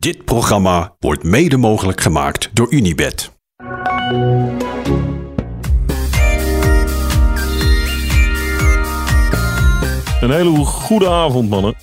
Dit 0.00 0.24
programma 0.24 0.94
wordt 0.98 1.22
mede 1.22 1.56
mogelijk 1.56 2.00
gemaakt 2.00 2.50
door 2.52 2.72
Unibed. 2.72 3.30
Een 10.20 10.30
hele 10.30 10.64
goede 10.64 11.08
avond, 11.08 11.48
mannen. 11.48 11.74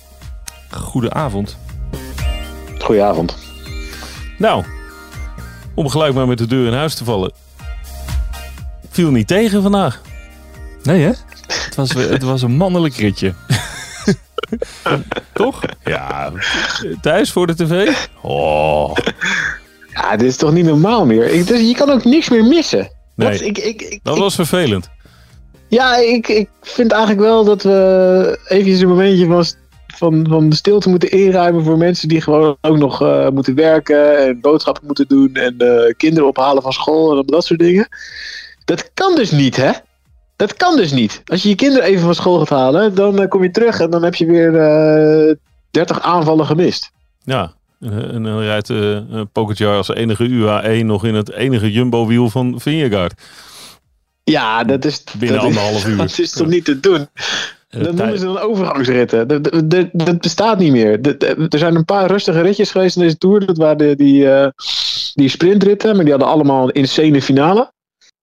Goede 0.70 1.12
avond. 1.12 1.58
Goedenavond. 2.78 3.36
Nou, 4.38 4.64
om 5.74 5.88
gelijk 5.88 6.14
maar 6.14 6.26
met 6.26 6.38
de 6.38 6.46
deur 6.46 6.66
in 6.66 6.72
huis 6.72 6.94
te 6.94 7.04
vallen. 7.04 7.32
Viel 8.90 9.10
niet 9.10 9.26
tegen 9.26 9.62
vandaag. 9.62 10.02
Nee, 10.82 11.02
hè? 11.02 11.12
Het 11.46 11.74
was, 11.74 11.92
het 11.92 12.22
was 12.22 12.42
een 12.42 12.56
mannelijk 12.56 12.94
ritje. 12.94 13.34
Toch? 15.32 15.60
Ja. 15.84 16.32
Thuis 17.00 17.32
voor 17.32 17.46
de 17.46 17.54
tv? 17.54 17.92
Oh. 18.22 18.96
Ja, 19.92 20.16
dit 20.16 20.28
is 20.28 20.36
toch 20.36 20.52
niet 20.52 20.64
normaal 20.64 21.06
meer? 21.06 21.24
Ik, 21.26 21.46
dus 21.46 21.60
je 21.60 21.74
kan 21.74 21.90
ook 21.90 22.04
niks 22.04 22.28
meer 22.28 22.44
missen. 22.44 22.90
Nee, 23.14 23.30
Dat, 23.30 23.40
ik, 23.40 23.58
ik, 23.58 23.82
ik, 23.82 24.00
dat 24.02 24.14
ik- 24.16 24.22
was 24.22 24.34
vervelend. 24.34 24.90
ja, 25.68 25.96
ik, 25.96 26.28
ik 26.28 26.48
vind 26.62 26.90
eigenlijk 26.92 27.20
wel 27.22 27.44
dat 27.44 27.62
we 27.62 28.38
eventjes 28.48 28.80
een 28.80 28.88
momentje 28.88 29.26
van, 29.26 29.44
van, 29.86 30.26
van 30.28 30.48
de 30.48 30.56
stilte 30.56 30.88
moeten 30.88 31.10
inruimen 31.10 31.64
voor 31.64 31.78
mensen 31.78 32.08
die 32.08 32.20
gewoon 32.20 32.56
ook 32.60 32.76
nog 32.78 33.02
eh, 33.02 33.28
moeten 33.28 33.54
werken 33.54 34.18
en 34.26 34.40
boodschappen 34.40 34.86
moeten 34.86 35.08
doen 35.08 35.34
en 35.34 35.54
eh, 35.58 35.94
kinderen 35.96 36.28
ophalen 36.28 36.62
van 36.62 36.72
school 36.72 37.18
en 37.18 37.26
dat 37.26 37.44
soort 37.44 37.60
dingen. 37.60 37.88
Dat 38.64 38.90
kan 38.94 39.14
dus 39.14 39.30
niet, 39.30 39.56
hè? 39.56 39.70
Dat 40.38 40.54
kan 40.56 40.76
dus 40.76 40.92
niet. 40.92 41.22
Als 41.24 41.42
je 41.42 41.48
je 41.48 41.54
kinderen 41.54 41.88
even 41.88 42.02
van 42.04 42.14
school 42.14 42.38
gaat 42.38 42.48
halen, 42.48 42.94
dan 42.94 43.18
eh, 43.22 43.28
kom 43.28 43.42
je 43.42 43.50
terug 43.50 43.80
en 43.80 43.90
dan 43.90 44.02
heb 44.04 44.14
je 44.14 44.26
weer 44.26 44.56
eh 44.56 45.34
30 45.70 46.00
aanvallen 46.02 46.46
gemist. 46.46 46.90
Ja. 47.24 47.52
En 47.80 48.10
en 48.12 48.22
dan 48.22 48.40
rijdt 48.40 48.70
eh 48.70 48.98
Pogacar 49.32 49.76
als 49.76 49.88
enige 49.88 50.24
UAE 50.24 50.82
nog 50.82 51.04
in 51.04 51.14
het 51.14 51.32
enige 51.32 51.72
Jumbo-wiel 51.72 52.30
van 52.30 52.60
Vingegaard. 52.60 53.20
Ja, 54.24 54.64
dat 54.64 54.84
is, 54.84 55.04
Binnen 55.18 55.36
dat, 55.36 55.46
anderhalf 55.46 55.86
uur. 55.86 55.96
Dat 56.06 56.18
is 56.18 56.32
toch 56.32 56.46
niet 56.48 56.64
te 56.64 56.80
doen? 56.80 57.06
Eh, 57.68 57.82
Dat 57.82 57.82
tij- 57.82 57.92
noemen 57.94 58.18
ze 58.18 58.24
dan 58.24 58.38
overgangsritten. 58.38 59.28
Dat, 59.28 59.44
dat, 59.70 59.86
dat- 59.92 60.20
bestaat 60.20 60.58
niet 60.58 60.72
meer. 60.72 61.02
Dat- 61.02 61.22
er 61.22 61.58
zijn 61.58 61.74
een 61.74 61.84
paar 61.84 62.06
rustige 62.10 62.40
ritjes 62.40 62.70
geweest 62.70 62.96
in 62.96 63.02
deze 63.02 63.18
Tour. 63.18 63.46
Dat 63.46 63.56
waren 63.56 63.96
die, 63.96 64.30
eh, 64.30 64.48
die 65.14 65.28
sprintritten, 65.28 65.94
maar 65.94 66.04
die 66.04 66.12
hadden 66.12 66.30
allemaal 66.32 66.64
een 66.64 66.72
insane 66.74 67.22
finale. 67.22 67.72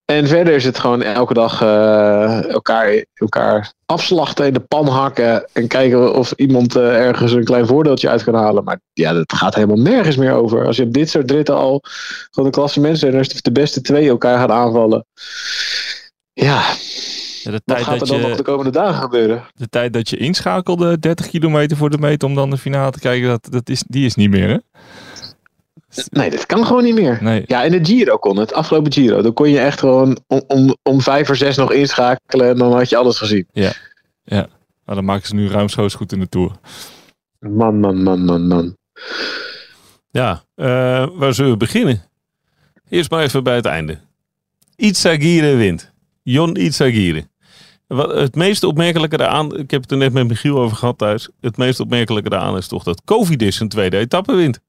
En 0.05 0.27
verder 0.27 0.53
is 0.53 0.63
het 0.63 0.79
gewoon 0.79 1.01
elke 1.01 1.33
dag 1.33 1.61
eh, 1.61 2.49
elkaar, 2.49 3.05
elkaar 3.13 3.73
afslachten 3.85 4.45
in 4.45 4.53
de 4.53 4.59
pan 4.59 4.87
hakken. 4.87 5.49
En 5.53 5.67
kijken 5.67 6.15
of 6.15 6.31
iemand 6.31 6.75
eh, 6.75 7.05
ergens 7.05 7.31
een 7.31 7.43
klein 7.43 7.67
voordeeltje 7.67 8.09
uit 8.09 8.23
kan 8.23 8.33
halen. 8.33 8.63
Maar 8.63 8.79
ja, 8.93 9.13
dat 9.13 9.33
gaat 9.33 9.55
helemaal 9.55 9.81
nergens 9.81 10.15
meer 10.15 10.33
over. 10.33 10.65
Als 10.65 10.77
je 10.77 10.83
op 10.83 10.93
dit 10.93 11.09
soort 11.09 11.31
ritten 11.31 11.55
al 11.55 11.81
gewoon 12.31 12.45
een 12.45 12.55
klasse 12.55 12.79
mensen 12.79 13.13
en 13.13 13.25
de 13.41 13.51
beste 13.51 13.81
twee 13.81 14.09
elkaar 14.09 14.37
gaat 14.37 14.51
aanvallen. 14.51 15.05
Ja, 16.33 16.63
Ja, 17.45 17.51
de, 17.51 17.61
wat 17.65 17.75
tijd 17.75 17.83
gaat 17.83 17.93
er 17.93 17.99
dat 17.99 18.07
dan 18.07 18.21
nog 18.21 18.37
de 18.37 18.43
komende 18.43 18.71
dagen 18.71 19.01
gebeuren? 19.01 19.43
de 19.53 19.69
tijd 19.69 19.93
dat 19.93 20.09
je 20.09 20.17
inschakelde 20.17 20.99
30 20.99 21.27
kilometer 21.27 21.77
voor 21.77 21.89
de 21.89 21.97
meet 21.97 22.23
om 22.23 22.35
dan 22.35 22.49
de 22.49 22.57
finale 22.57 22.91
te 22.91 22.99
kijken, 22.99 23.27
dat, 23.27 23.47
dat 23.49 23.69
is, 23.69 23.83
die 23.87 24.05
is 24.05 24.15
niet 24.15 24.29
meer, 24.29 24.49
hè? 24.49 24.57
Nee, 26.09 26.29
dat 26.29 26.45
kan 26.45 26.65
gewoon 26.65 26.83
niet 26.83 26.95
meer. 26.95 27.17
Nee. 27.21 27.43
Ja, 27.47 27.63
in 27.63 27.71
de 27.71 27.85
Giro 27.85 28.17
kon 28.17 28.37
het. 28.37 28.53
Afgelopen 28.53 28.93
Giro. 28.93 29.21
Dan 29.21 29.33
kon 29.33 29.49
je 29.49 29.59
echt 29.59 29.79
gewoon 29.79 30.19
om, 30.27 30.43
om, 30.47 30.75
om 30.83 31.01
vijf 31.01 31.27
voor 31.27 31.35
zes 31.35 31.57
nog 31.57 31.71
inschakelen. 31.71 32.49
En 32.49 32.57
dan 32.57 32.73
had 32.73 32.89
je 32.89 32.97
alles 32.97 33.17
gezien. 33.17 33.47
Nou, 34.85 34.97
dan 34.97 35.05
maken 35.05 35.27
ze 35.27 35.35
nu 35.35 35.49
ruimschoots 35.49 35.95
goed 35.95 36.11
in 36.11 36.19
de 36.19 36.29
Tour. 36.29 36.51
Man, 37.39 37.79
man, 37.79 38.03
man, 38.03 38.25
man, 38.25 38.47
man. 38.47 38.77
Ja, 40.11 40.43
eh, 40.55 41.07
waar 41.13 41.33
zullen 41.33 41.51
we 41.51 41.57
beginnen? 41.57 42.03
Eerst 42.89 43.09
maar 43.09 43.23
even 43.23 43.43
bij 43.43 43.55
het 43.55 43.65
einde. 43.65 43.99
Itzagire 44.75 45.55
wint. 45.55 45.91
Jon 46.23 46.55
Itzagire. 46.55 47.27
Wat 47.87 48.13
het 48.13 48.35
meest 48.35 48.63
opmerkelijke 48.63 49.17
daaraan, 49.17 49.57
ik 49.57 49.71
heb 49.71 49.81
het 49.81 49.91
er 49.91 49.97
net 49.97 50.13
met 50.13 50.27
Michiel 50.27 50.59
over 50.59 50.77
gehad 50.77 50.97
thuis. 50.97 51.29
Het 51.41 51.57
meest 51.57 51.79
opmerkelijke 51.79 52.29
daaraan 52.29 52.57
is 52.57 52.67
toch 52.67 52.83
dat 52.83 53.01
Covidis 53.05 53.59
een 53.59 53.69
tweede 53.69 53.97
etappe 53.97 54.35
wint. 54.35 54.59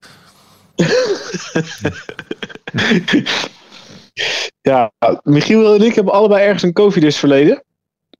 Ja, 4.62 4.92
Michiel 5.22 5.74
en 5.74 5.82
ik 5.82 5.94
hebben 5.94 6.12
allebei 6.12 6.44
ergens 6.44 6.62
een 6.62 6.72
Covidis 6.72 7.16
verleden. 7.16 7.62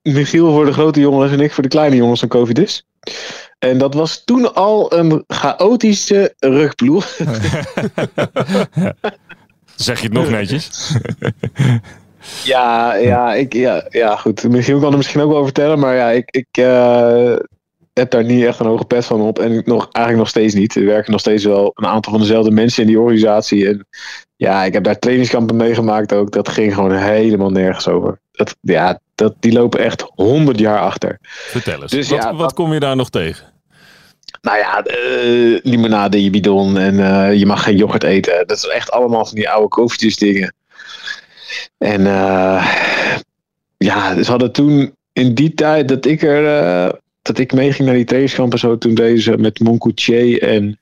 Michiel 0.01 0.51
voor 0.51 0.65
de 0.65 0.73
grote 0.73 0.99
jongens 0.99 1.31
en 1.31 1.39
ik 1.39 1.51
voor 1.51 1.63
de 1.63 1.69
kleine 1.69 1.95
jongens 1.95 2.21
een 2.21 2.27
Covidis. 2.27 2.85
En 3.59 3.77
dat 3.77 3.93
was 3.93 4.23
toen 4.23 4.53
al 4.53 4.93
een 4.93 5.23
chaotische 5.27 6.33
rugploeg. 6.39 7.05
Zeg 9.75 9.99
je 9.99 10.03
het 10.03 10.13
nog 10.13 10.29
netjes? 10.29 10.91
Ja, 12.43 12.95
ja, 12.95 13.33
ik, 13.33 13.53
ja, 13.53 13.85
ja, 13.89 14.15
goed. 14.15 14.43
Michiel 14.43 14.79
kan 14.79 14.91
er 14.91 14.97
misschien 14.97 15.21
ook 15.21 15.27
wel 15.27 15.37
over 15.37 15.53
vertellen, 15.53 15.79
maar 15.79 15.95
ja, 15.95 16.09
ik, 16.09 16.31
ik 16.31 16.47
eh, 16.51 17.35
heb 17.97 18.11
daar 18.11 18.23
niet 18.23 18.45
echt 18.45 18.59
een 18.59 18.65
hoge 18.65 18.85
pet 18.85 19.05
van 19.05 19.21
op. 19.21 19.39
En 19.39 19.61
nog, 19.65 19.81
eigenlijk 19.91 20.17
nog 20.17 20.27
steeds 20.27 20.53
niet. 20.53 20.75
Er 20.75 20.85
werken 20.85 21.11
nog 21.11 21.19
steeds 21.19 21.43
wel 21.43 21.71
een 21.75 21.85
aantal 21.85 22.11
van 22.11 22.21
dezelfde 22.21 22.51
mensen 22.51 22.81
in 22.81 22.87
die 22.87 22.99
organisatie. 22.99 23.67
En 23.67 23.87
ja, 24.35 24.63
ik 24.63 24.73
heb 24.73 24.83
daar 24.83 24.99
trainingskampen 24.99 25.55
meegemaakt 25.55 26.13
ook. 26.13 26.31
Dat 26.31 26.49
ging 26.49 26.73
gewoon 26.73 26.91
helemaal 26.91 27.49
nergens 27.49 27.87
over. 27.87 28.19
Dat, 28.31 28.55
ja, 28.61 28.99
dat, 29.15 29.33
die 29.39 29.51
lopen 29.51 29.79
echt 29.79 30.05
honderd 30.15 30.59
jaar 30.59 30.79
achter. 30.79 31.17
Vertel 31.21 31.81
eens, 31.81 31.91
Dus 31.91 32.09
wat, 32.09 32.23
ja, 32.23 32.29
wat 32.31 32.39
dat- 32.39 32.53
kom 32.53 32.73
je 32.73 32.79
daar 32.79 32.95
nog 32.95 33.09
tegen? 33.09 33.45
Nou 34.41 34.57
ja, 34.57 34.83
eh, 34.83 35.59
limonade 35.63 36.17
in 36.17 36.23
je 36.23 36.29
bidon 36.29 36.77
en 36.77 36.99
eh, 36.99 37.33
je 37.39 37.45
mag 37.45 37.63
geen 37.63 37.77
yoghurt 37.77 38.03
eten. 38.03 38.47
Dat 38.47 38.57
is 38.57 38.67
echt 38.67 38.91
allemaal 38.91 39.25
van 39.25 39.35
die 39.35 39.49
oude 39.49 39.67
koffietjes 39.67 40.15
dingen. 40.17 40.53
En 41.77 42.07
eh, 42.07 42.67
ja, 43.77 44.23
ze 44.23 44.29
hadden 44.31 44.51
toen 44.51 44.95
in 45.13 45.33
die 45.33 45.53
tijd 45.53 45.87
dat 45.87 46.05
ik 46.05 46.21
er 46.21 46.45
eh, 46.63 46.93
dat 47.27 47.37
ik 47.37 47.53
meeging 47.53 47.87
naar 47.87 47.95
die 47.95 48.05
trainingskamp 48.05 48.53
en 48.53 48.59
zo, 48.59 48.77
toen 48.77 48.93
deden 48.93 49.21
ze 49.21 49.37
met 49.37 49.59
Moncoutier 49.59 50.41
en 50.41 50.79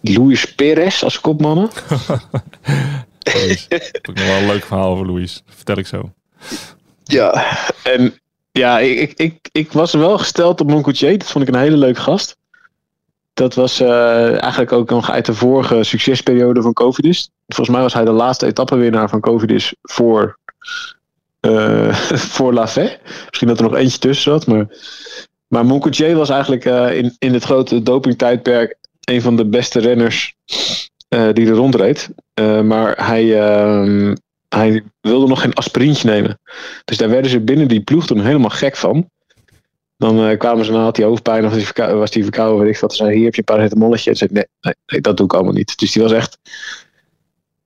Luis 0.00 0.54
Perez 0.54 1.02
als 1.02 1.20
kopmannen. 1.20 1.70
Louis. 3.34 3.66
heb 3.68 3.82
ik 3.82 4.06
nog 4.06 4.26
wel 4.26 4.36
een 4.36 4.46
leuk 4.46 4.64
verhaal 4.64 4.92
over 4.92 5.06
Louis. 5.06 5.42
Vertel 5.46 5.78
ik 5.78 5.86
zo. 5.86 6.12
Ja, 7.04 7.46
en 7.82 8.14
ja, 8.52 8.78
ik, 8.78 9.12
ik, 9.12 9.48
ik, 9.52 9.72
was 9.72 9.92
wel 9.92 10.18
gesteld 10.18 10.60
op 10.60 10.70
Moncoutier. 10.70 11.18
Dat 11.18 11.30
vond 11.30 11.48
ik 11.48 11.54
een 11.54 11.60
hele 11.60 11.76
leuke 11.76 12.00
gast. 12.00 12.36
Dat 13.34 13.54
was 13.54 13.80
eh, 13.80 14.42
eigenlijk 14.42 14.72
ook 14.72 14.90
nog 14.90 15.10
uit 15.10 15.26
de 15.26 15.34
vorige 15.34 15.84
succesperiode 15.84 16.62
van 16.62 16.72
Covidis. 16.72 17.30
Volgens 17.46 17.76
mij 17.76 17.80
was 17.80 17.94
hij 17.94 18.04
de 18.04 18.10
laatste 18.10 18.46
etappenwinnaar 18.46 19.08
van 19.08 19.20
Covidis 19.20 19.74
voor, 19.82 20.38
eh 21.40 21.94
voor 22.34 22.52
La 22.52 22.68
Fé. 22.68 22.98
Misschien 23.28 23.48
dat 23.48 23.58
er 23.58 23.64
nog 23.64 23.76
eentje 23.76 23.98
tussen 23.98 24.32
zat. 24.32 24.46
Maar, 24.46 24.66
maar 25.48 25.66
Moncoutier 25.66 26.16
was 26.16 26.28
eigenlijk 26.28 26.64
eh, 26.64 26.96
in, 26.96 27.16
in 27.18 27.32
het 27.32 27.44
grote 27.44 27.82
dopingtijdperk 27.82 28.76
een 29.00 29.22
van 29.22 29.36
de 29.36 29.46
beste 29.46 29.80
renners 29.80 30.34
eh, 31.08 31.28
die 31.32 31.46
er 31.46 31.54
rondreed. 31.54 32.10
Maar 32.64 33.06
hij, 33.06 33.40
ehm, 33.40 34.14
hij 34.48 34.82
wilde 35.00 35.26
nog 35.26 35.40
geen 35.40 35.54
aspirintje 35.54 36.08
nemen. 36.08 36.40
Dus 36.84 36.96
daar 36.96 37.08
werden 37.08 37.30
ze 37.30 37.40
binnen 37.40 37.68
die 37.68 37.80
ploeg 37.80 38.06
toen 38.06 38.20
helemaal 38.20 38.50
gek 38.50 38.76
van. 38.76 39.10
Dan 39.96 40.36
kwamen 40.36 40.64
ze, 40.64 40.72
dan 40.72 40.80
had 40.80 40.96
hij 40.96 41.06
hoofdpijn 41.06 41.44
of 41.44 41.72
was 41.76 42.14
hij 42.14 42.22
verkouden, 42.22 42.64
weet 42.64 42.74
ik 42.74 42.80
wat. 42.80 42.94
Ze 42.94 43.12
hier 43.12 43.24
heb 43.24 43.34
je 43.34 43.38
een 43.38 43.54
paracetamolletje. 43.54 44.10
En 44.10 44.16
zei, 44.16 44.30
nee, 44.32 44.44
nee, 44.86 45.00
dat 45.00 45.16
doe 45.16 45.26
ik 45.26 45.34
allemaal 45.34 45.52
niet. 45.52 45.78
Dus 45.78 45.92
die 45.92 46.02
was 46.02 46.12
echt, 46.12 46.38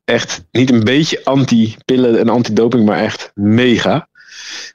echt 0.05 0.45
niet 0.51 0.71
een 0.71 0.85
beetje 0.85 1.25
anti-pillen 1.25 2.19
en 2.19 2.29
anti-doping, 2.29 2.85
maar 2.85 2.99
echt 2.99 3.31
mega. 3.35 4.09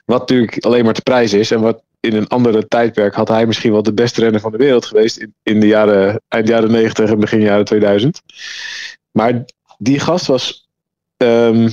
Wat 0.04 0.18
natuurlijk 0.18 0.64
alleen 0.64 0.84
maar 0.84 0.94
te 0.94 1.02
prijs 1.02 1.32
is. 1.32 1.50
En 1.50 1.60
wat 1.60 1.82
in 2.00 2.14
een 2.14 2.28
andere 2.28 2.68
tijdperk 2.68 3.14
had 3.14 3.28
hij 3.28 3.46
misschien 3.46 3.72
wel 3.72 3.82
de 3.82 3.92
beste 3.92 4.20
renner 4.20 4.40
van 4.40 4.52
de 4.52 4.58
wereld 4.58 4.86
geweest. 4.86 5.16
In, 5.16 5.34
in 5.42 5.60
de 5.60 5.66
jaren, 5.66 6.20
eind 6.28 6.48
jaren 6.48 6.70
90 6.70 7.10
en 7.10 7.20
begin 7.20 7.40
jaren 7.40 7.64
2000. 7.64 8.22
Maar 9.10 9.44
die 9.78 10.00
gast 10.00 10.26
was... 10.26 10.68
ehm, 11.16 11.70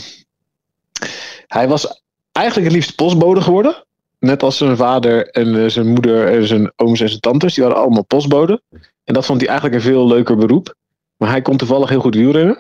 hij 1.47 1.67
was 1.67 2.01
eigenlijk 2.31 2.67
het 2.67 2.75
liefst 2.75 2.95
postbode 2.95 3.41
geworden. 3.41 3.85
Net 4.19 4.43
als 4.43 4.57
zijn 4.57 4.77
vader 4.77 5.29
en 5.29 5.63
eh, 5.63 5.69
zijn 5.69 5.87
moeder 5.87 6.27
en 6.27 6.47
zijn 6.47 6.71
ooms 6.75 7.01
en 7.01 7.09
zijn 7.09 7.19
tantes. 7.19 7.53
Die 7.53 7.63
waren 7.63 7.79
allemaal 7.79 8.05
postbode. 8.05 8.61
En 9.03 9.13
dat 9.13 9.25
vond 9.25 9.39
hij 9.39 9.49
eigenlijk 9.49 9.79
een 9.79 9.91
veel 9.91 10.07
leuker 10.07 10.37
beroep. 10.37 10.75
Maar 11.17 11.29
hij 11.29 11.41
kon 11.41 11.57
toevallig 11.57 11.89
heel 11.89 11.99
goed 11.99 12.15
wielrennen. 12.15 12.59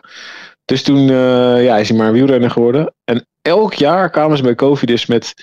Dus 0.67 0.83
toen 0.83 1.09
eh, 1.09 1.63
ja, 1.63 1.77
is 1.77 1.89
hij 1.89 1.97
maar 1.97 2.07
een 2.07 2.13
wielrenner 2.13 2.51
geworden. 2.51 2.93
En 3.03 3.25
elk 3.41 3.73
jaar 3.73 4.09
kwamen 4.09 4.37
ze 4.37 4.43
bij 4.43 4.55
Covidis 4.55 5.05
met 5.05 5.33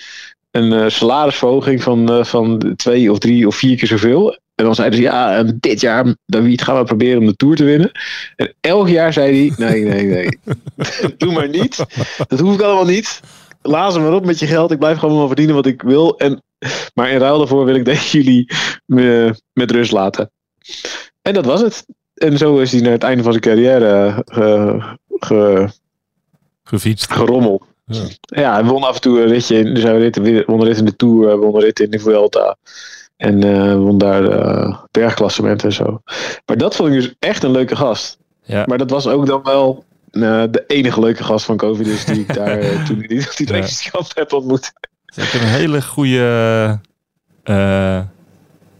een 0.51 0.73
eh, 0.73 0.89
salarisverhoging 0.89 1.83
van, 1.83 2.11
eh, 2.11 2.23
van 2.23 2.73
twee 2.75 3.11
of 3.11 3.19
drie 3.19 3.47
of 3.47 3.55
vier 3.55 3.77
keer 3.77 3.87
zoveel. 3.87 4.39
En 4.55 4.65
dan 4.65 4.75
zeiden 4.75 4.97
ze, 4.97 5.03
ja, 5.03 5.43
dit 5.43 5.81
jaar, 5.81 6.15
David, 6.25 6.61
gaan 6.61 6.77
we 6.77 6.83
proberen 6.83 7.19
om 7.19 7.25
de 7.25 7.35
Tour 7.35 7.55
te 7.55 7.63
winnen. 7.63 7.91
En 8.35 8.53
elk 8.61 8.89
jaar 8.89 9.13
zei 9.13 9.37
hij, 9.37 9.69
nee, 9.69 9.83
nee, 9.83 10.05
nee. 10.05 10.39
Doe 11.17 11.33
maar 11.33 11.49
niet. 11.49 11.85
Dat 12.27 12.39
hoef 12.39 12.53
ik 12.53 12.61
allemaal 12.61 12.85
niet. 12.85 13.19
Laat 13.61 13.99
maar 13.99 14.13
op 14.13 14.25
met 14.25 14.39
je 14.39 14.47
geld. 14.47 14.71
Ik 14.71 14.79
blijf 14.79 14.97
gewoon 14.97 15.17
wel 15.17 15.27
verdienen 15.27 15.55
wat 15.55 15.65
ik 15.65 15.81
wil. 15.81 16.17
En, 16.17 16.43
maar 16.93 17.09
in 17.09 17.19
ruil 17.19 17.37
daarvoor 17.37 17.65
wil 17.65 17.75
ik 17.75 17.85
deze 17.95 18.17
jullie 18.17 18.51
me 18.85 19.35
met 19.53 19.71
rust 19.71 19.91
laten. 19.91 20.31
En 21.21 21.33
dat 21.33 21.45
was 21.45 21.61
het. 21.61 21.85
en 22.13 22.37
zo 22.37 22.57
is 22.57 22.71
hij 22.71 22.81
naar 22.81 22.91
het 22.91 23.03
einde 23.03 23.23
van 23.23 23.31
zijn 23.31 23.43
carrière 23.43 24.23
eh, 24.25 24.93
ge- 25.19 25.69
Gefietst. 26.63 27.11
gerommeld. 27.11 27.63
Ja. 27.85 28.03
Ja, 28.21 28.53
hij 28.53 28.63
won 28.63 28.83
af 28.83 28.95
en 28.95 29.01
toe 29.01 29.21
een 29.21 29.27
ritje. 29.27 29.57
in- 29.57 29.73
Dus 29.73 29.83
hij 29.83 29.97
rit, 29.97 30.45
won 30.45 30.59
een 30.59 30.65
rit 30.65 30.77
in 30.77 30.85
de 30.85 30.95
Tour, 30.95 31.27
hij 31.27 31.35
won 31.35 31.55
een 31.55 31.61
rit 31.61 31.79
in 31.79 31.89
de 31.91 31.99
Vuelta. 31.99 32.55
En 33.17 33.43
eh, 33.43 33.75
won 33.75 33.97
daar 33.97 34.21
de 34.21 34.75
bergklassement 34.91 35.63
en 35.63 35.73
zo. 35.73 36.01
Maar 36.45 36.57
dat 36.57 36.75
vond 36.75 36.89
ik 36.89 36.95
dus 36.95 37.13
echt 37.19 37.43
een 37.43 37.51
leuke 37.51 37.75
gast. 37.75 38.17
Ja. 38.43 38.63
Maar 38.67 38.77
dat 38.77 38.89
was 38.89 39.07
ook 39.07 39.25
dan 39.25 39.43
wel 39.43 39.83
eh, 40.11 40.43
de 40.51 40.63
enige 40.67 40.99
leuke 40.99 41.23
gast 41.23 41.45
van 41.45 41.57
COVID. 41.57 41.85
Dus 41.85 42.05
die 42.05 42.19
ik 42.19 42.33
daar 42.39 42.59
eh, 42.59 42.85
toen 42.85 43.01
in 43.01 43.07
die, 43.07 43.27
die 43.35 43.53
Ja. 43.55 43.65
heb 44.13 44.33
ontmoet. 44.33 44.73
Ik 45.15 45.23
heb 45.23 45.41
een 45.41 45.47
hele 45.47 45.81
goede. 45.81 46.79
eh, 47.43 48.01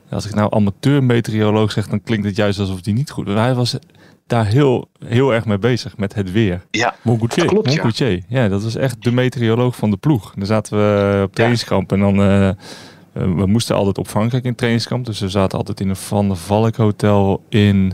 als 0.10 0.26
ik 0.26 0.34
nou 0.36 0.54
amateur-meteoroloog 0.54 1.72
zeg, 1.72 1.88
dan 1.88 2.04
klinkt 2.04 2.26
het 2.26 2.36
juist 2.36 2.60
alsof 2.60 2.82
die 2.82 2.94
niet 2.94 3.12
goed 3.12 3.28
was. 3.28 3.36
Hij 3.36 3.54
was 3.54 3.78
daar 4.28 4.46
heel, 4.46 4.90
heel 5.06 5.34
erg 5.34 5.46
mee 5.46 5.58
bezig 5.58 5.98
met 5.98 6.14
het 6.14 6.32
weer. 6.32 6.62
Moncoutier. 7.02 7.46
Klopt, 7.46 7.66
ja. 7.66 7.74
Moncoutier. 7.74 8.24
Ja, 8.28 8.48
dat 8.48 8.64
was 8.64 8.76
echt 8.76 9.04
de 9.04 9.12
meteoroloog 9.12 9.76
van 9.76 9.92
de 9.92 9.98
ploeg. 9.98 10.34
Dan 10.36 10.46
zaten 10.46 10.78
we 10.78 11.22
op 11.24 11.34
trainingskamp 11.36 11.92
en 11.92 12.00
dan... 12.00 12.22
eh, 12.22 12.50
we 13.14 13.46
moesten 13.46 13.76
altijd 13.76 13.98
op 13.98 14.08
Frankrijk 14.08 14.44
in 14.44 14.56
trainingskamp. 14.56 15.06
Dus 15.06 15.20
we 15.20 15.30
zaten 15.30 15.58
altijd 15.58 15.80
in 15.80 15.90
een 15.90 15.96
Van 15.96 16.28
der 16.28 16.38
Valk 16.38 16.76
hotel 16.76 17.44
in... 17.50 17.94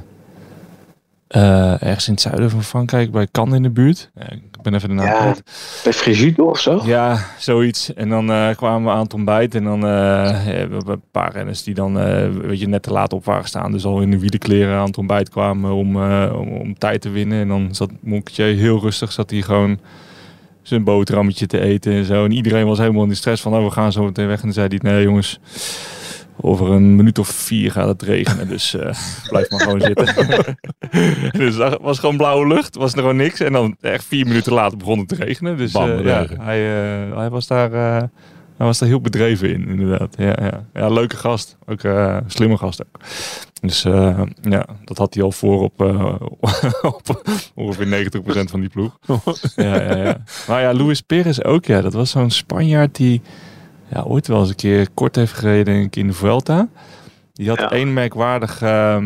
eh, 1.32 1.82
ergens 1.82 2.08
in 2.08 2.14
het 2.14 2.22
zuiden 2.22 2.50
van 2.50 2.64
Frankrijk, 2.64 3.12
bij 3.12 3.28
Cannes 3.32 3.56
in 3.56 3.64
de 3.64 3.70
buurt. 3.70 4.12
Ik 4.30 4.62
ben 4.62 4.74
even 4.74 4.90
de 4.90 4.96
naam 4.96 5.06
Ja. 5.06 5.36
Bij 5.84 5.94
Frigide 5.94 6.44
of 6.44 6.60
zo? 6.60 6.82
Ja, 6.84 7.26
zoiets. 7.38 7.94
En 7.94 8.10
dan 8.10 8.32
eh, 8.32 8.56
kwamen 8.56 8.84
we 8.84 8.90
aan 8.90 9.04
het 9.04 9.14
ontbijt. 9.14 9.56
En 9.56 9.64
dan 9.64 9.86
eh, 9.86 10.44
hebben 10.44 10.86
we 10.86 10.92
een 10.92 11.02
paar 11.12 11.32
renners 11.32 11.64
die 11.64 11.74
dan 11.74 11.94
weet 12.42 12.60
je, 12.60 12.68
net 12.68 12.84
te 12.84 12.92
laat 12.92 13.14
op 13.14 13.26
waren 13.26 13.48
staan. 13.48 13.72
Dus 13.72 13.86
al 13.86 14.02
in 14.02 14.12
de 14.12 14.20
wielenkleren 14.20 14.78
aan 14.78 14.86
het 14.86 14.98
ontbijt 14.98 15.30
kwamen 15.30 15.72
om, 15.72 16.04
om, 16.32 16.48
om 16.48 16.78
tijd 16.78 17.02
te 17.02 17.10
winnen. 17.10 17.42
En 17.42 17.48
dan 17.48 17.76
zat 17.76 17.92
Monketje 18.00 18.44
heel 18.44 18.80
rustig. 18.80 19.12
Zat 19.12 19.30
hij 19.30 19.42
gewoon 19.42 19.80
zijn 20.62 20.84
boterhammetje 20.84 21.48
te 21.48 21.60
eten 21.60 21.94
en 21.94 22.06
zo. 22.06 22.26
En 22.26 22.32
iedereen 22.32 22.66
was 22.66 22.78
helemaal 22.78 23.04
in 23.04 23.10
de 23.10 23.16
stress 23.16 23.42
van, 23.42 23.54
oh, 23.54 23.64
we 23.64 23.72
gaan 23.72 23.92
zo 23.92 24.04
meteen 24.04 24.28
weg. 24.28 24.38
En 24.38 24.44
dan 24.44 24.54
zei 24.54 24.68
hij, 24.68 24.92
nee 24.92 25.04
jongens, 25.04 25.40
over 26.42 26.70
een 26.70 26.96
minuut 26.96 27.20
of 27.20 27.28
vier 27.28 27.72
gaat 27.72 27.88
het 27.88 28.02
regenen. 28.02 28.48
Dus 28.48 28.74
eh, 28.74 28.96
blijf 29.30 29.50
maar 29.50 29.60
gewoon 29.60 29.82
zitten. 29.82 30.16
dus 31.42 31.56
het 31.56 31.78
was 31.82 32.00
gewoon 32.00 32.18
blauwe 32.18 32.48
lucht, 32.48 32.76
was 32.76 32.94
er 32.94 33.00
gewoon 33.00 33.16
niks. 33.16 33.40
En 33.40 33.54
dan 33.54 33.76
echt 33.82 34.04
vier 34.06 34.28
minuten 34.28 34.54
later 34.54 34.78
begon 34.78 35.00
het 35.00 35.08
te 35.08 35.16
regenen. 35.16 35.58
Dus 35.58 35.72
Bam, 35.72 35.90
eh, 35.90 36.04
ja, 36.06 36.26
hij, 36.38 36.60
eh, 37.10 37.18
hij, 37.18 37.30
was 37.30 37.48
daar, 37.48 37.72
hij 37.72 38.10
was 38.58 38.80
daar 38.80 38.90
heel 38.90 39.02
bedreven 39.02 39.54
in, 39.54 39.68
inderdaad. 39.68 40.16
Ja, 40.18 40.36
ja. 40.42 40.66
ja 40.74 40.90
leuke 40.90 41.18
gast. 41.18 41.58
Ook 41.66 41.82
slimme 42.28 42.58
gast 42.58 42.82
ook. 42.86 43.00
Dus 43.62 43.82
ja, 44.42 44.66
dat 44.86 44.98
had 44.98 45.14
hij 45.14 45.24
al 45.24 45.32
voor 45.32 45.62
op, 45.62 45.82
op 46.82 47.22
ongeveer 47.56 48.10
90% 48.12 48.22
van 48.50 48.60
die 48.60 48.70
ploeg. 48.70 48.98
ja, 49.56 49.82
ja, 49.82 49.96
ja. 49.98 50.24
Maar 50.48 50.62
ja, 50.62 50.74
Luis 50.74 51.02
Perez 51.02 51.40
ook, 51.40 51.66
ja. 51.66 51.82
Dat 51.82 51.94
was 51.94 52.10
zo'n 52.10 52.32
Spanjaard 52.32 52.96
die 52.96 53.22
ja, 53.94 54.02
ooit 54.02 54.28
wel 54.28 54.40
eens 54.40 54.50
een 54.50 54.56
keer 54.56 54.88
kort 54.94 55.16
heeft 55.16 55.34
gereden 55.34 55.74
denk 55.74 55.86
ik, 55.86 55.96
in 55.96 56.08
de 56.08 56.14
Vuelta. 56.14 56.70
Die 57.34 57.50
had 57.50 57.60
Ja. 57.60 57.72
één 57.72 57.94
merkwaardig, 57.94 58.62
ehm, 58.62 59.06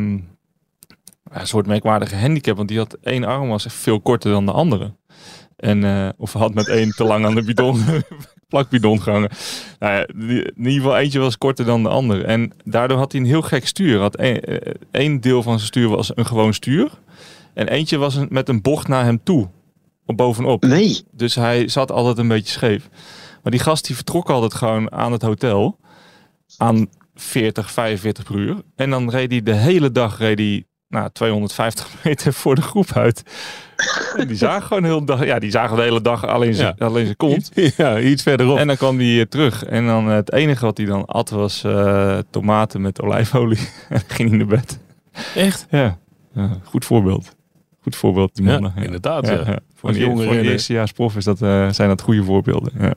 een 1.31 1.47
soort 1.47 1.67
merkwaardige 1.67 2.15
handicap. 2.15 2.57
Want 2.57 2.67
die 2.69 2.77
had 2.77 2.97
één 3.03 3.23
arm 3.23 3.49
was 3.49 3.65
echt 3.65 3.75
veel 3.75 4.01
korter 4.01 4.31
dan 4.31 4.45
de 4.45 4.51
andere. 4.51 4.93
En, 5.55 5.83
eh, 5.83 6.09
of 6.17 6.33
had 6.33 6.53
met 6.53 6.67
één 6.67 6.89
te 6.89 7.03
lang 7.03 7.25
aan 7.25 7.35
de 7.35 7.43
bidon, 7.43 7.81
plakbidon 8.49 9.01
gehangen. 9.01 9.29
Nou 9.79 9.93
ja, 9.93 10.05
die- 10.15 10.43
in 10.43 10.53
ieder 10.57 10.73
geval 10.73 10.97
eentje 10.97 11.19
was 11.19 11.37
korter 11.37 11.65
dan 11.65 11.83
de 11.83 11.89
andere. 11.89 12.23
En 12.23 12.51
daardoor 12.63 12.97
had 12.97 13.11
hij 13.11 13.21
een 13.21 13.27
heel 13.27 13.41
gek 13.41 13.67
stuur. 13.67 13.99
Had 13.99 14.15
één, 14.15 14.41
eh, 14.91 15.17
deel 15.21 15.43
van 15.43 15.53
zijn 15.53 15.67
stuur 15.67 15.89
was 15.89 16.11
een 16.17 16.25
gewoon 16.25 16.53
stuur. 16.53 16.89
En 17.53 17.67
eentje 17.67 17.97
was 17.97 18.15
een, 18.15 18.27
met 18.29 18.49
een 18.49 18.61
bocht 18.61 18.87
naar 18.87 19.03
hem 19.03 19.19
toe. 19.23 19.47
Op 20.05 20.17
bovenop. 20.17 20.63
Nee. 20.63 21.01
Dus 21.11 21.35
hij 21.35 21.67
zat 21.67 21.91
altijd 21.91 22.17
een 22.17 22.27
beetje 22.27 22.51
scheef. 22.51 22.89
Maar 23.45 23.53
die 23.53 23.63
gast 23.63 23.85
die 23.85 23.95
vertrok 23.95 24.29
altijd 24.29 24.53
gewoon 24.53 24.91
aan 24.91 25.11
het 25.11 25.21
hotel. 25.21 25.79
Aan 26.57 26.87
40, 27.15 27.71
45 27.71 28.23
per 28.23 28.35
uur. 28.35 28.55
En 28.75 28.89
dan 28.89 29.09
reed 29.09 29.31
hij 29.31 29.41
de 29.43 29.53
hele 29.53 29.91
dag 29.91 30.17
reed 30.17 30.37
hij, 30.39 30.63
nou, 30.87 31.09
250 31.13 31.87
meter 32.03 32.33
voor 32.33 32.55
de 32.55 32.61
groep 32.61 32.91
uit. 32.93 33.23
En 34.17 34.27
die 34.27 34.37
zagen 34.37 34.61
gewoon 34.67 34.83
de 34.83 34.89
hele 34.89 35.05
dag. 35.05 35.25
Ja, 35.25 35.39
die 35.39 35.51
zagen 35.51 35.75
de 35.75 35.81
hele 35.81 36.01
dag 36.01 36.25
alleen 36.27 36.53
zijn, 36.53 36.75
alleen 36.77 37.03
zijn 37.05 37.17
kont. 37.17 37.51
Ja, 37.77 37.99
iets 37.99 38.23
verderop. 38.23 38.57
En 38.57 38.67
dan 38.67 38.75
kwam 38.77 38.97
hij 38.97 39.19
eh, 39.19 39.25
terug. 39.25 39.63
En 39.65 39.85
dan 39.85 40.09
eh, 40.09 40.15
het 40.15 40.31
enige 40.31 40.65
wat 40.65 40.77
hij 40.77 40.85
dan 40.85 41.05
at 41.05 41.29
was 41.29 41.63
eh, 41.63 42.17
tomaten 42.29 42.81
met 42.81 43.01
olijfolie. 43.01 43.59
en 43.89 44.01
ging 44.07 44.29
hij 44.29 44.37
naar 44.37 44.47
bed. 44.47 44.79
Echt? 45.35 45.67
Ja. 45.69 45.97
ja, 46.33 46.49
goed 46.63 46.85
voorbeeld. 46.85 47.35
Goed 47.81 47.95
voorbeeld, 47.95 48.35
die 48.35 48.45
Ja, 48.45 48.51
mannen. 48.51 48.73
Ja. 48.75 48.81
inderdaad. 48.83 49.25
Ja, 49.27 49.33
Ja. 49.33 49.43
ja. 49.45 49.59
Voor 49.75 49.93
jonge 49.93 50.23
voor 50.23 50.33
renner. 50.33 50.51
eerstejaars 50.51 50.91
prof 50.91 51.15
is 51.15 51.23
dat, 51.23 51.41
eh, 51.41 51.69
zijn 51.69 51.89
dat 51.89 52.01
goede 52.01 52.23
voorbeelden. 52.23 52.71
Ja. 52.79 52.93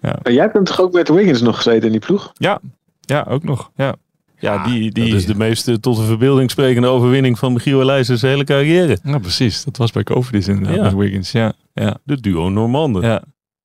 Maar 0.00 0.32
jij 0.32 0.42
hebt 0.42 0.54
hem 0.54 0.64
toch 0.64 0.80
ook 0.80 0.92
met 0.92 1.08
Wiggins 1.08 1.40
nog 1.40 1.56
gezeten 1.56 1.82
in 1.86 1.90
die 1.90 2.00
ploeg? 2.00 2.30
Ja, 2.34 2.60
ja 3.00 3.26
ook 3.28 3.42
nog. 3.44 3.70
Ja, 3.76 3.94
ja 4.38 4.64
die, 4.64 4.90
die, 4.92 5.08
Dat 5.10 5.18
is 5.18 5.26
de 5.26 5.34
meest 5.34 5.68
eh, 5.68 5.74
tot 5.74 5.96
de 5.96 6.02
verbeelding 6.02 6.50
sprekende 6.50 6.88
overwinning 6.88 7.38
van 7.38 7.52
Michiel 7.52 7.80
Elijzers 7.80 8.22
hele 8.22 8.44
carrière. 8.44 8.98
Ja, 9.02 9.18
precies. 9.18 9.64
Dat 9.64 9.76
was 9.76 9.92
bij 9.92 10.02
Covidis 10.02 10.48
inderdaad 10.48 10.74
Ja. 10.76 10.82
met 10.82 10.94
Wiggins. 10.94 11.32
Ja, 11.32 11.52
ja, 11.74 11.96
De 12.04 12.20
duo 12.20 12.48
Normanden. 12.50 13.02
ja. 13.02 13.22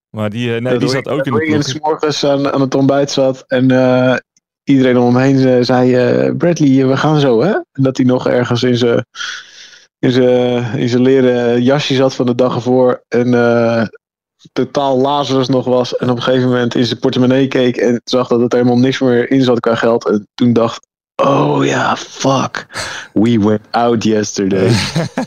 Maar 0.10 0.30
die, 0.30 0.56
eh, 0.56 0.62
nee, 0.62 0.72
Dat 0.72 0.80
die 0.81 0.89
zat 0.89 1.07
ook 1.07 1.25
in 1.25 1.34
de 1.34 1.39
Wiggins 1.39 1.72
ploeg. 1.72 1.84
morgens 1.84 2.24
aan, 2.25 2.51
aan 2.51 2.62
het 2.62 2.75
ontbijt 2.75 3.12
zat 3.12 3.44
en 3.48 3.72
eh, 3.72 4.16
iedereen 4.63 4.98
om 4.98 5.16
hem 5.16 5.24
heen 5.24 5.38
ze- 5.38 5.60
zei: 5.62 5.95
eh, 5.95 6.36
Bradley, 6.38 6.88
we 6.88 6.98
gaan 6.98 7.19
zo, 7.19 7.42
hè? 7.42 7.51
En 7.51 7.84
dat 7.84 7.98
hij 7.98 8.06
nog 8.06 8.28
ergens 8.28 8.63
in 8.63 8.78
zijn 8.78 9.06
in 10.00 10.12
zijn 10.12 10.74
in 10.78 10.89
zijn 10.89 11.01
leren 11.01 11.63
jasje 11.63 11.95
zat 11.95 12.16
van 12.16 12.25
de 12.25 12.36
dag 12.36 12.56
ervoor 12.56 13.04
en 13.07 13.34
eh, 13.34 13.86
totaal 14.54 14.98
Lazarus 14.98 15.48
nog 15.48 15.66
was. 15.66 15.96
En 15.98 16.10
op 16.10 16.16
een 16.18 16.24
gegeven 16.24 16.48
moment 16.50 16.76
in 16.76 16.86
zijn 16.86 17.00
portemonnee 17.00 17.48
keek 17.48 17.78
en 17.78 18.02
zag 18.04 18.28
dat 18.28 18.40
het 18.42 18.54
er 18.54 18.60
helemaal 18.60 18.80
niks 18.82 19.00
meer 19.00 19.32
in 19.32 19.42
zat 19.44 19.60
qua 19.60 19.76
geld. 19.76 20.08
En 20.08 20.28
toen 20.34 20.54
dacht. 20.54 20.86
Oh 21.24 21.66
ja, 21.66 21.96
fuck. 21.98 22.68
We 23.14 23.40
went 23.40 23.62
out 23.72 24.04
yesterday. 24.04 24.72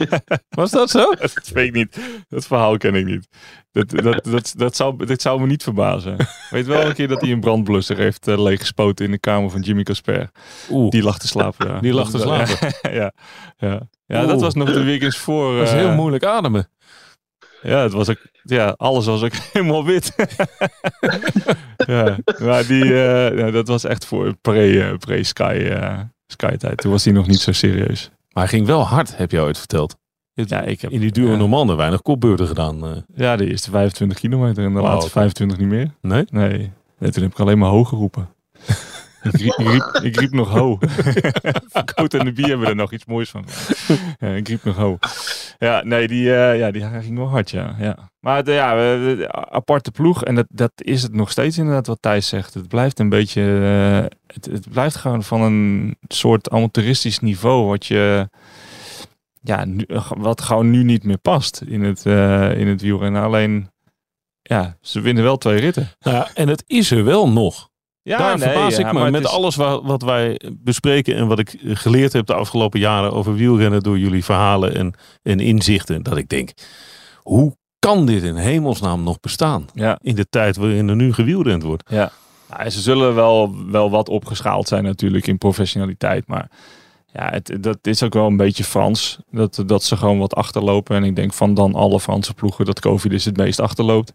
Was 0.49 0.71
dat 0.71 0.91
zo? 0.91 1.13
Dat 1.21 1.49
weet 1.53 1.67
ik 1.67 1.73
niet. 1.75 1.97
Dat 2.29 2.47
verhaal 2.47 2.77
ken 2.77 2.95
ik 2.95 3.05
niet. 3.05 3.29
Dat, 3.73 3.91
dat, 3.91 4.25
dat, 4.25 4.53
dat, 4.57 4.77
zou, 4.77 5.07
dat 5.07 5.21
zou 5.21 5.41
me 5.41 5.47
niet 5.47 5.63
verbazen. 5.63 6.17
Weet 6.51 6.67
wel 6.67 6.85
een 6.85 6.95
keer 6.95 7.09
dat 7.09 7.21
hij 7.21 7.31
een 7.31 7.41
brandblusser 7.41 7.97
heeft 7.97 8.29
eh, 8.29 8.43
leeggespoten 8.43 9.05
in 9.05 9.11
de 9.11 9.19
kamer 9.19 9.51
van 9.51 9.61
Jimmy 9.61 9.83
Casper. 9.83 10.31
Oeh, 10.71 10.91
Die 10.91 11.03
lag 11.03 11.19
te 11.19 11.27
slapen. 11.27 11.69
Ja. 11.69 11.81
Die 11.81 11.93
lag 11.93 12.11
te 12.11 12.17
Dat- 12.19 12.27
slapen. 12.27 12.57
Ja, 13.01 13.13
ja. 13.59 13.81
ja 14.07 14.27
dat 14.27 14.41
was 14.41 14.55
nog 14.55 14.73
de 14.73 14.83
weekends 14.85 15.17
voor. 15.19 15.57
dat 15.57 15.63
is 15.67 15.73
eh, 15.73 15.79
heel 15.79 15.95
moeilijk 15.95 16.25
ademen. 16.25 16.71
Ja, 17.62 17.83
het 17.83 17.93
was 17.93 18.09
ook, 18.09 18.19
ja, 18.43 18.75
alles 18.76 19.07
was 19.07 19.23
ook 19.23 19.33
helemaal 19.52 19.85
wit. 19.85 20.14
ja, 21.87 22.19
maar 22.43 22.67
die, 22.67 23.02
eh, 23.05 23.52
dat 23.52 23.69
was 23.69 23.85
echt 23.85 24.05
voor 24.05 24.35
pre, 24.40 24.81
eh, 24.83 24.97
pre-Sky 24.97 25.69
eh, 25.71 25.99
Sky 26.26 26.57
tijd. 26.57 26.76
Toen 26.76 26.90
was 26.90 27.05
hij 27.05 27.12
nog 27.12 27.26
niet 27.26 27.40
zo 27.40 27.52
serieus. 27.52 28.11
Maar 28.33 28.43
hij 28.45 28.52
ging 28.52 28.67
wel 28.67 28.87
hard, 28.87 29.17
heb 29.17 29.31
je 29.31 29.40
ooit 29.40 29.59
verteld. 29.59 29.97
Ja, 30.33 30.62
ik 30.62 30.81
heb 30.81 30.90
In 30.90 31.00
die 31.00 31.12
duo 31.12 31.31
ja. 31.31 31.37
Normanden 31.37 31.76
weinig 31.76 32.02
kopbeurten 32.02 32.47
gedaan. 32.47 33.05
Ja, 33.14 33.37
de 33.37 33.47
eerste 33.47 33.71
25 33.71 34.19
kilometer 34.19 34.64
en 34.64 34.75
de 34.75 34.81
laatste 34.81 35.11
oké. 35.11 35.11
25 35.11 35.59
niet 35.59 35.69
meer. 35.69 35.90
nee? 36.00 36.25
Nee. 36.31 36.73
nee, 36.99 37.11
toen 37.11 37.23
heb 37.23 37.33
ik 37.33 37.40
alleen 37.40 37.59
maar 37.59 37.71
ho 37.71 37.85
geroepen. 37.85 38.29
Ik, 40.03 40.17
riep, 40.17 40.33
nog 40.33 40.49
ho. 40.49 40.79
Coat 41.95 42.15
en 42.15 42.25
de 42.25 42.33
bier 42.33 42.49
hebben 42.49 42.69
er 42.69 42.77
nog 42.77 42.93
iets 42.93 43.05
moois 43.05 43.31
van. 43.31 43.45
ik 44.37 44.49
riep 44.49 44.65
nog 44.65 44.77
ho. 44.77 44.99
Ja, 45.59 45.83
nee, 45.85 46.09
die, 46.09 46.35
eh, 46.35 46.59
ja, 46.59 46.71
die 46.71 46.83
ging 46.83 47.17
wel 47.17 47.29
hard, 47.29 47.50
ja. 47.50 47.77
ja. 47.79 48.11
Maar 48.21 48.50
ja, 48.50 48.99
aparte 49.31 49.91
ploeg. 49.91 50.25
En 50.25 50.35
dat, 50.35 50.47
dat 50.49 50.73
is 50.75 51.03
het 51.03 51.12
nog 51.12 51.31
steeds 51.31 51.59
inderdaad 51.59 51.87
wat 51.87 52.03
Thijs 52.03 52.29
zegt. 52.29 52.55
Het 52.55 52.69
blijft 52.69 52.99
een 52.99 53.09
beetje... 53.09 53.43
eh, 53.43 54.19
het, 54.35 54.45
het 54.45 54.71
blijft 54.71 54.97
gewoon 54.97 55.23
van 55.23 55.41
een 55.41 55.97
soort 56.09 56.50
amateuristisch 56.50 57.19
niveau 57.21 57.67
wat 57.67 57.87
je... 57.87 58.29
Ja, 59.43 59.65
nu, 59.65 59.85
wat 60.09 60.41
gewoon 60.43 60.71
nu 60.71 60.83
niet 60.83 61.05
meer 61.05 61.19
past 61.19 61.62
in 61.67 61.83
het, 61.83 62.07
eh 62.07 62.59
in 62.59 62.67
het 62.67 62.81
wielrennen. 62.83 63.23
Alleen, 63.23 63.71
ja, 64.43 64.77
ze 64.81 65.00
winnen 65.00 65.25
wel 65.25 65.37
twee 65.37 65.61
ritten. 65.61 65.89
Ja, 65.99 66.29
en 66.35 66.49
het 66.49 66.65
is 66.67 66.91
er 66.91 67.05
wel 67.05 67.29
nog. 67.31 67.70
Ja, 68.02 68.19
Daar 68.19 68.38
nee, 68.38 68.49
verbaas 68.49 68.76
ja, 68.76 68.87
ik 68.88 68.92
me 68.92 69.11
met 69.11 69.23
is- 69.23 69.28
alles 69.28 69.57
wa- 69.57 69.83
wat 69.83 70.02
wij 70.02 70.40
bespreken 70.52 71.14
en 71.16 71.26
wat 71.26 71.38
ik 71.38 71.57
geleerd 71.64 72.12
heb 72.12 72.26
de 72.26 72.35
afgelopen 72.35 72.80
jaren 72.80 73.12
over 73.12 73.35
wielrennen 73.35 73.83
door 73.83 73.99
jullie 73.99 74.25
verhalen 74.25 74.75
en, 74.75 74.95
en 75.23 75.40
inzichten. 75.40 76.02
Dat 76.02 76.16
ik 76.16 76.28
denk, 76.28 76.50
hoe 77.23 77.57
kan 77.78 78.07
dit 78.07 78.23
in 78.23 78.37
hemelsnaam 78.37 79.02
nog 79.02 79.21
bestaan? 79.21 79.66
Ja, 79.75 79.99
In 80.02 80.14
de 80.14 80.26
tijd 80.28 80.57
waarin 80.57 80.88
er 80.88 80.97
nu 80.97 81.12
gewielrend 81.12 81.62
wordt. 81.62 81.90
ja. 81.90 82.12
Nou, 82.57 82.71
ze 82.71 82.80
zullen 82.80 83.14
wel, 83.14 83.54
wel 83.71 83.90
wat 83.90 84.09
opgeschaald 84.09 84.69
zijn 84.69 84.85
natuurlijk 84.85 85.26
in 85.26 85.38
professionaliteit. 85.38 86.26
Maar 86.26 86.50
ja, 87.12 87.28
het, 87.30 87.57
dat 87.61 87.78
is 87.83 88.02
ook 88.02 88.14
wel 88.14 88.26
een 88.26 88.37
beetje 88.37 88.64
Frans. 88.64 89.19
Dat, 89.30 89.62
dat 89.66 89.83
ze 89.85 89.97
gewoon 89.97 90.19
wat 90.19 90.35
achterlopen. 90.35 90.97
En 90.97 91.04
ik 91.04 91.16
denk 91.16 91.33
van 91.33 91.54
dan 91.54 91.75
alle 91.75 92.00
Franse 92.00 92.35
ploegen 92.35 92.64
dat 92.64 92.80
Covid 92.80 93.12
is 93.12 93.25
het 93.25 93.37
meest 93.37 93.61
achterloopt. 93.61 94.12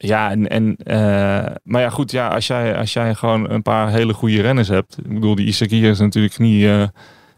Ja, 0.00 0.30
en, 0.30 0.48
en, 0.48 0.76
eh, 0.76 1.54
maar 1.62 1.80
ja 1.82 1.90
goed, 1.90 2.10
ja, 2.10 2.28
als, 2.28 2.46
jij, 2.46 2.76
als 2.76 2.92
jij 2.92 3.14
gewoon 3.14 3.50
een 3.50 3.62
paar 3.62 3.90
hele 3.90 4.12
goede 4.12 4.40
renners 4.40 4.68
hebt. 4.68 4.98
Ik 4.98 5.14
bedoel, 5.14 5.34
die 5.34 5.46
Isagir 5.46 5.90
is 5.90 5.98
natuurlijk 5.98 6.38
niet, 6.38 6.64
eh, 6.64 6.82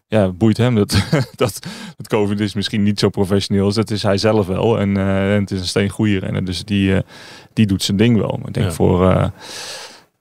ja, 0.06 0.28
boeit 0.32 0.56
hem 0.56 0.74
dat, 0.74 0.90
dat, 1.36 1.58
dat 1.96 2.08
COVID 2.08 2.40
is 2.40 2.54
misschien 2.54 2.82
niet 2.82 2.98
zo 2.98 3.08
professioneel 3.08 3.68
is. 3.68 3.74
Dat 3.74 3.90
is 3.90 4.02
hij 4.02 4.18
zelf 4.18 4.46
wel. 4.46 4.78
En, 4.80 4.96
eh, 4.96 5.34
en 5.34 5.40
het 5.40 5.50
is 5.50 5.60
een 5.60 5.66
steen 5.66 5.88
goede 5.88 6.18
renner. 6.18 6.44
Dus 6.44 6.64
die, 6.64 6.94
die 7.52 7.66
doet 7.66 7.82
zijn 7.82 7.96
ding 7.96 8.16
wel. 8.16 8.36
Maar 8.38 8.48
ik 8.48 8.54
denk 8.54 8.66
Ja. 8.66 8.72
voor, 8.72 9.30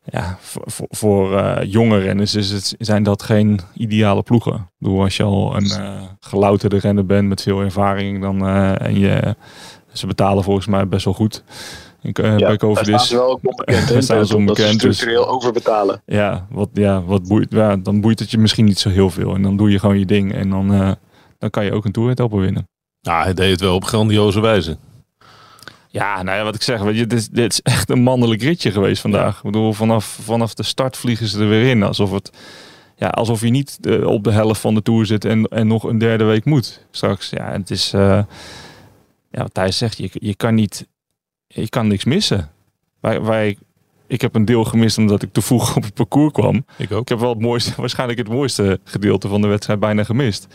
ja, 0.04 0.38
voor, 0.40 0.64
voor, 0.66 0.88
voor 0.90 1.64
jonge 1.66 1.98
renners 1.98 2.36
is 2.36 2.50
het, 2.50 2.76
zijn 2.80 3.04
dat 3.04 3.24
geen 3.24 3.60
ideale 3.74 4.24
ploegen. 4.24 4.54
Ik 4.54 4.62
bedoel, 4.78 5.02
als 5.02 5.18
je 5.18 5.24
al 5.24 5.56
een 5.56 5.70
eh, 5.72 6.02
gelouterde 6.20 6.78
renner 6.80 7.06
bent 7.06 7.28
met 7.28 7.42
veel 7.42 7.62
ervaring. 7.62 8.22
Dan, 8.22 8.48
en 8.78 9.00
je, 9.00 9.36
ze 9.94 10.08
betalen 10.08 10.44
volgens 10.44 10.68
mij 10.68 10.88
best 10.88 11.06
wel 11.06 11.14
goed. 11.14 11.44
Ik, 12.02 12.14
bij 12.14 12.38
daar 12.38 12.58
COVID 12.58 12.88
is. 12.88 13.08
ze 13.08 13.16
wel 13.16 13.30
ook 13.30 13.40
onbekend. 13.44 13.90
Hè, 13.94 14.02
staan 14.02 14.26
ze 14.26 14.36
onbekend, 14.36 14.80
dus- 14.80 14.96
structureel 14.96 15.28
overbetalen. 15.28 16.02
Ja, 16.06 16.48
wat, 16.50 16.70
ja, 16.74 17.04
wat 17.04 17.28
boeit, 17.28 17.48
ja, 17.52 17.76
dan 17.78 18.02
boeit 18.02 18.20
het 18.20 18.32
je 18.32 18.38
misschien 18.38 18.66
niet 18.66 18.80
zo 18.80 18.90
heel 18.90 19.10
veel. 19.10 19.36
En 19.36 19.42
dan 19.42 19.58
doe 19.58 19.72
je 19.72 19.80
gewoon 19.80 20.00
je 20.00 20.06
ding. 20.06 20.34
En 20.34 20.50
dan, 20.50 20.74
eh, 20.74 20.92
dan 21.38 21.50
kan 21.50 21.66
je 21.66 21.72
ook 21.74 21.86
een 21.86 21.92
toeretappe 21.92 22.38
winnen. 22.38 22.68
Nou, 23.02 23.24
hij 23.24 23.34
deed 23.34 23.52
het 23.52 23.60
wel 23.62 23.76
op 23.76 23.84
grandioze 23.86 24.40
wijze. 24.40 24.78
Ja, 25.88 26.24
nou 26.24 26.38
ja, 26.38 26.44
wat 26.44 26.56
ik 26.56 26.62
zeg, 26.62 26.82
weet 26.82 26.98
je, 26.98 27.08
dit, 27.08 27.20
is- 27.20 27.30
dit 27.30 27.52
is 27.52 27.62
echt 27.62 27.90
een 27.90 28.02
mannelijk 28.02 28.42
ritje 28.42 28.72
geweest 28.72 29.02
vandaag. 29.02 29.38
Ik 29.38 29.44
bedoel, 29.44 29.74
vanaf, 29.74 30.06
vanaf 30.22 30.54
de 30.54 30.64
start 30.64 30.98
vliegen 30.98 31.28
ze 31.28 31.40
er 31.42 31.48
weer 31.50 31.70
in. 31.70 31.84
Alsof, 31.84 32.12
het, 32.12 32.32
ja, 32.96 33.08
alsof 33.08 33.42
je 33.42 33.50
niet 33.50 33.78
eh, 33.82 34.06
op 34.06 34.24
de 34.24 34.32
helft 34.32 34.62
van 34.62 34.74
de 34.74 34.82
tour 34.82 35.06
zit 35.06 35.26
en, 35.26 35.44
en 35.48 35.68
nog 35.68 35.84
een 35.84 35.98
derde 35.98 36.24
week 36.24 36.46
moet 36.46 36.86
straks. 36.92 37.30
Ja, 37.30 37.52
het 37.52 37.72
is, 37.72 37.94
eh, 37.94 38.02
ja, 39.32 39.42
wat 39.42 39.54
Thijs 39.54 39.78
zegt, 39.78 39.98
je, 39.98 40.10
je 40.14 40.36
kan 40.36 40.56
niet, 40.56 40.88
je 41.50 41.70
kan 41.70 41.88
niks 41.88 42.04
missen. 42.04 42.50
Wij, 43.00 43.22
wij, 43.22 43.58
ik 44.08 44.22
heb 44.22 44.36
een 44.36 44.46
deel 44.46 44.64
gemist 44.64 44.98
omdat 44.98 45.22
ik 45.22 45.34
te 45.34 45.42
vroeg 45.42 45.76
op 45.76 45.84
het 45.84 45.94
parcours 45.94 46.32
kwam. 46.32 46.66
Ik 46.78 46.92
ook. 46.92 47.02
Ik 47.02 47.10
heb 47.10 47.20
wel 47.20 47.30
het 47.30 47.40
mooiste, 47.40 47.74
waarschijnlijk 47.82 48.20
het 48.20 48.30
mooiste 48.30 48.80
gedeelte 48.84 49.28
van 49.28 49.42
de 49.42 49.48
wedstrijd 49.48 49.80
bijna 49.80 50.04
gemist. 50.04 50.48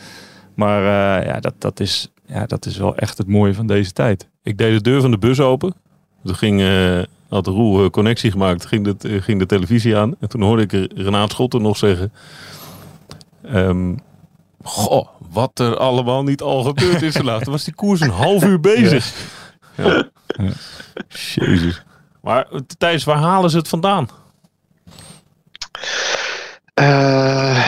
Maar 0.54 0.80
eh, 0.80 1.26
ja, 1.26 1.40
dat, 1.40 1.54
dat, 1.58 1.80
is, 1.80 2.10
ja, 2.26 2.46
dat 2.46 2.66
is 2.66 2.76
wel 2.76 2.96
echt 2.96 3.18
het 3.18 3.26
mooie 3.26 3.54
van 3.54 3.66
deze 3.66 3.92
tijd. 3.92 4.28
Ik 4.42 4.58
deed 4.58 4.74
de 4.74 4.90
deur 4.90 5.00
van 5.00 5.10
de 5.10 5.18
bus 5.18 5.40
open. 5.40 5.74
Toen 6.24 6.34
ging, 6.34 6.60
eh, 6.60 7.02
had 7.28 7.46
Roel 7.46 7.84
eh, 7.84 7.90
connectie 7.90 8.30
gemaakt. 8.30 8.66
Ging 8.66 8.94
de, 8.96 9.20
ging 9.20 9.38
de 9.38 9.46
televisie 9.46 9.96
aan. 9.96 10.14
En 10.20 10.28
toen 10.28 10.42
hoorde 10.42 10.62
ik 10.62 10.92
Renaat 10.96 11.30
Schotten 11.30 11.62
nog 11.62 11.76
zeggen... 11.76 12.12
ehm, 13.42 13.94
goh, 14.62 15.08
wat 15.32 15.58
er 15.58 15.76
allemaal 15.76 16.22
niet 16.22 16.42
al 16.42 16.62
gebeurd 16.62 17.02
is. 17.02 17.12
Toen 17.14 17.40
was 17.44 17.64
die 17.64 17.74
koers 17.74 18.00
een 18.00 18.10
half 18.10 18.44
uur 18.44 18.60
bezig. 18.74 19.32
Ja. 19.76 20.10
Ja. 20.26 20.50
Jezus. 21.34 21.82
Maar 22.20 22.46
Thijs, 22.78 23.04
waar 23.04 23.16
halen 23.16 23.50
ze 23.50 23.56
het 23.56 23.68
vandaan? 23.68 24.08
Eh, 26.74 27.66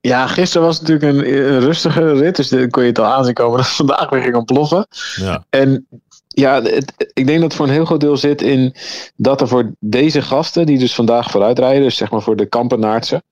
ja, 0.00 0.26
gisteren 0.26 0.66
was 0.66 0.78
het 0.78 0.88
natuurlijk 0.88 1.26
een, 1.26 1.34
een 1.34 1.60
rustige 1.60 2.12
rit. 2.12 2.36
Dus 2.36 2.48
dan 2.48 2.70
kon 2.70 2.82
je 2.82 2.88
het 2.88 2.98
al 2.98 3.04
aanzien 3.04 3.34
komen 3.34 3.56
dat 3.56 3.68
vandaag 3.68 4.10
weer 4.10 4.22
ging 4.22 4.34
ontploffen. 4.34 4.86
Ja, 5.16 5.44
En 5.50 5.86
ja, 6.28 6.62
het, 6.62 7.10
ik 7.12 7.26
denk 7.26 7.40
dat 7.40 7.48
het 7.48 7.54
voor 7.54 7.66
een 7.66 7.72
heel 7.72 7.84
groot 7.84 8.00
deel 8.00 8.16
zit 8.16 8.42
in 8.42 8.74
dat 9.16 9.40
er 9.40 9.48
voor 9.48 9.72
deze 9.78 10.22
gasten, 10.22 10.66
die 10.66 10.78
dus 10.78 10.94
vandaag 10.94 11.30
vooruitrijden, 11.30 11.82
dus 11.82 11.96
zeg 11.96 12.10
maar 12.10 12.22
voor 12.22 12.36
de 12.36 12.46
Kampenaartsen, 12.46 13.22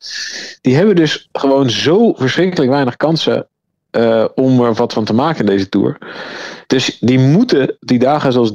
die 0.61 0.77
hebben 0.77 0.97
dus 0.97 1.29
gewoon 1.33 1.71
zo 1.71 2.13
verschrikkelijk 2.13 2.71
weinig 2.71 2.97
kansen 2.97 3.49
eh, 3.97 4.25
om 4.35 4.61
er 4.61 4.75
wat 4.75 4.93
van 4.93 5.05
te 5.05 5.15
maken 5.15 5.41
in 5.41 5.47
deze 5.47 5.69
tour. 5.69 5.99
Dus 6.67 6.99
die 7.01 7.19
moeten, 7.19 7.77
die 7.81 7.99
dagen 7.99 8.33
zoals 8.33 8.53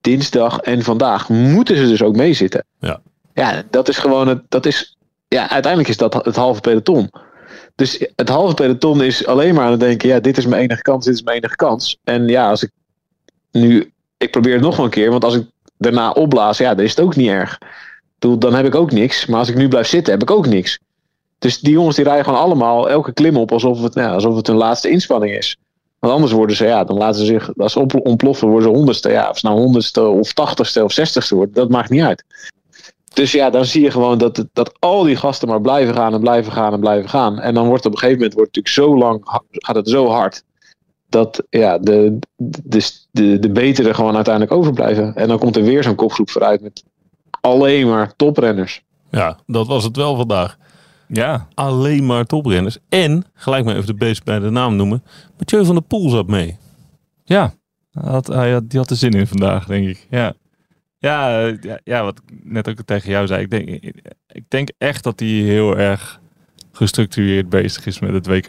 dinsdag 0.00 0.58
en 0.58 0.82
vandaag, 0.82 1.28
moeten 1.28 1.76
ze 1.76 1.86
dus 1.86 2.02
ook 2.02 2.16
meezitten. 2.16 2.64
Ja. 2.80 3.00
Ja, 3.34 3.62
dat 3.70 3.88
is 3.88 3.98
gewoon 3.98 4.28
het, 4.28 4.42
dat 4.48 4.66
is, 4.66 4.96
ja, 5.28 5.50
uiteindelijk 5.50 5.88
is 5.90 5.96
dat 5.96 6.14
het 6.14 6.36
halve 6.36 6.60
peloton. 6.60 7.10
Dus 7.74 8.06
het 8.16 8.28
halve 8.28 8.54
peloton 8.54 9.02
is 9.02 9.26
alleen 9.26 9.54
maar 9.54 9.64
aan 9.64 9.70
het 9.70 9.80
denken, 9.80 10.08
ja, 10.08 10.20
dit 10.20 10.38
is 10.38 10.46
mijn 10.46 10.62
enige 10.62 10.82
kans, 10.82 11.04
dit 11.04 11.14
is 11.14 11.22
mijn 11.22 11.36
enige 11.36 11.56
kans. 11.56 11.98
En 12.04 12.28
ja, 12.28 12.48
als 12.48 12.62
ik 12.62 12.70
nu, 13.52 13.92
ik 14.16 14.30
probeer 14.30 14.52
het 14.52 14.62
nog 14.62 14.76
wel 14.76 14.84
een 14.84 14.90
keer, 14.90 15.10
want 15.10 15.24
als 15.24 15.34
ik 15.34 15.46
daarna 15.78 16.10
opblaas, 16.10 16.58
ja, 16.58 16.74
dan 16.74 16.84
is 16.84 16.90
het 16.90 17.00
ook 17.00 17.16
niet 17.16 17.28
erg. 17.28 17.58
Dan 18.18 18.54
heb 18.54 18.66
ik 18.66 18.74
ook 18.74 18.90
niks. 18.92 19.26
Maar 19.26 19.38
als 19.38 19.48
ik 19.48 19.56
nu 19.56 19.68
blijf 19.68 19.86
zitten, 19.86 20.12
heb 20.12 20.22
ik 20.22 20.30
ook 20.30 20.46
niks. 20.46 20.78
Dus 21.38 21.60
die 21.60 21.72
jongens 21.72 21.96
die 21.96 22.04
rijden 22.04 22.24
gewoon 22.24 22.40
allemaal 22.40 22.90
elke 22.90 23.12
klim 23.12 23.36
op 23.36 23.52
alsof 23.52 23.82
het, 23.82 23.94
ja, 23.94 24.12
alsof 24.12 24.36
het 24.36 24.46
hun 24.46 24.56
laatste 24.56 24.90
inspanning 24.90 25.32
is. 25.32 25.56
Want 25.98 26.12
anders 26.12 26.32
worden 26.32 26.56
ze, 26.56 26.64
ja, 26.64 26.84
dan 26.84 26.96
laten 26.96 27.20
ze 27.20 27.26
zich, 27.26 27.50
als 27.56 27.72
ze 27.72 27.86
ontploffen, 28.02 28.48
worden 28.48 28.68
ze 28.68 28.76
honderdste. 28.76 29.10
Ja, 29.10 29.30
of 29.30 29.38
ze 29.38 29.46
nou 29.46 29.58
honderdste 29.58 30.06
of 30.06 30.32
tachtigste 30.32 30.84
of 30.84 30.92
zestigste 30.92 31.34
wordt, 31.34 31.54
dat 31.54 31.68
maakt 31.68 31.90
niet 31.90 32.02
uit. 32.02 32.24
Dus 33.14 33.32
ja, 33.32 33.50
dan 33.50 33.64
zie 33.64 33.82
je 33.82 33.90
gewoon 33.90 34.18
dat, 34.18 34.44
dat 34.52 34.72
al 34.78 35.02
die 35.02 35.16
gasten 35.16 35.48
maar 35.48 35.60
blijven 35.60 35.94
gaan 35.94 36.14
en 36.14 36.20
blijven 36.20 36.52
gaan 36.52 36.72
en 36.72 36.80
blijven 36.80 37.08
gaan. 37.08 37.40
En 37.40 37.54
dan 37.54 37.66
wordt 37.66 37.86
op 37.86 37.92
een 37.92 37.98
gegeven 37.98 38.18
moment 38.18 38.36
wordt 38.36 38.56
het 38.56 38.66
natuurlijk 38.66 38.92
zo 38.92 38.98
lang, 38.98 39.42
gaat 39.50 39.76
het 39.76 39.88
zo 39.88 40.06
hard. 40.08 40.42
Dat 41.08 41.42
ja, 41.50 41.78
de, 41.78 42.18
de, 42.36 42.92
de, 43.10 43.38
de 43.38 43.50
betere 43.50 43.94
gewoon 43.94 44.14
uiteindelijk 44.14 44.54
overblijven. 44.54 45.14
En 45.14 45.28
dan 45.28 45.38
komt 45.38 45.56
er 45.56 45.62
weer 45.62 45.82
zo'n 45.82 45.94
kopgroep 45.94 46.30
vooruit 46.30 46.60
met 46.60 46.84
alleen 47.40 47.88
maar 47.88 48.16
toprenners. 48.16 48.82
ja, 49.10 49.38
dat 49.46 49.66
was 49.66 49.84
het 49.84 49.96
wel 49.96 50.16
vandaag. 50.16 50.56
Ja, 51.08 51.48
Alleen 51.54 52.06
maar 52.06 52.24
toprenners. 52.24 52.78
En, 52.88 53.24
gelijk 53.34 53.64
maar 53.64 53.74
even 53.74 53.86
de 53.86 53.94
beest 53.94 54.24
bij 54.24 54.38
de 54.38 54.50
naam 54.50 54.76
noemen. 54.76 55.02
Mathieu 55.38 55.64
van 55.64 55.74
der 55.74 55.84
Poel 55.84 56.10
zat 56.10 56.26
mee. 56.26 56.56
ja. 57.24 57.56
Had, 57.92 58.26
hij 58.26 58.52
had, 58.52 58.70
die 58.70 58.78
had 58.78 58.90
er 58.90 58.96
zin 58.96 59.10
in 59.10 59.26
vandaag, 59.26 59.66
denk 59.66 59.88
ik. 59.88 60.06
Ja. 60.10 60.34
Ja, 60.98 61.46
ja, 61.60 61.80
ja, 61.84 62.02
wat 62.02 62.18
ik 62.26 62.34
net 62.44 62.68
ook 62.68 62.82
tegen 62.84 63.10
jou 63.10 63.26
zei. 63.26 63.42
Ik 63.42 63.50
denk, 63.50 63.68
ik 64.26 64.44
denk 64.48 64.68
echt 64.78 65.04
dat 65.04 65.20
hij 65.20 65.28
heel 65.28 65.76
erg 65.76 66.20
gestructureerd 66.72 67.48
bezig 67.48 67.86
is 67.86 67.98
met 67.98 68.12
het 68.12 68.26
WK. 68.26 68.48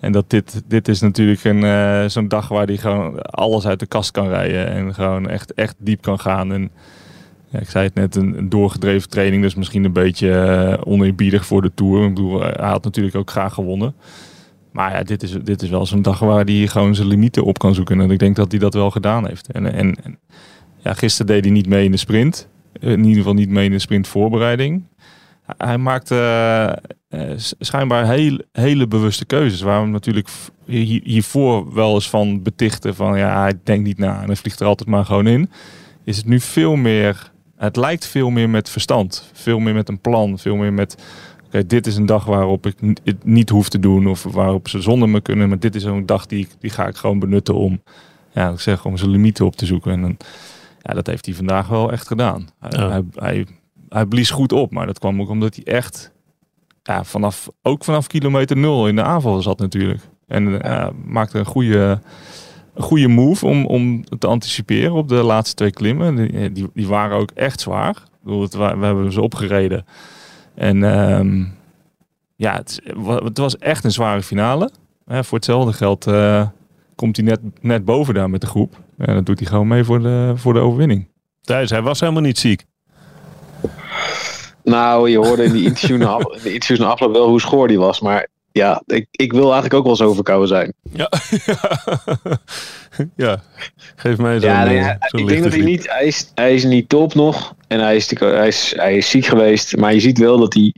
En 0.00 0.12
dat 0.12 0.30
dit, 0.30 0.62
dit 0.66 0.88
is 0.88 1.00
natuurlijk 1.00 1.44
een, 1.44 1.64
eh, 1.64 2.04
zo'n 2.08 2.28
dag 2.28 2.48
waar 2.48 2.66
hij 2.66 2.76
gewoon 2.76 3.22
alles 3.22 3.66
uit 3.66 3.80
de 3.80 3.86
kast 3.86 4.10
kan 4.10 4.28
rijden. 4.28 4.66
En 4.66 4.94
gewoon 4.94 5.28
echt, 5.28 5.54
echt 5.54 5.74
diep 5.78 6.02
kan 6.02 6.18
gaan. 6.18 6.52
En 6.52 6.70
ik 7.50 7.70
zei 7.70 7.84
het 7.84 7.94
net, 7.94 8.16
een, 8.16 8.48
doorgedreven 8.48 9.08
training. 9.08 9.42
Dus 9.42 9.54
misschien 9.54 9.84
een 9.84 9.92
beetje 9.92 10.32
eh, 10.32 10.80
oneerbiedig 10.84 11.46
voor 11.46 11.62
de 11.62 11.74
Tour. 11.74 12.04
Ik 12.04 12.14
bedoel, 12.14 12.40
hij 12.40 12.68
had 12.68 12.84
natuurlijk 12.84 13.16
ook 13.16 13.30
graag 13.30 13.54
gewonnen. 13.54 13.94
Maar 14.72 14.92
ja, 14.92 15.02
dit 15.02 15.22
is, 15.22 15.32
dit 15.42 15.62
is 15.62 15.68
wel 15.68 15.86
zo'n 15.86 16.02
dag 16.02 16.18
waar 16.18 16.44
hij 16.44 16.66
gewoon 16.66 16.94
zijn 16.94 17.08
limieten 17.08 17.44
op 17.44 17.58
kan 17.58 17.74
zoeken. 17.74 18.00
En 18.00 18.10
ik 18.10 18.18
denk 18.18 18.36
dat 18.36 18.50
hij 18.50 18.60
dat 18.60 18.74
wel 18.74 18.90
gedaan 18.90 19.26
heeft. 19.26 19.52
En, 19.52 19.72
en, 19.72 20.18
ja, 20.76 20.94
gisteren 20.94 21.26
deed 21.26 21.44
hij 21.44 21.52
niet 21.52 21.66
mee 21.66 21.84
in 21.84 21.90
de 21.90 21.96
sprint. 21.96 22.48
In 22.80 22.98
ieder 22.98 23.16
geval 23.16 23.34
niet 23.34 23.48
mee 23.48 23.64
in 23.64 23.70
de 23.70 23.78
sprintvoorbereiding. 23.78 24.82
Hij 25.56 25.78
maakte 25.78 26.14
eh, 27.08 27.30
eh, 27.32 27.38
schijnbaar 27.58 28.06
heel, 28.06 28.38
hele 28.52 28.86
bewuste 28.86 29.24
keuzes. 29.24 29.60
Waar 29.60 29.88
natuurlijk 29.88 30.28
hiervoor 30.64 31.74
wel 31.74 31.94
eens 31.94 32.10
van 32.10 32.42
betichten. 32.42 32.94
Van 32.94 33.18
ja, 33.18 33.40
hij 33.40 33.58
denkt 33.64 33.84
niet 33.84 33.98
na 33.98 34.20
en 34.20 34.26
hij 34.26 34.36
vliegt 34.36 34.60
er 34.60 34.66
altijd 34.66 34.88
maar 34.88 35.04
gewoon 35.04 35.26
in. 35.26 35.50
Is 36.04 36.16
het 36.16 36.26
nu 36.26 36.40
veel 36.40 36.76
meer... 36.76 37.30
Het 37.60 37.76
lijkt 37.76 38.06
veel 38.06 38.30
meer 38.30 38.50
met 38.50 38.68
verstand. 38.70 39.30
Veel 39.32 39.58
meer 39.58 39.74
met 39.74 39.88
een 39.88 40.00
plan. 40.00 40.38
Veel 40.38 40.56
meer 40.56 40.72
met... 40.72 40.96
Oké, 41.46 41.66
dit 41.66 41.86
is 41.86 41.96
een 41.96 42.06
dag 42.06 42.24
waarop 42.24 42.66
ik 42.66 42.74
het 43.04 43.24
niet 43.24 43.48
hoef 43.48 43.68
te 43.68 43.78
doen. 43.78 44.06
Of 44.06 44.22
waarop 44.22 44.68
ze 44.68 44.80
zonder 44.80 45.08
me 45.08 45.20
kunnen. 45.20 45.48
Maar 45.48 45.58
dit 45.58 45.74
is 45.74 45.84
een 45.84 46.06
dag 46.06 46.26
die, 46.26 46.40
ik- 46.40 46.54
die 46.60 46.70
ga 46.70 46.86
ik 46.86 46.96
gewoon 46.96 47.18
benutten 47.18 47.54
om... 47.54 47.82
Ja, 48.32 48.50
ik 48.50 48.60
zeg 48.60 48.84
om 48.84 48.96
zijn 48.96 49.10
limieten 49.10 49.44
op 49.44 49.56
te 49.56 49.66
zoeken. 49.66 49.92
En 49.92 50.00
dan, 50.00 50.16
ja, 50.82 50.94
dat 50.94 51.06
heeft 51.06 51.26
hij 51.26 51.34
vandaag 51.34 51.68
wel 51.68 51.92
echt 51.92 52.06
gedaan. 52.06 52.48
Hij, 52.58 52.80
Ja. 52.80 52.90
hij, 52.90 53.02
hij, 53.14 53.46
hij 53.88 54.06
blies 54.06 54.30
goed 54.30 54.52
op. 54.52 54.70
Maar 54.72 54.86
dat 54.86 54.98
kwam 54.98 55.20
ook 55.20 55.28
omdat 55.28 55.54
hij 55.54 55.64
echt... 55.74 56.12
Ja, 56.82 57.04
vanaf, 57.04 57.48
ook 57.62 57.84
vanaf 57.84 58.06
kilometer 58.06 58.56
nul 58.56 58.88
in 58.88 58.96
de 58.96 59.02
aanval 59.02 59.42
zat 59.42 59.58
natuurlijk. 59.58 60.00
En 60.26 60.62
eh, 60.62 60.88
maakte 61.04 61.38
een 61.38 61.44
goede, 61.44 62.00
een 62.74 62.82
goede 62.82 63.08
move 63.08 63.46
om, 63.46 63.66
om 63.66 64.04
te 64.18 64.26
anticiperen 64.26 64.92
op 64.92 65.08
de 65.08 65.14
laatste 65.14 65.54
twee 65.54 65.70
klimmen. 65.70 66.16
Die, 66.16 66.52
die, 66.52 66.70
die 66.74 66.86
waren 66.88 67.16
ook 67.16 67.30
echt 67.34 67.60
zwaar. 67.60 67.90
Ik 67.90 68.24
bedoel, 68.26 68.42
het, 68.42 68.54
wa- 68.54 68.78
we 68.78 68.84
hebben 68.86 69.12
ze 69.12 69.20
opgereden. 69.20 69.84
En 70.54 70.82
ehm, 70.84 71.44
ja, 72.36 72.54
het, 72.54 72.80
het 73.24 73.38
was 73.38 73.58
echt 73.58 73.84
een 73.84 73.90
zware 73.92 74.22
finale. 74.22 74.70
Hè, 75.06 75.24
voor 75.24 75.36
hetzelfde 75.38 75.72
geld 75.72 76.06
eh, 76.06 76.46
komt 76.94 77.16
hij 77.16 77.24
net, 77.26 77.40
net 77.60 77.84
boven 77.84 78.14
daar 78.14 78.30
met 78.30 78.40
de 78.40 78.46
groep. 78.46 78.76
En 78.98 79.14
dan 79.14 79.24
doet 79.24 79.38
hij 79.38 79.48
gewoon 79.48 79.68
mee 79.68 79.84
voor 79.84 80.02
de, 80.02 80.32
voor 80.36 80.52
de 80.54 80.60
overwinning. 80.60 81.08
Thijs, 81.40 81.70
hij 81.70 81.82
was 81.82 82.00
helemaal 82.00 82.22
niet 82.22 82.38
ziek. 82.38 82.64
Nou, 84.64 85.10
je 85.10 85.16
hoorde 85.18 85.44
in 85.44 85.52
die 85.52 85.64
interview 85.64 85.98
na, 85.98 86.06
af- 86.14 86.22
in 86.36 86.42
de 86.42 86.52
interviews 86.52 86.78
na 86.80 86.86
afloop 86.86 87.12
wel 87.12 87.28
hoe 87.28 87.40
schoor 87.40 87.68
die 87.68 87.78
was. 87.78 88.00
Maar 88.00 88.28
ja, 88.52 88.82
ik, 88.86 89.06
ik 89.10 89.32
wil 89.32 89.42
eigenlijk 89.44 89.74
ook 89.74 89.84
wel 89.84 89.96
zo 89.96 90.12
verkouden 90.14 90.48
zijn. 90.48 90.72
Ja. 90.92 91.10
ja. 93.16 93.42
Geef 93.96 94.16
mij 94.16 94.40
zo'n 94.40 94.50
Ja, 94.50 94.64
nee, 94.64 94.78
eh, 94.78 94.84
hij- 94.84 94.96
zo'n 95.00 95.20
ik 95.20 95.26
denk 95.26 95.42
dat 95.42 95.52
hij 95.52 95.60
niet, 95.62 95.90
hij 95.92 96.04
is, 96.04 96.30
hij 96.34 96.54
is 96.54 96.64
niet 96.64 96.88
top 96.88 97.14
nog. 97.14 97.54
En 97.68 97.80
hij 97.80 97.96
is, 97.96 98.18
hij, 98.18 98.46
is, 98.48 98.72
hij 98.76 98.96
is 98.96 99.10
ziek 99.10 99.26
geweest. 99.26 99.76
Maar 99.76 99.94
je 99.94 100.00
ziet 100.00 100.18
wel 100.18 100.38
dat 100.38 100.54
hij, 100.54 100.74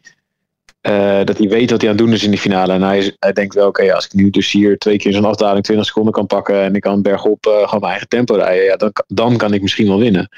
eh, 0.81 1.25
dat 1.25 1.39
hij 1.39 1.49
weet 1.49 1.71
wat 1.71 1.81
hij 1.81 1.91
aan 1.91 1.97
het 1.97 2.05
doen 2.07 2.15
is 2.15 2.25
in 2.25 2.31
die 2.31 2.39
finale. 2.41 2.73
En 2.73 2.83
hij, 2.83 2.99
is, 2.99 3.17
hij 3.19 3.33
denkt 3.33 3.55
wel, 3.55 3.67
oké, 3.67 3.95
als 3.95 4.05
ik 4.05 4.13
nu 4.13 4.31
dus 4.31 4.53
hier 4.53 4.79
twee 4.79 4.97
keer 4.99 5.13
zo'n 5.13 5.25
afdaling 5.25 5.65
20 5.65 5.87
seconden 5.87 6.13
kan 6.13 6.27
pakken. 6.27 6.63
En 6.63 6.75
ik 6.75 6.81
kan 6.81 7.03
bergop 7.03 7.47
eh, 7.47 7.53
gewoon 7.53 7.81
mijn 7.81 7.91
eigen 7.93 8.09
tempo 8.09 8.35
rijden. 8.35 8.65
Ja, 8.65 8.77
dan, 8.77 8.93
kan- 8.93 9.05
dan 9.09 9.37
kan 9.37 9.55
ik 9.55 9.63
misschien 9.63 9.87
wel 9.89 9.99
winnen. 9.99 10.29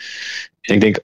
En 0.60 0.74
ik 0.74 0.80
denk, 0.80 0.98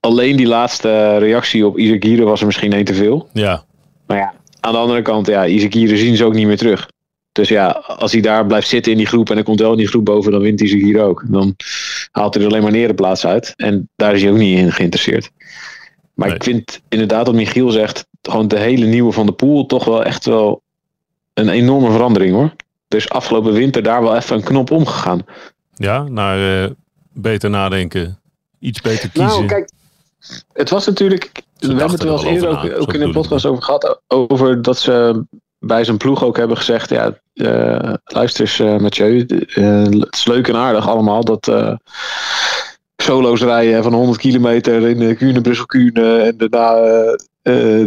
alleen 0.00 0.36
die 0.36 0.46
laatste 0.46 1.16
reactie 1.18 1.66
op 1.66 1.78
Isagire 1.78 2.24
was 2.24 2.40
er 2.40 2.46
misschien 2.46 2.72
één 2.72 2.84
te 2.84 2.94
veel. 2.94 3.28
Ja, 3.32 3.64
Maar 4.06 4.16
ja, 4.18 4.34
aan 4.64 4.72
de 4.72 4.78
andere 4.78 5.02
kant, 5.02 5.26
ja, 5.26 5.46
Izagirre 5.46 5.96
zien 5.96 6.16
ze 6.16 6.24
ook 6.24 6.34
niet 6.34 6.46
meer 6.46 6.56
terug. 6.56 6.88
Dus 7.32 7.48
ja, 7.48 7.68
als 7.86 8.12
hij 8.12 8.20
daar 8.20 8.46
blijft 8.46 8.68
zitten 8.68 8.92
in 8.92 8.98
die 8.98 9.06
groep 9.06 9.28
en 9.28 9.34
hij 9.34 9.44
komt 9.44 9.60
wel 9.60 9.70
in 9.70 9.76
die 9.78 9.86
groep 9.88 10.04
boven, 10.04 10.32
dan 10.32 10.40
wint 10.40 10.60
Izagirre 10.60 11.02
ook. 11.02 11.24
Dan 11.26 11.56
haalt 12.10 12.34
hij 12.34 12.42
er 12.42 12.48
alleen 12.48 12.62
maar 12.62 12.72
neer 12.72 12.88
de 12.88 12.94
plaats 12.94 13.26
uit. 13.26 13.52
En 13.56 13.88
daar 13.96 14.14
is 14.14 14.22
hij 14.22 14.30
ook 14.30 14.36
niet 14.36 14.58
in 14.58 14.72
geïnteresseerd. 14.72 15.30
Maar 16.14 16.28
Nee. 16.28 16.36
ik 16.36 16.42
vind 16.44 16.80
inderdaad 16.88 17.26
wat 17.26 17.34
Michiel 17.34 17.70
zegt, 17.70 18.06
gewoon 18.22 18.48
de 18.48 18.58
hele 18.58 18.86
nieuwe 18.86 19.12
van 19.12 19.26
de 19.26 19.32
pool 19.32 19.66
toch 19.66 19.84
wel 19.84 20.04
echt 20.04 20.24
wel 20.24 20.62
een 21.34 21.48
enorme 21.48 21.90
verandering 21.90 22.34
hoor. 22.34 22.52
Dus 22.88 23.08
afgelopen 23.08 23.52
winter 23.52 23.82
daar 23.82 24.02
wel 24.02 24.16
even 24.16 24.36
een 24.36 24.42
knop 24.42 24.70
omgegaan. 24.70 25.20
Ja, 25.74 26.02
naar 26.02 26.64
eh, 26.64 26.70
beter 27.12 27.50
nadenken. 27.50 28.18
Iets 28.58 28.80
beter 28.80 29.10
kiezen. 29.10 29.30
Nou, 29.30 29.46
kijk, 29.46 29.70
het 30.52 30.70
was 30.70 30.86
natuurlijk. 30.86 31.30
We 31.58 31.66
hebben 31.66 31.90
het 31.90 32.00
er 32.00 32.06
wel 32.06 32.14
eens 32.14 32.24
er 32.24 32.30
eerder 32.30 32.48
ook, 32.48 32.62
na, 32.62 32.74
ook 32.74 32.92
zo 32.92 32.98
in 32.98 33.06
de 33.06 33.12
podcast 33.12 33.46
over 33.46 33.62
gehad. 33.62 34.00
Over 34.06 34.62
dat 34.62 34.78
ze 34.78 35.24
bij 35.58 35.84
zijn 35.84 35.96
ploeg 35.96 36.24
ook 36.24 36.36
hebben 36.36 36.56
gezegd: 36.56 36.90
ja, 36.90 37.18
eh, 37.34 37.92
luister 38.04 38.40
eens, 38.40 38.58
eh, 38.60 38.76
Mathieu. 38.76 39.26
eh, 39.26 39.82
het 39.82 40.14
is 40.14 40.24
leuk 40.24 40.48
en 40.48 40.56
aardig 40.56 40.88
allemaal 40.88 41.24
dat. 41.24 41.52
Solo's 42.96 43.42
rijden 43.42 43.82
van 43.82 43.92
100 43.92 44.18
kilometer 44.18 44.88
in 44.88 44.98
de 44.98 45.14
Kuurne, 45.14 45.40
Brussel, 45.40 45.66
Kuurne. 45.66 46.18
En 46.18 46.36
daarna 46.36 47.16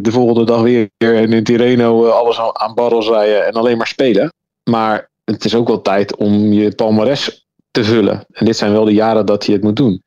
de 0.02 0.12
volgende 0.12 0.44
dag 0.44 0.62
weer. 0.62 0.90
En 0.98 1.34
in 1.34 1.44
Tirreno 1.44 2.06
eh, 2.06 2.12
alles 2.12 2.40
aan, 2.40 2.60
aan 2.60 2.74
barrels 2.74 3.08
rijden 3.08 3.46
en 3.46 3.54
alleen 3.54 3.78
maar 3.78 3.88
spelen. 3.88 4.34
Maar 4.64 5.10
het 5.26 5.46
is 5.46 5.56
ook 5.56 5.68
wel 5.68 5.82
tijd 5.82 6.16
om 6.16 6.54
je 6.54 6.76
palmares 6.76 7.48
te 7.72 7.84
vullen. 7.84 8.26
En 8.32 8.46
dit 8.46 8.58
zijn 8.58 8.72
wel 8.72 8.86
de 8.86 8.94
jaren 8.94 9.26
dat 9.26 9.46
hij 9.46 9.56
het 9.56 9.64
moet 9.64 9.76
doen. 9.76 10.04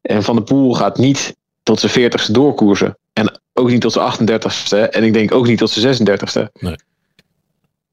En 0.00 0.22
Van 0.22 0.36
der 0.36 0.44
Poel 0.44 0.74
gaat 0.74 0.98
niet 0.98 1.36
tot 1.76 1.90
zijn 1.90 2.10
40ste 2.10 2.30
doorkoersen. 2.30 2.98
En 3.12 3.40
ook 3.52 3.70
niet 3.70 3.80
tot 3.80 3.92
zijn 3.92 4.12
38ste. 4.12 4.90
En 4.90 5.04
ik 5.04 5.12
denk 5.12 5.34
ook 5.34 5.46
niet 5.46 5.58
tot 5.58 5.70
zijn 5.70 5.94
36ste. 5.94 6.52
Nee. 6.60 6.76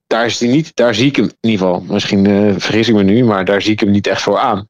Daar, 0.08 0.26
is 0.26 0.40
hij 0.40 0.50
niet, 0.50 0.76
daar 0.76 0.96
zie 0.96 1.08
ik 1.08 1.16
hem 1.16 1.26
in 1.26 1.50
ieder 1.50 1.66
geval. 1.66 1.84
Misschien 1.88 2.26
eh, 2.26 2.54
vergis 2.58 2.88
ik 2.88 2.96
me 2.96 3.04
nu, 3.04 3.24
maar 3.24 3.46
daar 3.46 3.62
zie 3.62 3.72
ik 3.72 3.80
hem 3.80 3.92
niet 3.92 4.08
echt 4.08 4.22
voor 4.22 4.38
aan. 4.38 4.68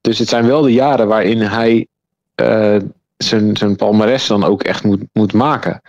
Dus 0.00 0.18
het 0.18 0.28
zijn 0.28 0.46
wel 0.46 0.62
de 0.62 0.72
jaren 0.72 1.06
waarin 1.06 1.40
hij 1.40 1.86
eh, 2.34 2.76
zijn, 3.16 3.56
zijn 3.56 3.76
palmares 3.76 4.26
dan 4.26 4.44
ook 4.44 4.62
echt 4.62 4.84
moet, 4.84 5.00
moet 5.12 5.32
maken. 5.32 5.80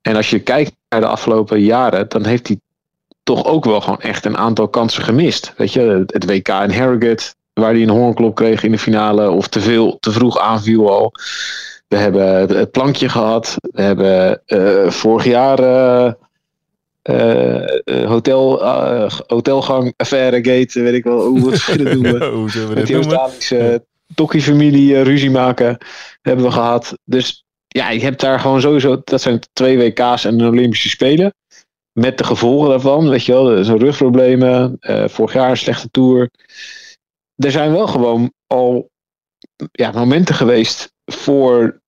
En 0.00 0.16
als 0.16 0.30
je 0.30 0.38
kijkt 0.38 0.72
naar 0.88 1.00
de 1.00 1.06
afgelopen 1.06 1.60
jaren, 1.60 2.08
dan 2.08 2.26
heeft 2.26 2.48
hij 2.48 2.60
toch 3.22 3.44
ook 3.44 3.64
wel 3.64 3.80
gewoon 3.80 4.00
echt 4.00 4.24
een 4.24 4.36
aantal 4.36 4.68
kansen 4.68 5.02
gemist. 5.02 5.52
Weet 5.56 5.72
je, 5.72 6.04
het 6.06 6.24
WK 6.24 6.48
in 6.48 6.72
Harrogate, 6.72 7.34
waar 7.52 7.72
hij 7.72 7.82
een 7.82 7.88
hoornklop 7.88 8.34
kreeg 8.34 8.62
in 8.62 8.70
de 8.70 8.78
finale, 8.78 9.30
of 9.30 9.48
te 9.48 9.60
veel, 9.60 9.96
te 10.00 10.12
vroeg 10.12 10.38
aanviel 10.38 10.90
al. 10.90 11.12
We 11.92 11.98
hebben 11.98 12.56
het- 12.58 12.70
plankje 12.70 13.08
gehad. 13.08 13.56
We 13.60 13.82
hebben 13.82 14.42
eh, 14.46 14.90
vorig 14.90 15.24
jaar 15.24 15.58
eh, 17.02 18.04
hotel, 18.06 18.64
hotelgang, 19.26 19.94
affaire, 19.96 20.36
gate, 20.36 20.80
weet 20.82 20.94
ik 20.94 21.04
wel 21.04 21.26
hoe 21.26 21.44
we 21.44 21.50
het 21.50 21.66
willen 21.76 22.02
noemen. 22.02 22.30
Hoe 22.30 22.50
zullen 22.50 22.68
we 22.68 22.74
Met 22.74 22.86
die? 22.86 22.96
Australische 22.96 23.84
Tokkie-familie 24.14 24.96
eh, 24.96 25.02
ruzie 25.02 25.30
maken 25.30 25.78
hebben 26.22 26.44
we 26.44 26.50
gehad. 26.50 26.98
Dus 27.04 27.44
ja, 27.68 27.90
je 27.90 28.00
hebt 28.00 28.20
daar 28.20 28.40
gewoon 28.40 28.60
sowieso, 28.60 29.00
dat 29.04 29.20
zijn 29.20 29.40
twee 29.52 29.78
WK's 29.78 30.24
en 30.24 30.40
een 30.40 30.48
Olympische 30.48 30.88
Spelen. 30.88 31.34
Met 31.92 32.18
de 32.18 32.24
gevolgen 32.24 32.68
daarvan, 32.68 33.08
weet 33.08 33.24
je 33.24 33.32
wel, 33.32 33.64
zo'n 33.64 33.78
rugproblemen, 33.78 34.76
vorig 35.06 35.32
jaar 35.32 35.50
een 35.50 35.56
slechte 35.56 35.88
tour. 35.90 36.30
Er 37.36 37.50
zijn 37.50 37.72
wel 37.72 37.86
gewoon 37.86 38.32
al 38.46 38.90
ja, 39.72 39.90
momenten 39.90 40.34
geweest 40.34 40.92
voor 41.04 41.80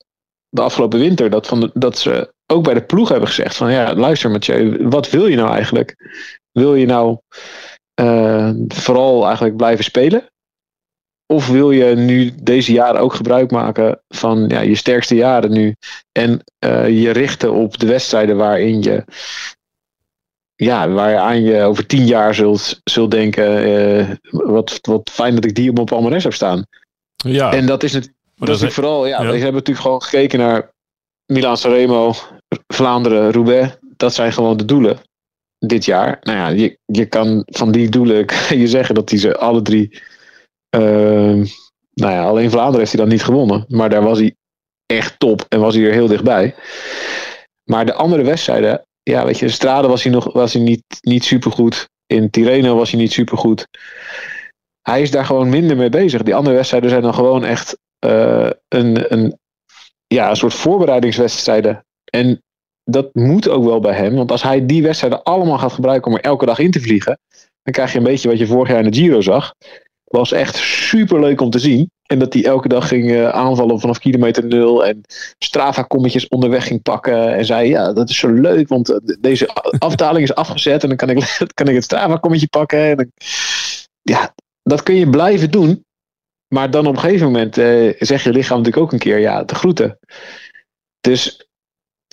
de 0.54 0.62
afgelopen 0.62 0.99
winter 0.99 1.30
dat, 1.30 1.46
van 1.46 1.61
de- 1.61 1.70
dat 1.75 1.99
ze 1.99 2.32
ook 2.46 2.64
bij 2.64 2.75
de 2.75 2.82
ploeg 2.84 3.08
hebben 3.08 3.28
gezegd 3.28 3.56
van 3.56 3.73
ja, 3.73 3.94
luister 3.94 4.30
Mathieu, 4.30 4.88
wat 4.88 5.11
wil 5.11 5.26
je 5.26 5.37
nou 5.37 5.50
eigenlijk? 5.54 5.96
Wil 6.52 6.75
je 6.75 6.87
nou 6.87 7.18
eh, 7.94 8.50
vooral 8.68 9.25
eigenlijk 9.26 9.56
blijven 9.56 9.84
spelen? 9.84 10.28
Of 11.26 11.49
wil 11.49 11.70
je 11.70 11.94
nu 11.94 12.33
deze 12.42 12.72
jaren 12.72 13.00
ook 13.00 13.14
gebruik 13.14 13.50
maken 13.50 14.00
van 14.09 14.48
ja, 14.48 14.61
je 14.61 14.74
sterkste 14.74 15.14
jaren 15.14 15.50
nu 15.52 15.74
en 16.12 16.44
eh, 16.59 17.02
je 17.02 17.11
richten 17.11 17.52
op 17.52 17.78
de 17.78 17.87
wedstrijden 17.87 18.37
waarin 18.37 18.83
je 18.83 19.05
ja, 20.55 20.88
waar 20.88 21.11
je 21.11 21.18
aan 21.18 21.42
je 21.42 21.62
over 21.62 21.87
tien 21.87 22.07
jaar 22.07 22.35
zult, 22.35 22.81
zult 22.85 23.11
denken 23.11 23.64
eh, 23.64 24.11
wat, 24.31 24.78
wat 24.83 25.11
fijn 25.12 25.35
dat 25.35 25.44
ik 25.44 25.55
die 25.55 25.68
op 25.68 25.74
mijn 25.74 25.87
palmares 25.87 26.22
heb 26.24 26.33
staan. 26.35 26.66
Ja, 27.16 27.52
En 27.52 27.66
dat 27.66 27.83
is 27.83 27.92
natuurlijk 27.92 28.18
maar 28.22 28.23
dat 28.46 28.54
is 28.54 28.61
dat 28.61 28.70
is, 28.70 28.76
natuurlijk 28.76 28.94
vooral, 28.94 29.07
ja, 29.07 29.22
ja. 29.22 29.30
we 29.30 29.42
hebben 29.42 29.52
natuurlijk 29.54 29.87
gewoon 29.87 30.02
gekeken 30.02 30.38
naar 30.38 30.72
Milan 31.33 31.57
Sanremo, 31.57 32.14
Vlaanderen, 32.66 33.33
Roubaix. 33.33 33.76
Dat 33.96 34.14
zijn 34.14 34.33
gewoon 34.33 34.57
de 34.57 34.64
doelen 34.64 34.98
dit 35.59 35.85
jaar. 35.85 36.18
Nou 36.20 36.38
ja, 36.38 36.48
je, 36.48 36.78
je 36.85 37.07
kan 37.07 37.42
van 37.46 37.72
die 37.72 37.88
doelen 37.88 38.26
kan 38.48 38.59
je 38.59 38.68
zeggen 38.68 38.94
dat 38.94 39.11
hij 39.11 39.18
ze 39.18 39.37
alle 39.37 39.62
drie. 39.62 40.02
ehm, 40.70 41.44
nou 41.94 42.12
ja, 42.12 42.24
alleen 42.24 42.50
Vlaanderen 42.50 42.78
heeft 42.78 42.92
hij 42.92 43.00
dan 43.00 43.11
niet 43.11 43.24
gewonnen. 43.24 43.64
Maar 43.68 43.90
daar 43.90 44.02
was 44.02 44.18
hij 44.18 44.35
echt 44.87 45.18
top 45.18 45.44
en 45.48 45.61
was 45.61 45.74
hij 45.74 45.85
er 45.85 45.92
heel 45.92 46.07
dichtbij. 46.07 46.54
Maar 47.64 47.87
de 47.87 47.94
andere 47.94 48.22
wedstrijden, 48.22 48.87
ja, 49.02 49.24
weet 49.24 49.38
je, 49.38 49.48
Strade 49.48 49.88
was 49.88 50.02
hij 50.02 50.12
nog 50.12 50.33
was 50.33 50.52
hij 50.52 50.62
niet, 50.62 50.83
niet 51.00 51.24
supergoed. 51.24 51.88
In 52.07 52.30
Tirreno 52.30 52.76
was 52.76 52.90
hij 52.90 53.00
niet 53.00 53.12
supergoed. 53.12 53.66
Hij 54.83 55.02
is 55.02 55.11
daar 55.11 55.24
gewoon 55.24 55.48
minder 55.48 55.76
mee 55.76 55.88
bezig. 55.88 56.22
Die 56.22 56.35
andere 56.35 56.57
wedstrijden 56.57 56.90
zijn 56.90 57.02
dan 57.02 57.14
gewoon 57.14 57.44
echt 57.44 57.78
eh, 58.04 58.50
een, 58.68 59.12
een, 59.12 59.38
ja, 60.06 60.30
een 60.30 60.36
soort 60.36 60.54
voorbereidingswedstrijden. 60.54 61.84
En 62.10 62.42
dat 62.84 63.14
moet 63.14 63.48
ook 63.48 63.64
wel 63.64 63.80
bij 63.80 63.94
hem. 63.94 64.14
Want 64.14 64.30
als 64.30 64.42
hij 64.42 64.66
die 64.66 64.82
wedstrijden 64.82 65.22
allemaal 65.22 65.58
gaat 65.58 65.72
gebruiken 65.72 66.10
om 66.10 66.16
er 66.16 66.24
elke 66.24 66.46
dag 66.46 66.58
in 66.58 66.70
te 66.70 66.80
vliegen. 66.80 67.18
Dan 67.62 67.72
krijg 67.72 67.92
je 67.92 67.98
een 67.98 68.04
beetje 68.04 68.28
wat 68.28 68.38
je 68.38 68.46
vorig 68.46 68.68
jaar 68.68 68.84
in 68.84 68.90
de 68.90 68.96
Giro 68.96 69.20
zag. 69.20 69.54
Was 70.04 70.32
echt 70.32 70.56
super 70.56 71.20
leuk 71.20 71.40
om 71.40 71.50
te 71.50 71.58
zien. 71.58 71.90
En 72.06 72.18
dat 72.18 72.32
hij 72.32 72.44
elke 72.44 72.68
dag 72.68 72.88
ging 72.88 73.10
eh, 73.10 73.28
aanvallen 73.28 73.80
vanaf 73.80 73.98
kilometer 73.98 74.44
nul. 74.44 74.86
En 74.86 75.00
Strava-kommetjes 75.38 76.28
onderweg 76.28 76.66
ging 76.66 76.82
pakken. 76.82 77.34
En 77.34 77.44
zei, 77.44 77.68
ja, 77.68 77.92
dat 77.92 78.10
is 78.10 78.18
zo 78.18 78.28
leuk. 78.28 78.68
Want 78.68 78.88
eh, 78.88 79.16
deze 79.20 79.48
afdaling 79.78 80.24
is 80.24 80.34
afgezet. 80.34 80.82
En 80.82 80.88
dan 80.88 80.96
kan 80.96 81.10
ik, 81.10 81.36
kan 81.54 81.68
ik 81.68 81.74
het 81.74 81.84
Strava-kommetje 81.84 82.48
pakken. 82.48 82.78
En 82.78 82.96
dan, 82.96 83.10
ja, 84.02 84.34
dat 84.62 84.82
kun 84.82 84.94
je 84.94 85.10
blijven 85.10 85.50
doen. 85.50 85.84
Maar 86.54 86.70
dan 86.70 86.86
op 86.86 86.94
een 86.94 87.00
gegeven 87.00 87.26
moment 87.26 87.58
eh, 87.58 87.94
zeg 87.98 88.22
je 88.22 88.32
lichaam 88.32 88.58
natuurlijk 88.58 88.84
ook 88.84 88.92
een 88.92 88.98
keer 88.98 89.18
ja, 89.18 89.44
te 89.44 89.54
groeten. 89.54 89.98
Dus 91.00 91.48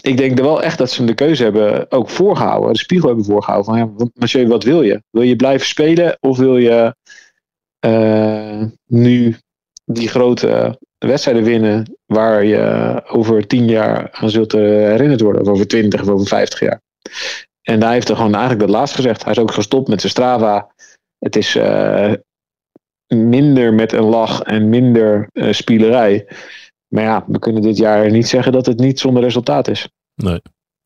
ik 0.01 0.17
denk 0.17 0.38
er 0.38 0.43
wel 0.43 0.63
echt 0.63 0.77
dat 0.77 0.89
ze 0.89 0.97
hem 0.97 1.06
de 1.06 1.13
keuze 1.13 1.43
hebben 1.43 1.91
ook 1.91 2.10
voorgehouden. 2.10 2.73
De 2.73 2.80
spiegel 2.80 3.08
hebben 3.08 3.25
voorgehouden. 3.25 3.73
Van, 3.73 3.77
ja, 3.77 4.10
Mathieu, 4.13 4.47
wat 4.47 4.63
wil 4.63 4.82
je? 4.82 5.04
Wil 5.10 5.21
je 5.21 5.36
blijven 5.36 5.67
spelen? 5.67 6.17
Of 6.19 6.38
wil 6.38 6.58
je 6.58 6.95
eh, 7.80 8.63
nu 8.86 9.38
die 9.86 10.08
grote 10.08 10.80
wedstrijden 10.97 11.43
winnen 11.43 11.97
waar 12.06 12.45
je 12.45 13.01
over 13.08 13.47
tien 13.47 13.65
jaar 13.65 14.12
aan 14.12 14.30
zult 14.30 14.51
herinnerd 14.51 15.21
worden? 15.21 15.41
Of 15.41 15.47
over 15.47 15.67
twintig 15.67 16.01
of 16.01 16.08
over 16.08 16.27
vijftig 16.27 16.60
jaar? 16.60 16.82
En 17.62 17.84
hij 17.84 17.93
heeft 17.93 18.10
er 18.10 18.15
gewoon 18.15 18.36
eigenlijk 18.36 18.62
dat 18.62 18.69
laatst 18.69 18.95
gezegd. 18.95 19.23
Hij 19.23 19.32
is 19.32 19.39
ook 19.39 19.51
gestopt 19.51 19.88
met 19.88 19.99
zijn 19.99 20.12
Strava. 20.12 20.71
Het 21.19 21.36
is 21.36 21.56
eh, 21.56 22.13
minder 23.12 23.74
met 23.74 23.93
een 23.93 24.04
lach 24.04 24.41
en 24.41 24.69
minder 24.69 25.28
eh, 25.34 25.54
spielerij. 25.54 26.28
Maar 26.88 27.04
ja, 27.04 27.24
we 27.28 27.39
kunnen 27.39 27.62
dit 27.62 27.78
jaar 27.78 28.12
niet 28.12 28.28
zeggen 28.28 28.52
dat 28.52 28.65
het 28.65 28.80
niet 28.80 29.00
zonder 29.00 29.24
resultaat 29.24 29.67
is. 29.67 29.89
nee. 30.15 30.41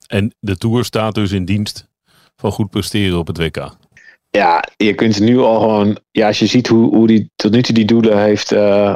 En 0.07 0.35
de 0.39 0.57
Tour 0.57 0.85
staat 0.85 1.15
dus 1.15 1.31
in 1.31 1.45
dienst 1.45 1.87
van 2.35 2.51
goed 2.51 2.69
presteren 2.69 3.17
op 3.17 3.27
het 3.27 3.37
WK. 3.37 3.75
Ja, 4.29 4.63
je 4.77 4.93
kunt 4.93 5.19
nu 5.19 5.39
al 5.39 5.59
gewoon... 5.59 5.97
Ja, 6.11 6.27
als 6.27 6.39
je 6.39 6.45
ziet 6.45 6.67
hoe, 6.67 6.95
hoe 6.95 7.07
die 7.07 7.31
tot 7.35 7.51
nu 7.51 7.61
toe 7.61 7.75
die 7.75 7.85
doelen 7.85 8.21
heeft, 8.21 8.51
eh, 8.51 8.95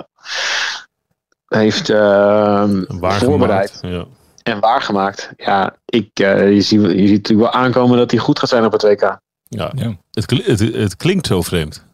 heeft 1.48 1.90
eh, 1.90 1.98
Waargemaakt. 1.98 3.24
voorbereid 3.24 3.80
Ja. 3.82 4.06
en 4.44 4.60
waargemaakt. 4.60 5.32
Ja, 5.38 5.76
ik, 5.86 6.10
eh, 6.14 6.54
je, 6.54 6.62
ziet, 6.62 6.82
je 6.82 7.08
ziet 7.08 7.18
natuurlijk 7.18 7.52
wel 7.54 7.62
aankomen 7.62 7.98
dat 7.98 8.12
hij 8.12 8.20
goed 8.20 8.40
gaat 8.40 8.50
zijn 8.50 8.66
op 8.66 8.72
het 8.72 8.82
WK. 8.82 9.20
Ja. 9.48 9.72
Ja. 9.76 9.98
Het, 10.12 10.32
het, 10.46 10.60
het 10.60 10.96
klinkt 10.96 11.28
zo 11.28 11.42
vreemd. 11.42 11.86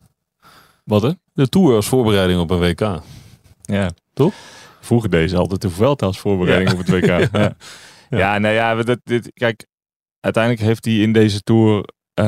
Wat 0.83 1.01
hè? 1.01 1.11
De 1.35 1.49
Tour 1.49 1.75
als 1.75 1.87
voorbereiding 1.87 2.39
op 2.39 2.49
een 2.49 2.59
WK. 2.59 3.01
Ja. 3.61 3.91
Toch? 4.13 4.33
Vroeger 4.79 5.09
deze 5.09 5.37
altijd 5.37 5.61
de 5.61 5.69
Vuelta 5.69 6.05
als 6.05 6.19
voorbereiding 6.19 6.71
op 6.71 6.77
het 6.77 6.89
WK. 6.89 7.05
Ja, 7.31 7.55
ja. 8.09 8.17
ja 8.17 8.37
nou 8.37 8.53
ja, 8.53 8.75
dat, 8.75 8.99
dit, 9.03 9.31
kijk, 9.33 9.65
uiteindelijk 10.19 10.63
heeft 10.63 10.85
hij 10.85 10.93
in 10.93 11.13
deze 11.13 11.41
Tour, 11.41 11.89
eh, 12.13 12.25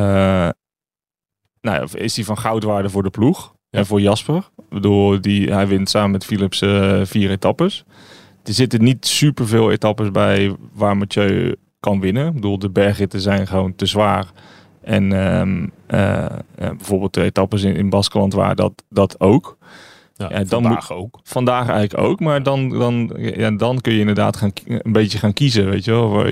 nou 1.61 1.87
ja, 1.87 1.87
is 1.91 2.15
hij 2.15 2.25
van 2.25 2.37
goudwaarde 2.37 2.89
voor 2.89 3.03
de 3.03 3.09
ploeg 3.09 3.55
en 3.69 3.85
voor 3.85 4.01
Jasper. 4.01 4.37
Ik 4.57 4.69
bedoel, 4.69 5.21
die, 5.21 5.53
hij 5.53 5.67
wint 5.67 5.89
samen 5.89 6.11
met 6.11 6.25
Philips 6.25 6.61
eh, 6.61 7.01
vier 7.03 7.29
etappes. 7.29 7.83
Er 8.43 8.53
zitten 8.53 8.83
niet 8.83 9.07
superveel 9.07 9.71
etappes 9.71 10.11
bij 10.11 10.55
waar 10.73 10.97
Mathieu 10.97 11.55
kan 11.79 11.99
winnen. 11.99 12.27
Ik 12.27 12.33
bedoel, 12.33 12.59
de 12.59 12.69
bergritten 12.69 13.21
zijn 13.21 13.47
gewoon 13.47 13.75
te 13.75 13.85
zwaar. 13.85 14.25
En 14.87 15.11
ehm, 15.11 15.67
eh, 15.85 16.25
eh, 16.25 16.31
bijvoorbeeld 16.55 17.13
de 17.13 17.23
etappes 17.23 17.63
in, 17.63 17.75
in 17.75 17.89
Baskeland 17.89 18.33
waar 18.33 18.55
dat, 18.55 18.83
dat 18.89 19.19
ook. 19.19 19.57
Ja, 20.13 20.29
Ja, 20.29 20.43
dan 20.43 20.63
vandaag 20.63 20.91
ook. 20.91 21.19
Vandaag 21.23 21.69
eigenlijk 21.69 22.07
ook, 22.07 22.19
maar 22.19 22.43
dan, 22.43 22.69
dan, 22.69 23.13
ja, 23.17 23.51
dan 23.51 23.81
kun 23.81 23.93
je 23.93 23.99
inderdaad 23.99 24.37
gaan, 24.37 24.51
een 24.65 24.91
beetje 24.91 25.17
gaan 25.17 25.33
kiezen, 25.33 25.69
weet 25.69 25.85
je 25.85 25.91
wel. 25.91 26.23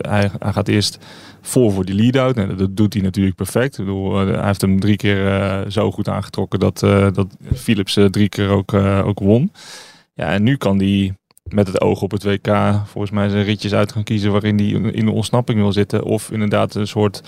Hij, 0.00 0.30
hij 0.38 0.52
gaat 0.52 0.68
eerst 0.68 0.98
vol 1.40 1.70
voor 1.70 1.84
die 1.84 1.94
lead-out. 1.94 2.34
Nou, 2.34 2.56
dat 2.56 2.76
doet 2.76 2.92
hij 2.92 3.02
natuurlijk 3.02 3.36
perfect. 3.36 3.78
Ik 3.78 3.84
bedoel, 3.84 4.20
eh, 4.20 4.34
hij 4.34 4.46
heeft 4.46 4.60
hem 4.60 4.80
drie 4.80 4.96
keer 4.96 5.64
zo 5.68 5.90
goed 5.90 6.08
aangetrokken 6.08 6.58
dat, 6.58 6.78
dat 7.14 7.26
Philips 7.54 7.98
drie 8.10 8.28
keer 8.28 8.48
ook, 8.48 8.74
ook 9.04 9.18
won. 9.18 9.52
Ja, 10.14 10.28
en 10.28 10.42
nu 10.42 10.56
kan 10.56 10.78
hij 10.78 11.14
met 11.42 11.66
het 11.66 11.80
oog 11.80 12.02
op 12.02 12.10
het 12.10 12.24
WK 12.24 12.48
volgens 12.84 13.12
mij 13.12 13.28
zijn 13.28 13.44
ritjes 13.44 13.74
uit 13.74 13.92
gaan 13.92 14.02
kiezen 14.02 14.32
waarin 14.32 14.58
hij 14.58 14.92
in 14.92 15.04
de 15.04 15.12
ontsnapping 15.12 15.58
wil 15.58 15.72
zitten. 15.72 16.02
Of 16.04 16.30
inderdaad 16.30 16.74
een 16.74 16.86
soort, 16.86 17.22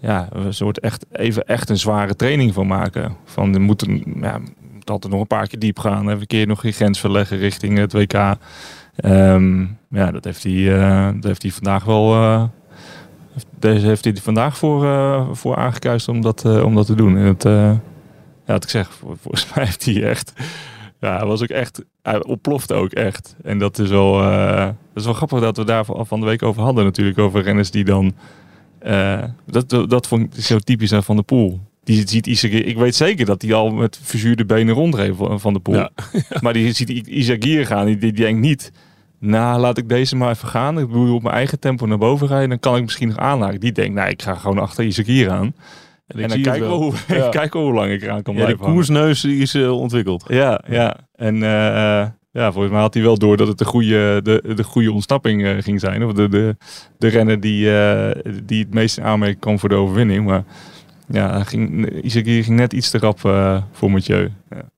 ja, 0.00 0.28
een 0.32 0.54
soort 0.54 0.80
echt, 0.80 1.06
even 1.12 1.46
echt 1.46 1.68
een 1.68 1.78
zware 1.78 2.16
training 2.16 2.54
van 2.54 2.66
maken. 2.66 3.16
Van, 3.24 3.54
er 3.54 3.60
moet, 3.60 3.82
een, 3.88 4.16
ja, 4.20 4.40
altijd 4.84 5.12
nog 5.12 5.20
een 5.22 5.26
paar 5.26 5.46
keer 5.48 5.58
diep 5.58 5.78
gaan. 5.78 6.08
Even 6.08 6.20
een 6.20 6.26
keer 6.26 6.46
nog 6.46 6.62
je 6.62 6.72
grens 6.72 7.00
verleggen 7.00 7.38
richting 7.38 7.78
het 7.78 7.92
WK. 7.92 8.34
Ehm, 8.96 9.60
ja, 9.90 10.10
dat 10.10 10.24
heeft 10.24 10.42
hij, 10.42 10.78
eh, 10.80 11.06
dat 11.14 11.24
heeft 11.24 11.42
hij 11.42 11.50
vandaag 11.50 11.84
wel. 11.84 12.14
eh, 12.14 12.44
heeft- 13.32 13.46
deze 13.58 13.86
heeft 13.86 14.04
hij 14.04 14.14
vandaag 14.16 14.56
voor, 14.58 14.84
eh, 14.84 15.26
voor 15.32 15.56
aangekuist 15.56 16.08
om 16.08 16.20
dat, 16.20 16.44
om 16.62 16.74
dat 16.74 16.86
te 16.86 16.94
doen. 16.94 17.16
En 17.16 17.24
het, 17.24 17.42
ja, 17.42 17.80
wat 18.46 18.64
ik 18.64 18.70
zeg, 18.70 18.92
vol- 18.92 19.16
volgens 19.20 19.54
mij 19.54 19.64
heeft 19.64 19.84
hij 19.84 20.02
echt. 20.04 20.32
Ja, 21.00 21.16
hij 21.16 21.26
was 21.26 21.42
ook 21.42 21.48
echt. 21.48 21.84
Hij 22.02 22.24
ontplofte 22.24 22.74
ook 22.74 22.90
echt. 22.92 23.36
En 23.42 23.58
dat 23.58 23.78
is 23.78 23.88
wel. 23.88 24.12
dat 24.22 24.74
is 24.94 25.04
wel 25.04 25.14
grappig 25.14 25.40
dat 25.40 25.56
we 25.56 25.64
daar 25.64 25.84
van 25.86 26.20
de 26.20 26.26
week 26.26 26.42
over 26.42 26.62
hadden, 26.62 26.84
natuurlijk. 26.84 27.18
Over 27.18 27.42
renners 27.42 27.70
die 27.70 27.84
dan. 27.84 28.12
Eh, 28.80 29.22
dat, 29.46 29.90
dat, 29.90 30.06
vond 30.06 30.36
ik 30.36 30.42
zo 30.44 30.58
typisch 30.58 30.92
aan 30.92 31.04
Van 31.04 31.16
de 31.16 31.22
Poel. 31.22 31.60
Die 31.84 32.08
ziet 32.08 32.26
Isagir, 32.26 32.66
ik 32.66 32.76
weet 32.76 32.94
zeker 32.94 33.26
dat 33.26 33.42
hij 33.42 33.54
al 33.54 33.70
met 33.70 33.98
verzuurde 34.02 34.44
benen 34.44 34.74
rondreed 34.74 35.14
van 35.16 35.52
de 35.52 35.60
Poel. 35.60 35.74
Ja. 35.74 35.90
Maar 36.42 36.52
die 36.52 36.72
ziet 36.72 36.88
Isagir 37.08 37.66
gaan, 37.66 37.86
die, 37.86 37.96
die 37.96 38.12
denkt 38.12 38.40
niet... 38.40 38.72
Nou, 39.18 39.60
laat 39.60 39.78
ik 39.78 39.88
deze 39.88 40.16
maar 40.16 40.30
even 40.30 40.48
gaan. 40.48 40.78
Ik 40.78 40.86
bedoel, 40.86 41.14
op 41.14 41.22
mijn 41.22 41.34
eigen 41.34 41.58
tempo 41.60 41.86
naar 41.86 41.98
boven 41.98 42.26
rijden. 42.26 42.48
Dan 42.48 42.58
kan 42.58 42.76
ik 42.76 42.82
misschien 42.82 43.08
nog 43.08 43.16
aanhaken. 43.16 43.60
Die 43.60 43.72
denkt, 43.72 43.94
nou, 43.94 44.10
ik 44.10 44.22
ga 44.22 44.34
gewoon 44.34 44.58
achter 44.58 44.84
Isagir 44.84 45.30
aan. 45.30 45.54
En, 46.06 46.18
En 46.20 46.30
ik 46.38 46.44
dan 46.44 46.60
wel. 46.60 46.82
hoe, 46.82 46.92
Ja. 47.16 47.28
kijken 47.28 47.60
hoe 47.60 47.72
lang 47.72 47.90
ik 47.92 48.02
eraan 48.02 48.22
kan 48.22 48.34
Ja, 48.34 48.40
blijven 48.40 48.58
hangen. 48.60 48.74
koersneus 48.74 49.20
die 49.20 49.40
is 49.42 49.54
eh, 49.54 49.78
ontwikkeld. 49.78 50.24
Ja, 50.28 50.64
ja. 50.68 50.96
En 51.14 51.42
eh, 51.42 52.06
ja, 52.30 52.52
volgens 52.52 52.72
mij 52.72 52.82
had 52.82 52.94
hij 52.94 53.02
wel 53.02 53.18
door 53.18 53.36
dat 53.36 53.48
het 53.48 53.58
de 53.58 53.64
goede, 53.64 54.20
de, 54.22 54.54
de 54.54 54.64
goede 54.64 54.92
ontsnapping 54.92 55.44
eh, 55.44 55.62
ging 55.62 55.80
zijn. 55.80 56.04
Of 56.04 56.12
de, 56.12 56.28
de, 56.28 56.56
de 56.98 57.08
renner 57.08 57.40
die, 57.40 57.78
eh, 57.78 58.22
die 58.44 58.64
het 58.64 58.74
meest 58.74 58.98
in 58.98 59.04
aanmerking 59.04 59.40
kwam 59.40 59.58
voor 59.58 59.68
de 59.68 59.74
overwinning. 59.74 60.26
Maar 60.26 60.44
ja, 61.06 61.32
hij 61.32 61.44
ging, 61.44 61.90
Isagir 62.02 62.44
ging 62.44 62.56
net 62.56 62.72
iets 62.72 62.90
te 62.90 62.98
rap 62.98 63.24
eh, 63.24 63.62
voor 63.72 63.90
Mathieu. 63.90 64.32
Ja. 64.50 64.68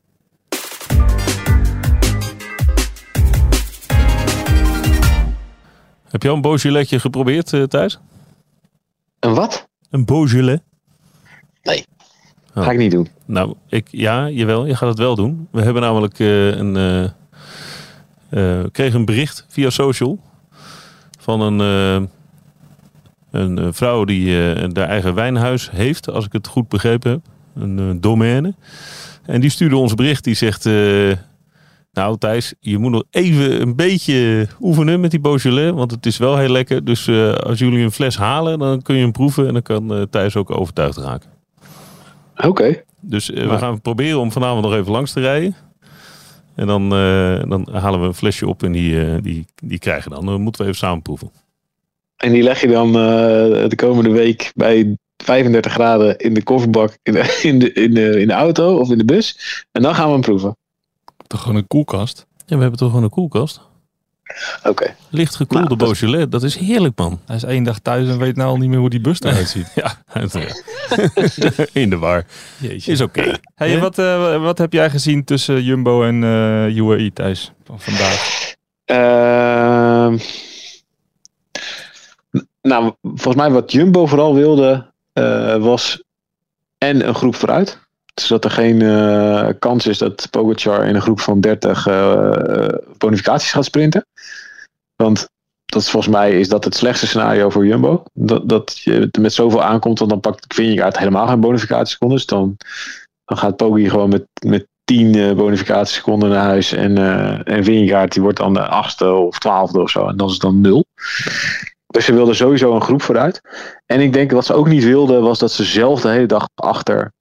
Heb 6.09 6.23
je 6.23 6.29
al 6.29 6.35
een 6.35 6.41
Beaujoletje 6.41 7.01
geprobeerd, 7.01 7.53
eh, 7.53 7.63
Thijs? 7.63 7.99
Een 9.19 9.35
wat? 9.35 9.69
Een 9.91 10.05
Beaujolais? 10.05 10.59
Ga 12.55 12.71
ik 12.71 12.79
niet 12.79 12.91
doen. 12.91 13.09
Nou, 13.25 13.55
ik, 13.69 13.89
ja, 13.91 14.29
jawel, 14.29 14.67
je 14.67 14.77
gaat 14.77 14.89
het 14.89 14.99
wel 14.99 15.15
doen. 15.15 15.49
We 15.51 15.63
hebben 15.63 15.83
namelijk 15.83 16.19
eh, 16.19 16.49
een, 16.49 17.13
eh 18.33 18.61
kregen 18.73 18.99
een 18.99 19.05
bericht 19.05 19.47
via 19.49 19.71
social 19.71 20.19
van 21.19 21.41
een, 21.41 21.61
eh, 21.61 22.09
een 23.41 23.59
eh, 23.59 23.69
vrouw 23.71 24.05
die 24.05 24.37
haar 24.37 24.89
eigen 24.89 25.15
wijnhuis 25.15 25.71
heeft, 25.71 26.11
als 26.11 26.25
ik 26.25 26.33
het 26.33 26.47
goed 26.47 26.69
begrepen 26.69 27.11
heb. 27.11 27.21
Een 27.55 28.01
domaine. 28.01 28.55
En 29.23 29.41
die 29.41 29.51
stuurde 29.51 29.77
ons 29.77 29.95
bericht 29.95 30.25
die 30.25 30.35
zegt... 30.35 30.65
nou 31.93 32.19
Thijs, 32.19 32.55
je 32.61 32.79
moet 32.79 32.91
nog 32.91 33.05
even 33.11 33.61
een 33.61 33.77
beetje 33.77 34.47
oefenen 34.61 35.01
met 35.01 35.11
die 35.11 35.21
Beaujolais, 35.21 35.71
want 35.71 35.91
het 35.91 36.07
is 36.07 36.17
wel 36.17 36.39
heel 36.39 36.49
lekker. 36.49 36.85
Dus 36.85 37.09
als 37.43 37.59
jullie 37.59 37.85
een 37.85 37.93
fles 37.93 38.17
halen, 38.17 38.59
dan 38.59 38.83
kun 38.83 38.97
je 38.97 39.03
hem 39.03 39.13
proeven 39.13 39.47
en 39.47 39.53
dan 39.53 39.63
kan 39.63 40.07
Thijs 40.11 40.37
ook 40.37 40.51
overtuigd 40.51 40.97
raken. 40.97 41.31
Oké. 42.37 42.83
Dus 43.01 43.29
we 43.29 43.59
gaan 43.59 43.81
proberen 43.81 44.21
om 44.21 44.33
vanavond 44.33 44.63
nog 44.63 44.75
even 44.75 44.93
langs 44.93 45.13
te 45.13 45.21
rijden. 45.21 45.57
En 46.55 46.67
dan, 46.67 46.83
eh, 46.83 47.43
dan 47.49 47.69
halen 47.73 48.01
we 48.01 48.07
een 48.07 48.15
flesje 48.15 48.49
op 48.49 48.63
en 48.63 48.73
die, 48.73 49.05
eh, 49.05 49.23
die, 49.23 49.47
die 49.55 49.79
krijgen 49.79 50.11
dan. 50.11 50.27
Dan 50.27 50.41
moeten 50.41 50.63
we 50.63 50.67
even 50.67 50.79
samen 50.79 51.03
proeven. 51.03 51.31
En 52.17 52.33
die 52.33 52.43
leg 52.43 52.61
je 52.61 52.69
dan 52.69 52.89
eh, 52.89 53.69
de 53.69 53.77
komende 53.77 54.11
week 54.11 54.53
bij 54.55 54.97
35 55.17 55.73
graden 55.73 56.19
in 56.19 56.35
de 56.35 56.43
kofferbak 56.43 56.99
in 57.03 57.13
de, 57.13 57.39
in, 57.43 57.59
de, 57.59 57.73
in, 57.73 57.95
de, 57.95 58.21
in 58.21 58.27
de 58.27 58.33
auto 58.33 58.77
of 58.77 58.91
in 58.91 58.99
de 58.99 59.05
bus. 59.05 59.39
En 59.73 59.83
dan 59.83 59.95
gaan 59.95 60.07
we 60.07 60.13
hem 60.13 60.21
proeven. 60.21 60.57
Toch 61.27 61.41
gewoon 61.41 61.57
een 61.57 61.67
koelkast? 61.67 62.27
Ja, 62.47 62.57
we 62.57 62.63
hebben 62.63 62.79
toch 62.79 62.89
gewoon 62.89 63.05
een 63.05 63.11
koelkast. 63.11 63.61
Oké. 64.65 64.95
Licht 65.11 65.35
gekoelde 65.37 65.65
Nou, 65.65 65.77
dat- 65.79 65.99
Beaujolais, 65.99 66.27
dat 66.29 66.43
is 66.43 66.57
heerlijk 66.57 66.99
man. 66.99 67.21
Hij 67.27 67.37
is 67.37 67.43
één 67.45 67.65
dag 67.65 67.79
thuis 67.79 68.09
en 68.09 68.19
weet 68.19 68.37
nou 68.37 68.49
al 68.49 68.57
niet 68.57 68.69
meer 68.69 68.79
hoe 68.79 68.91
die 68.91 69.01
bus 69.01 69.21
eruit 69.21 69.49
ziet. 69.49 69.73
Ja, 69.83 69.93
eh, 70.13 70.25
in 71.83 71.91
de 71.91 71.99
war. 71.99 72.25
Jeetje. 72.61 72.93
Is 72.93 73.01
oké. 73.01 73.39
Hey, 73.55 73.71
Ja? 73.71 73.79
wat, 73.79 73.99
eh, 73.99 74.43
wat 74.43 74.59
heb 74.59 74.73
jij 74.73 74.91
gezien 74.91 75.25
tussen 75.25 75.63
Jumbo 75.63 76.03
en 76.05 76.25
eh 76.25 76.77
UAE 76.77 77.13
thuis 77.13 77.53
van 77.65 77.81
vandaag? 77.81 78.41
Ehm, 78.85 80.19
nou, 82.63 82.93
volgens 83.03 83.35
mij 83.37 83.51
wat 83.51 83.73
Jumbo 83.73 84.07
vooral 84.07 84.35
wilde 84.35 84.91
eh, 85.13 85.57
was 85.57 86.03
en 86.79 87.09
een 87.09 87.15
groep 87.15 87.35
vooruit. 87.35 87.79
Zodat 88.21 88.45
er 88.45 88.51
geen 88.51 88.83
eh, 88.83 89.49
kans 89.59 89.87
is 89.87 89.99
dat 89.99 90.31
Pogacar 90.31 90.87
in 90.87 90.95
een 90.95 91.03
groep 91.03 91.21
van 91.21 91.41
30 91.41 91.87
eh, 91.87 92.69
bonificaties 92.99 93.53
gaat 93.53 93.65
sprinten. 93.65 94.07
Want 94.97 95.31
dat 95.65 95.91
volgens 95.91 96.13
mij 96.13 96.41
is 96.41 96.49
dat 96.49 96.65
het 96.65 96.75
slechtste 96.75 97.07
scenario 97.07 97.51
voor 97.51 97.67
Jumbo. 97.67 98.03
Dat, 98.13 98.49
dat 98.49 98.79
je 98.79 99.09
met 99.21 99.33
zoveel 99.33 99.63
aankomt, 99.63 99.99
want 99.99 100.11
dan 100.11 100.21
pakt 100.21 100.55
Vingegaard 100.55 100.99
helemaal 100.99 101.27
geen 101.27 101.41
bonificatiesecondes. 101.41 102.27
Dan, 102.27 102.57
dan 103.25 103.39
gaat 103.39 103.57
Poggi 103.57 103.89
gewoon 103.89 104.09
met, 104.09 104.27
met 104.47 104.67
10 104.85 105.15
eh, 105.15 105.33
bonificatieseconden 105.33 106.29
naar 106.29 106.45
huis. 106.45 106.73
En, 106.73 106.99
eh 106.99 107.57
en 107.57 108.09
die 108.09 108.23
wordt 108.23 108.39
dan 108.39 108.55
de 108.55 108.67
achtste 108.67 109.13
of 109.13 109.39
twaalfde 109.39 109.81
of 109.81 109.91
zo. 109.91 110.09
En 110.09 110.17
dat 110.17 110.31
is 110.31 110.39
dan 110.39 110.61
nul. 110.61 110.85
Dus 111.87 112.05
ze 112.05 112.13
wilden 112.13 112.37
sowieso 112.37 112.75
een 112.75 112.83
groep 112.83 113.03
vooruit. 113.03 113.41
En 113.87 114.01
ik 114.01 114.13
denk 114.13 114.31
wat 114.31 114.45
ze 114.45 114.55
ook 114.55 114.69
niet 114.69 114.85
wilden, 114.85 115.23
was 115.23 115.39
dat 115.39 115.53
ze 115.53 115.65
zelf 115.65 116.01
de 116.01 116.09
hele 116.09 116.27
dag 116.27 116.49
achter, 116.55 117.13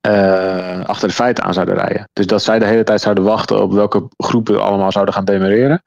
eh, 0.00 0.84
achter 0.84 1.08
de 1.08 1.14
feiten 1.14 1.44
aan 1.44 1.54
zouden 1.54 1.74
rijden. 1.74 2.08
Dus 2.12 2.26
dat 2.26 2.42
zij 2.42 2.58
de 2.58 2.64
hele 2.64 2.84
tijd 2.84 3.00
zouden 3.00 3.24
wachten 3.24 3.62
op 3.62 3.72
welke 3.72 4.08
groepen 4.16 4.62
allemaal 4.62 4.92
zouden 4.92 5.14
gaan 5.14 5.24
demereren. 5.24 5.82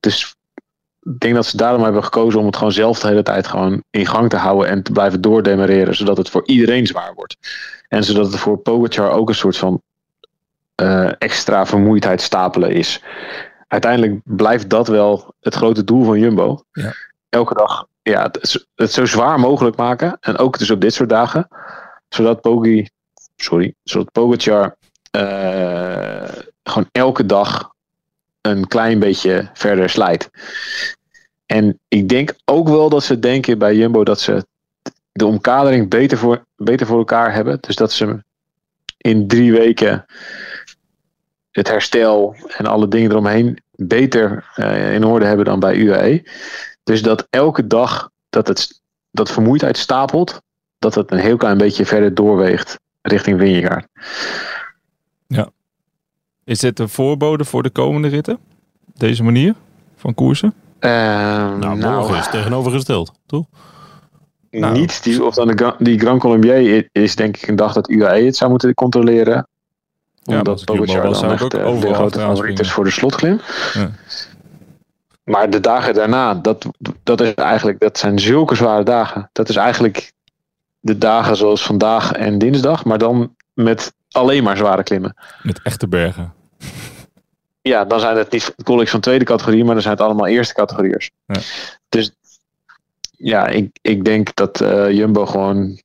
Dus 0.00 0.34
ik 1.02 1.20
denk 1.20 1.34
dat 1.34 1.46
ze 1.46 1.56
daarom 1.56 1.82
hebben 1.82 2.04
gekozen 2.04 2.40
om 2.40 2.46
het 2.46 2.56
gewoon 2.56 2.72
zelf 2.72 3.00
de 3.00 3.08
hele 3.08 3.22
tijd 3.22 3.46
gewoon 3.46 3.82
in 3.90 4.06
gang 4.06 4.30
te 4.30 4.36
houden 4.36 4.68
en 4.68 4.82
te 4.82 4.92
blijven 4.92 5.20
doordemereren, 5.20 5.94
zodat 5.94 6.16
het 6.16 6.30
voor 6.30 6.46
iedereen 6.46 6.86
zwaar 6.86 7.14
wordt. 7.14 7.36
En 7.88 8.04
zodat 8.04 8.26
het 8.26 8.40
voor 8.40 8.58
Pogacar 8.58 9.10
ook 9.10 9.28
een 9.28 9.34
soort 9.34 9.56
van 9.56 9.82
eh, 10.74 11.10
extra 11.18 11.66
vermoeidheid 11.66 12.20
stapelen 12.20 12.70
is. 12.70 13.02
Uiteindelijk 13.68 14.20
blijft 14.24 14.70
dat 14.70 14.88
wel 14.88 15.34
het 15.40 15.54
grote 15.54 15.84
doel 15.84 16.04
van 16.04 16.18
Jumbo. 16.18 16.64
Ja. 16.72 16.92
Elke 17.28 17.54
dag 17.54 17.86
ja, 18.02 18.22
het, 18.22 18.66
het 18.74 18.92
zo 18.92 19.06
zwaar 19.06 19.40
mogelijk 19.40 19.76
maken. 19.76 20.16
En 20.20 20.38
ook 20.38 20.58
dus 20.58 20.70
op 20.70 20.80
dit 20.80 20.94
soort 20.94 21.08
dagen. 21.08 21.48
Zodat 22.08 22.40
Poggi, 22.40 22.88
sorry, 23.42 23.74
zodat 23.82 24.12
Pogacar 24.12 24.76
eh, 25.10 26.32
gewoon 26.62 26.88
elke 26.92 27.26
dag 27.26 27.70
een 28.40 28.68
klein 28.68 28.98
beetje 28.98 29.50
verder 29.52 29.90
slijt. 29.90 30.30
En 31.46 31.78
ik 31.88 32.08
denk 32.08 32.34
ook 32.44 32.68
wel 32.68 32.88
dat 32.88 33.04
ze 33.04 33.18
denken 33.18 33.58
bij 33.58 33.74
Jumbo 33.74 34.04
dat 34.04 34.20
ze 34.20 34.46
de 35.12 35.26
omkadering 35.26 35.88
beter 35.88 36.18
voor, 36.18 36.44
beter 36.56 36.86
voor 36.86 36.98
elkaar 36.98 37.34
hebben. 37.34 37.58
Dus 37.60 37.76
dat 37.76 37.92
ze 37.92 38.24
in 38.96 39.26
drie 39.26 39.52
weken 39.52 40.04
het 41.50 41.68
herstel 41.68 42.36
en 42.56 42.66
alle 42.66 42.88
dingen 42.88 43.10
eromheen 43.10 43.62
beter 43.70 44.50
eh, 44.54 44.94
in 44.94 45.04
orde 45.04 45.24
hebben 45.24 45.44
dan 45.44 45.60
bij 45.60 45.76
UAE. 45.76 46.22
Dus 46.82 47.02
dat 47.02 47.26
elke 47.30 47.66
dag 47.66 48.10
dat 48.28 48.48
het 48.48 48.80
dat 49.10 49.30
vermoeidheid 49.30 49.76
stapelt, 49.76 50.42
dat 50.78 50.94
het 50.94 51.10
een 51.10 51.18
heel 51.18 51.36
klein 51.36 51.58
beetje 51.58 51.86
verder 51.86 52.14
doorweegt 52.14 52.80
richting 53.02 53.38
Vingegaard. 53.38 53.86
Is 56.44 56.58
dit 56.58 56.78
een 56.78 56.88
voorbode 56.88 57.44
voor 57.44 57.62
de 57.62 57.70
komende 57.70 58.08
ritten? 58.08 58.38
Deze 58.94 59.22
manier 59.22 59.54
van 59.96 60.14
koersen? 60.14 60.54
Ehm, 60.78 61.58
Nou, 61.58 61.76
morgen 61.78 62.16
is 62.16 62.28
tegenovergesteld, 62.30 63.12
toch? 63.26 63.46
Nou, 64.50 64.78
niet 64.78 65.02
die, 65.02 65.24
of 65.24 65.34
dan 65.34 65.46
de, 65.48 65.74
die 65.78 65.98
Grand 65.98 66.20
Colombier 66.20 66.88
is 66.92 67.16
denk 67.16 67.36
ik 67.36 67.48
een 67.48 67.56
dag 67.56 67.72
dat 67.72 67.90
UAE 67.90 68.24
het 68.24 68.36
zou 68.36 68.50
moeten 68.50 68.74
controleren. 68.74 69.46
Ja, 70.22 70.38
Omdat 70.38 70.64
Pogacar 70.64 71.12
dan 71.12 71.30
echt 71.30 71.42
ook 71.42 71.74
eh, 71.74 71.80
de 71.80 71.94
grote 71.94 72.18
favoriet 72.18 72.60
is 72.60 72.72
voor 72.72 72.84
de 72.84 72.90
slotklim. 72.90 73.40
Ja. 73.72 73.90
Maar 75.24 75.50
de 75.50 75.60
dagen 75.60 75.94
daarna, 75.94 76.34
dat, 76.34 76.66
dat, 77.02 77.20
is 77.20 77.34
eigenlijk, 77.34 77.80
dat 77.80 77.98
zijn 77.98 78.18
zulke 78.18 78.54
zware 78.54 78.82
dagen. 78.82 79.28
Dat 79.32 79.48
is 79.48 79.56
eigenlijk 79.56 80.12
de 80.82 80.98
dagen 80.98 81.36
zoals 81.36 81.62
vandaag 81.62 82.12
en 82.12 82.38
dinsdag. 82.38 82.84
Maar 82.84 82.98
dan 82.98 83.34
met 83.54 83.92
alleen 84.10 84.42
maar 84.42 84.56
zware 84.56 84.82
klimmen. 84.82 85.16
Met 85.42 85.60
echte 85.62 85.88
bergen. 85.88 86.32
Ja, 87.62 87.84
dan 87.84 88.00
zijn 88.00 88.16
het 88.16 88.30
niet 88.32 88.54
colleagues 88.62 88.90
van 88.90 89.00
tweede 89.00 89.24
categorie, 89.24 89.64
maar 89.64 89.74
dan 89.74 89.82
zijn 89.82 89.94
het 89.94 90.02
allemaal 90.02 90.26
eerste 90.26 90.54
categoriërs. 90.54 91.10
Ja. 91.26 91.40
Dus 91.88 92.12
ja, 93.16 93.46
ik, 93.46 93.78
ik 93.82 94.04
denk 94.04 94.34
dat 94.34 94.60
eh, 94.60 94.90
Jumbo 94.90 95.26
gewoon. 95.26 95.80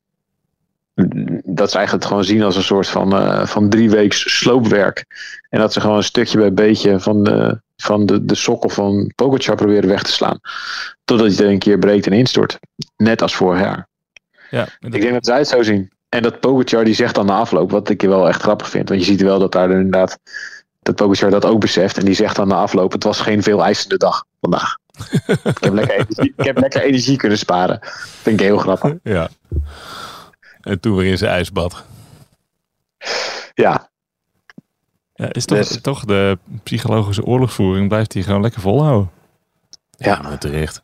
Dat 1.43 1.71
ze 1.71 1.77
eigenlijk 1.77 1.91
het 1.91 2.05
gewoon 2.05 2.23
zien 2.23 2.43
als 2.43 2.55
een 2.55 2.63
soort 2.63 2.87
van, 2.87 3.13
eh 3.13 3.45
van 3.45 3.69
drie 3.69 3.89
weeks 3.89 4.37
sloopwerk. 4.37 5.05
En 5.49 5.59
dat 5.59 5.73
ze 5.73 5.81
gewoon 5.81 5.97
een 5.97 6.03
stukje 6.03 6.37
bij 6.37 6.53
beetje 6.53 6.99
van, 6.99 7.23
de 7.23 7.61
van 7.75 8.05
de, 8.05 8.25
de 8.25 8.35
sokkel 8.35 8.69
van 8.69 9.11
Pogacar 9.15 9.55
proberen 9.55 9.89
weg 9.89 10.03
te 10.03 10.11
slaan. 10.11 10.39
Totdat 11.05 11.35
hij 11.35 11.45
er 11.45 11.51
een 11.51 11.59
keer 11.59 11.79
breekt 11.79 12.05
en 12.05 12.13
instort. 12.13 12.59
Net 12.95 13.21
als 13.21 13.35
vorig 13.35 13.61
jaar. 13.61 13.87
Ja, 14.49 14.67
Ik 14.79 14.91
denk 14.91 15.13
dat 15.13 15.25
zij 15.25 15.37
het 15.37 15.47
zo 15.47 15.63
zien. 15.63 15.91
En 16.09 16.21
dat 16.21 16.39
Pogacar 16.39 16.83
die 16.83 16.93
zegt 16.93 17.15
dan 17.15 17.25
na 17.25 17.37
afloop, 17.37 17.71
wat 17.71 17.89
ik 17.89 18.01
wel 18.01 18.27
echt 18.27 18.41
grappig 18.41 18.69
vind. 18.69 18.89
Want 18.89 19.01
je 19.01 19.05
ziet 19.05 19.21
wel 19.21 19.39
dat 19.39 19.51
daar 19.51 19.71
inderdaad, 19.71 20.19
dat 20.81 20.95
Pogacar 20.95 21.29
dat 21.29 21.45
ook 21.45 21.59
beseft. 21.59 21.97
En 21.97 22.05
die 22.05 22.13
zegt 22.15 22.35
dan 22.35 22.47
na 22.47 22.55
afloop, 22.55 22.91
het 22.91 23.03
was 23.03 23.19
geen 23.19 23.43
veel 23.43 23.63
eisende 23.63 23.97
dag 23.97 24.25
vandaag. 24.41 24.77
ik, 25.43 25.57
heb 25.59 25.73
lekker 25.73 25.95
energie, 25.95 26.33
ik 26.37 26.45
heb 26.45 26.57
lekker 26.57 26.81
energie 26.81 27.17
kunnen 27.17 27.37
sparen. 27.37 27.79
Vind 28.21 28.39
ik 28.39 28.45
heel 28.45 28.57
grappig. 28.57 28.93
Ja. 29.03 29.29
En 30.61 30.79
toen 30.79 30.95
weer 30.95 31.11
in 31.11 31.17
zijn 31.17 31.31
ijsbad. 31.31 31.85
Ja, 33.53 33.89
ja, 35.17 35.31
is 35.31 35.45
toch, 35.45 35.57
Dus- 35.57 35.81
toch 35.81 36.05
de 36.05 36.37
psychologische 36.63 37.23
oorlogsvoering 37.23 37.87
blijft 37.87 38.13
hij 38.13 38.23
gewoon 38.23 38.41
lekker 38.41 38.61
volhouden. 38.61 39.11
Ja, 39.97 40.21
maar 40.21 40.37
terecht. 40.37 40.81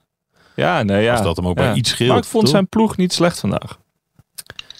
Ja, 0.55 0.83
nee, 0.83 1.03
ja. 1.03 1.11
Als 1.11 1.21
dat 1.21 1.35
hem 1.35 1.47
ook 1.47 1.57
maar 1.57 1.75
iets 1.75 1.89
scheelt, 1.89 2.09
Maar 2.09 2.17
ik 2.17 2.23
vond 2.23 2.43
toch? 2.43 2.53
zijn 2.53 2.67
ploeg 2.67 2.97
niet 2.97 3.13
slecht 3.13 3.39
vandaag. 3.39 3.79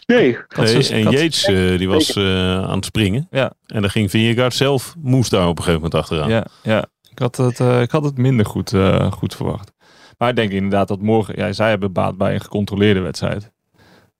nee. 0.06 0.38
En 0.48 1.10
Yates 1.12 1.44
eh, 1.46 1.78
die 1.78 1.88
was 1.88 2.14
eh, 2.16 2.24
aan 2.64 2.76
het 2.76 2.86
springen. 2.86 3.28
Ja. 3.32 3.54
En 3.68 3.82
dan 3.82 3.90
ging 3.90 4.10
Vingegaard 4.10 4.54
zelf, 4.54 4.96
moest 5.02 5.32
daar 5.32 5.48
op 5.48 5.58
een 5.58 5.64
gegeven 5.64 5.82
moment 5.84 6.02
achteraan. 6.02 6.30
Ja, 6.30 6.46
ja. 6.64 6.86
Ik, 7.12 7.20
had 7.20 7.38
het, 7.38 7.60
eh, 7.60 7.82
ik 7.82 7.92
had 7.92 8.04
het 8.04 8.18
minder 8.18 8.46
goed, 8.46 8.74
eh, 8.74 9.12
goed 9.12 9.36
verwacht. 9.36 9.72
Maar 10.18 10.30
ik 10.30 10.36
denk 10.36 10.52
inderdaad 10.52 10.88
dat 10.88 11.02
morgen... 11.02 11.34
Ja, 11.38 11.52
zij 11.52 11.70
hebben 11.70 11.92
baat 11.92 12.18
bij 12.18 12.34
een 12.34 12.42
gecontroleerde 12.42 13.00
wedstrijd. 13.00 13.52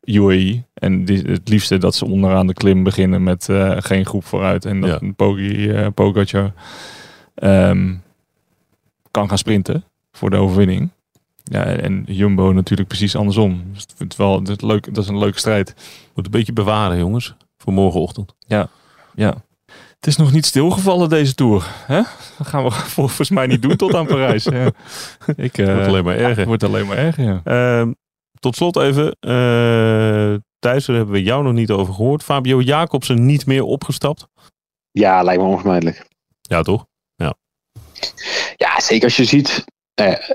UAE. 0.04 0.64
En 0.74 1.06
die, 1.06 1.22
het 1.22 1.50
liefste 1.50 1.78
dat 1.78 1.96
ze 1.96 2.06
onderaan 2.06 2.48
de 2.48 2.54
klim 2.54 2.84
beginnen 2.84 3.24
met 3.24 3.50
eh, 3.50 3.76
geen 3.80 4.06
groep 4.06 4.26
vooruit. 4.26 4.66
En 4.66 4.82
dat 4.82 4.90
Ja. 4.90 4.98
een 5.02 5.16
Pogi, 5.16 5.70
eh, 5.72 5.88
Pogacar 5.94 6.54
ehm, 7.36 7.96
kan 9.12 9.28
gaan 9.30 9.38
sprinten 9.38 9.84
voor 10.12 10.30
de 10.30 10.38
overwinning. 10.38 10.90
Ja, 11.44 11.66
en 11.66 12.04
Jumbo 12.08 12.52
natuurlijk 12.52 12.88
precies 12.88 13.16
andersom. 13.16 13.64
Dus 13.74 13.86
het 13.98 14.16
wel, 14.16 14.44
dat, 14.44 14.58
is 14.58 14.68
leuk, 14.68 14.94
dat 14.94 15.04
is 15.04 15.10
een 15.10 15.18
leuke 15.18 15.40
strijd. 15.40 15.74
Moet 16.14 16.26
een 16.26 16.32
beetje 16.32 16.54
bewaren, 16.54 16.98
jongens. 16.98 17.36
Voor 17.58 17.74
morgenochtend. 17.74 18.34
Ja. 18.48 18.70
Het 19.96 20.08
is 20.08 20.18
nog 20.18 20.32
niet 20.32 20.46
stilgevallen 20.46 21.10
deze 21.10 21.34
Tour. 21.36 21.68
Hè? 21.86 22.02
Dat 22.38 22.48
gaan 22.48 22.64
we 22.64 22.72
volgens 22.98 23.30
mij 23.30 23.48
niet 23.48 23.62
doen 23.62 23.76
tot 23.76 23.94
aan 23.96 24.06
Parijs. 24.08 24.44
Ja. 24.52 24.72
Ik, 25.36 25.58
eh, 25.58 25.74
Wordt 25.74 25.88
alleen 25.88 26.04
maar 26.04 26.16
erger. 26.18 26.38
Het 26.38 26.48
wordt 26.48 26.64
alleen 26.64 26.88
maar 26.88 26.98
erger, 26.98 27.24
ja. 27.24 27.42
Ehm, 27.44 27.92
tot 28.40 28.56
slot 28.56 28.76
even. 28.78 29.16
eh 29.20 30.36
Thijs, 30.60 30.86
daar 30.86 30.96
hebben 30.96 31.14
we 31.14 31.24
jou 31.24 31.44
nog 31.44 31.54
niet 31.54 31.72
over 31.72 31.94
gehoord. 31.94 32.24
Fabio 32.24 32.62
Jacobsen 32.62 33.26
niet 33.26 33.46
meer 33.46 33.64
opgestapt. 33.64 34.28
Ja, 34.92 35.24
lijkt 35.24 35.42
me 35.42 35.48
onvermijdelijk. 35.48 36.08
Ja, 36.42 36.62
toch? 36.62 36.86
Ja, 38.56 38.80
zeker 38.80 39.04
als 39.04 39.16
je 39.16 39.26
ziet, 39.26 39.50
eh, 39.50 39.64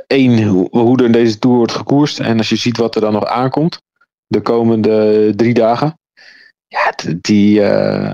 één, 0.06 0.42
hoe, 0.42 0.68
hoe 0.70 0.98
er 0.98 1.04
in 1.04 1.12
deze 1.12 1.38
Tour 1.38 1.56
wordt 1.56 1.72
gekoerst. 1.72 2.20
En 2.20 2.38
als 2.38 2.48
je 2.48 2.56
ziet 2.56 2.76
wat 2.76 2.94
er 2.94 3.00
dan 3.00 3.12
nog 3.12 3.24
aankomt, 3.24 3.82
de 4.26 4.40
komende 4.40 5.32
drie 5.36 5.54
dagen. 5.54 5.98
Ja, 6.66 6.94
die, 7.20 7.62
eh 7.62 8.12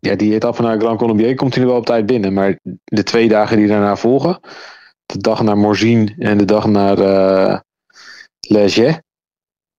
ja, 0.00 0.14
die 0.14 0.34
etappe 0.34 0.62
naar 0.62 0.80
Grand 0.80 0.98
Colombier 0.98 1.34
komt 1.34 1.54
hij 1.54 1.62
er 1.62 1.68
wel 1.68 1.78
op 1.78 1.86
tijd 1.86 2.06
binnen. 2.06 2.32
Maar 2.32 2.58
de 2.84 3.02
twee 3.02 3.28
dagen 3.28 3.56
die 3.56 3.66
daarna 3.66 3.96
volgen, 3.96 4.40
de 5.06 5.18
dag 5.18 5.42
naar 5.42 5.58
Morzine 5.58 6.14
en 6.18 6.38
de 6.38 6.44
dag 6.44 6.66
naar 6.66 6.98
eh 6.98 7.58
Les 8.48 8.74
Gets, 8.74 8.98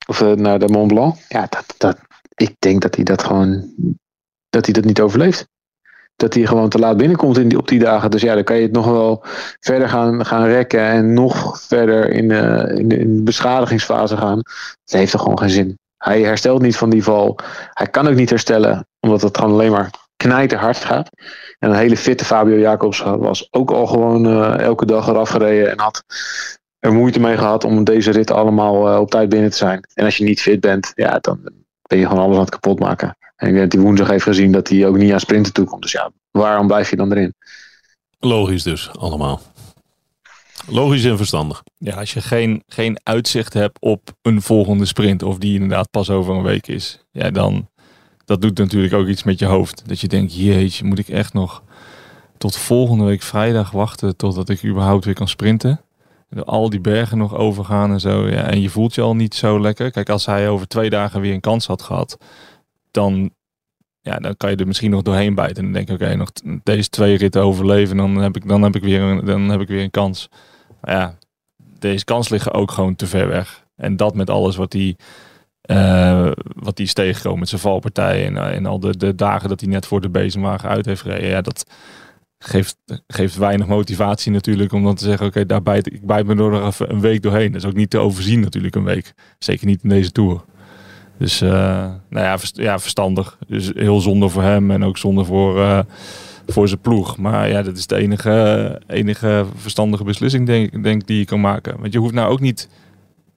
of 0.08 0.22
eh, 0.22 0.32
naar 0.32 0.60
de 0.60 0.68
Mont 0.68 0.88
Blanc. 0.88 1.16
Ja, 1.28 1.48
dat, 1.50 1.76
dat, 1.78 1.98
ik 2.36 2.56
denk 2.60 2.82
dat 2.82 2.96
hij 2.96 3.04
dat 3.04 3.24
gewoon, 3.24 3.74
dat 4.50 4.66
hij 4.66 4.74
dat 4.74 4.86
niet 4.86 5.02
overleeft 5.02 5.48
dat 6.16 6.34
hij 6.34 6.46
gewoon 6.46 6.70
te 6.70 6.80
laat 6.80 6.98
binnenkomt 6.98 7.38
in 7.38 7.48
die, 7.48 7.58
op 7.58 7.68
die 7.68 7.80
dagen. 7.80 8.12
Dus 8.12 8.22
ja, 8.22 8.34
dan 8.34 8.44
kan 8.44 8.56
je 8.56 8.62
het 8.62 8.72
nog 8.72 8.86
wel 8.86 9.24
verder 9.60 9.90
gaan, 9.90 10.26
gaan 10.26 10.46
rekken 10.46 10.82
en 10.82 11.14
nog 11.14 11.62
verder 11.62 12.10
in, 12.10 12.32
eh, 12.32 12.78
in, 12.78 12.88
de, 12.88 12.98
in 12.98 13.16
de 13.16 13.24
beschadigingsfase 13.24 14.18
gaan. 14.18 14.42
Dat 14.86 15.00
heeft 15.00 15.12
toch 15.12 15.22
gewoon 15.22 15.40
geen 15.40 15.50
zin. 15.50 15.78
Hij 15.98 16.22
herstelt 16.22 16.62
niet 16.62 16.78
van 16.78 16.90
die 16.90 17.04
val. 17.04 17.40
Hij 17.74 17.88
kan 17.88 18.08
ook 18.08 18.16
niet 18.16 18.30
herstellen, 18.30 18.88
omdat 19.00 19.22
het 19.22 19.38
gewoon 19.38 19.54
alleen 19.54 19.72
maar 19.72 19.90
knijterhard 20.18 20.78
gaat. 20.78 21.10
En 21.60 21.70
een 21.70 21.76
hele 21.76 21.98
fitte 21.98 22.26
Fabio 22.26 22.58
Jacobs 22.58 23.00
was 23.02 23.48
ook 23.52 23.72
al 23.72 23.88
gewoon 23.88 24.26
eh, 24.26 24.60
elke 24.60 24.86
dag 24.86 25.08
eraf 25.08 25.30
gereden 25.30 25.72
en 25.72 25.80
had 25.80 26.04
er 26.80 26.94
moeite 26.94 27.20
mee 27.20 27.38
gehad 27.38 27.64
om 27.64 27.84
deze 27.84 28.12
rit 28.12 28.32
allemaal 28.32 28.90
eh, 28.90 29.00
op 29.00 29.10
tijd 29.10 29.30
binnen 29.30 29.50
te 29.50 29.58
zijn. 29.58 29.80
En 29.94 30.06
als 30.06 30.18
je 30.18 30.24
niet 30.24 30.42
fit 30.42 30.60
bent, 30.60 30.92
ja, 30.96 31.20
dan 31.22 31.40
ben 31.82 31.98
je 31.98 32.08
gewoon 32.08 32.24
alles 32.24 32.36
aan 32.36 32.42
het 32.42 32.50
kapot 32.50 32.80
maken. 32.80 33.18
En 33.36 33.48
ik 33.48 33.54
denk 33.54 33.64
dat 33.64 33.74
hij 33.74 33.82
woensdag 33.82 34.08
heeft 34.08 34.24
gezien 34.24 34.52
dat 34.52 34.70
hij 34.70 34.88
ook 34.88 34.98
niet 34.98 35.12
aan 35.12 35.20
sprinten 35.20 35.54
toekomt. 35.54 35.82
Dus 35.82 35.92
ja, 35.92 36.12
waarom 36.32 36.68
blijf 36.68 36.90
je 36.90 36.96
dan 36.96 37.12
erin? 37.12 37.34
Logisch 38.20 38.64
dus, 38.64 38.90
allemaal. 38.92 39.42
Logisch 40.68 41.06
en 41.06 41.18
verstandig. 41.18 41.64
Ja, 41.78 41.96
als 41.96 42.14
je 42.14 42.22
geen, 42.22 42.64
geen 42.68 43.00
uitzicht 43.04 43.54
hebt 43.54 43.80
op 43.80 44.14
een 44.22 44.42
volgende 44.42 44.86
sprint, 44.86 45.24
of 45.24 45.38
die 45.38 45.54
inderdaad 45.54 45.92
pas 45.92 46.10
over 46.10 46.36
een 46.36 46.44
week 46.44 46.68
is, 46.68 47.06
ja, 47.12 47.32
dan 47.32 47.68
dat 48.26 48.42
doet 48.42 48.58
natuurlijk 48.58 48.94
ook 48.94 49.08
iets 49.08 49.24
met 49.24 49.40
je 49.40 49.46
hoofd. 49.46 49.84
Dat 49.86 50.00
je 50.00 50.08
denkt, 50.08 50.36
jeetje, 50.36 50.86
moet 50.86 51.00
ik 51.00 51.08
echt 51.08 51.34
nog 51.34 51.64
tot 52.38 52.58
volgende 52.58 53.04
week 53.04 53.22
vrijdag 53.22 53.72
wachten 53.72 54.16
totdat 54.16 54.50
ik 54.50 54.64
überhaupt 54.64 55.06
weer 55.06 55.14
kan 55.14 55.28
sprinten? 55.28 55.82
Al 56.46 56.70
die 56.70 56.80
bergen 56.80 57.18
nog 57.18 57.36
overgaan 57.36 57.92
en 57.92 58.00
zo. 58.00 58.28
Ja, 58.28 58.44
en 58.44 58.62
je 58.62 58.70
voelt 58.70 58.96
je 58.96 59.02
al 59.02 59.16
niet 59.16 59.36
zo 59.36 59.60
lekker. 59.60 59.92
Kijk, 59.92 60.10
als 60.10 60.26
hij 60.26 60.50
over 60.50 60.68
twee 60.68 60.90
dagen 60.90 61.22
weer 61.22 61.34
een 61.34 61.40
kans 61.40 61.68
had 61.68 61.82
gehad, 61.82 62.18
dan, 62.96 63.32
ja, 64.02 64.18
dan 64.18 64.38
kan 64.38 64.50
je 64.50 64.56
er 64.56 64.68
misschien 64.68 64.92
nog 64.92 65.02
doorheen 65.02 65.36
bijten. 65.36 65.58
En 65.58 65.64
dan 65.64 65.74
denk 65.74 65.90
ik, 65.90 65.96
oké, 65.96 66.16
nog 66.16 66.32
deze 66.64 66.90
twee 66.90 67.18
ritten 67.18 67.42
overleven, 67.42 67.98
dan 67.98 68.16
heb 68.16 68.36
ik, 68.36 68.48
dan 68.48 68.62
heb 68.62 68.76
ik, 68.76 68.84
weer, 68.84 69.02
een, 69.02 69.26
dan 69.26 69.50
heb 69.50 69.62
ik 69.62 69.68
weer 69.68 69.84
een 69.84 69.92
kans. 69.92 70.30
Maar 70.82 70.96
ja, 70.96 71.18
deze 71.80 72.06
kans 72.06 72.30
liggen 72.30 72.54
ook 72.54 72.72
gewoon 72.72 72.96
te 72.96 73.08
ver 73.08 73.28
weg. 73.28 73.66
En 73.76 73.98
dat 73.98 74.16
met 74.16 74.30
alles 74.30 74.56
wat 74.56 74.74
hij 74.74 74.96
eh, 75.62 76.32
wat 76.56 76.76
die 76.76 76.86
is 76.86 76.94
tegengekomen 76.94 77.40
met 77.40 77.50
zijn 77.50 77.62
valpartij 77.62 78.26
en, 78.26 78.38
eh, 78.38 78.56
en 78.56 78.66
al 78.66 78.80
de, 78.80 78.98
de 78.98 79.16
dagen 79.16 79.50
dat 79.50 79.60
hij 79.60 79.70
net 79.70 79.86
voor 79.86 80.02
de 80.02 80.10
bezemwagen 80.10 80.70
uit 80.70 80.86
heeft 80.86 81.02
gereden. 81.02 81.30
Ja, 81.30 81.42
dat 81.42 81.66
geeft, 82.38 82.78
geeft 83.08 83.36
weinig 83.36 83.68
motivatie 83.68 84.32
natuurlijk 84.32 84.72
om 84.72 84.84
dan 84.84 84.96
te 84.96 85.04
zeggen, 85.04 85.28
oké, 85.28 85.46
daar 85.46 85.62
bijt 85.62 85.94
ik 85.94 86.06
bijt 86.06 86.26
me 86.26 86.34
nog 86.34 86.68
even 86.68 86.92
een 86.92 87.00
week 87.00 87.22
doorheen. 87.22 87.52
Dat 87.52 87.62
is 87.62 87.68
ook 87.68 87.76
niet 87.76 87.90
te 87.90 87.98
overzien 87.98 88.40
natuurlijk 88.40 88.76
een 88.76 88.84
week. 88.84 89.14
Zeker 89.40 89.66
niet 89.66 89.84
in 89.84 89.90
deze 89.90 90.12
Tour. 90.12 90.44
Dus 91.18 91.42
eh, 91.42 91.50
nou 92.10 92.26
ja, 92.26 92.38
verst- 92.40 92.58
ja, 92.58 92.80
verstandig. 92.80 93.38
Dus 93.48 93.72
heel 93.76 94.02
zonde 94.02 94.30
voor 94.30 94.42
hem 94.42 94.72
en 94.72 94.84
ook 94.84 94.98
zonde 94.98 95.24
voor, 95.24 95.62
eh, 95.62 95.80
voor 96.48 96.68
zijn 96.68 96.80
ploeg. 96.80 97.18
Maar 97.18 97.50
ja, 97.50 97.62
dat 97.62 97.78
is 97.78 97.88
de 97.88 97.96
enige, 97.96 98.82
enige 98.88 99.46
verstandige 99.56 100.04
beslissing 100.04 100.46
denk, 100.46 100.84
denk 100.84 101.08
die 101.08 101.18
je 101.18 101.26
kan 101.26 101.42
maken. 101.42 101.80
Want 101.80 101.94
je 101.94 102.00
hoeft 102.00 102.14
nou 102.14 102.32
ook 102.32 102.40
niet 102.40 102.70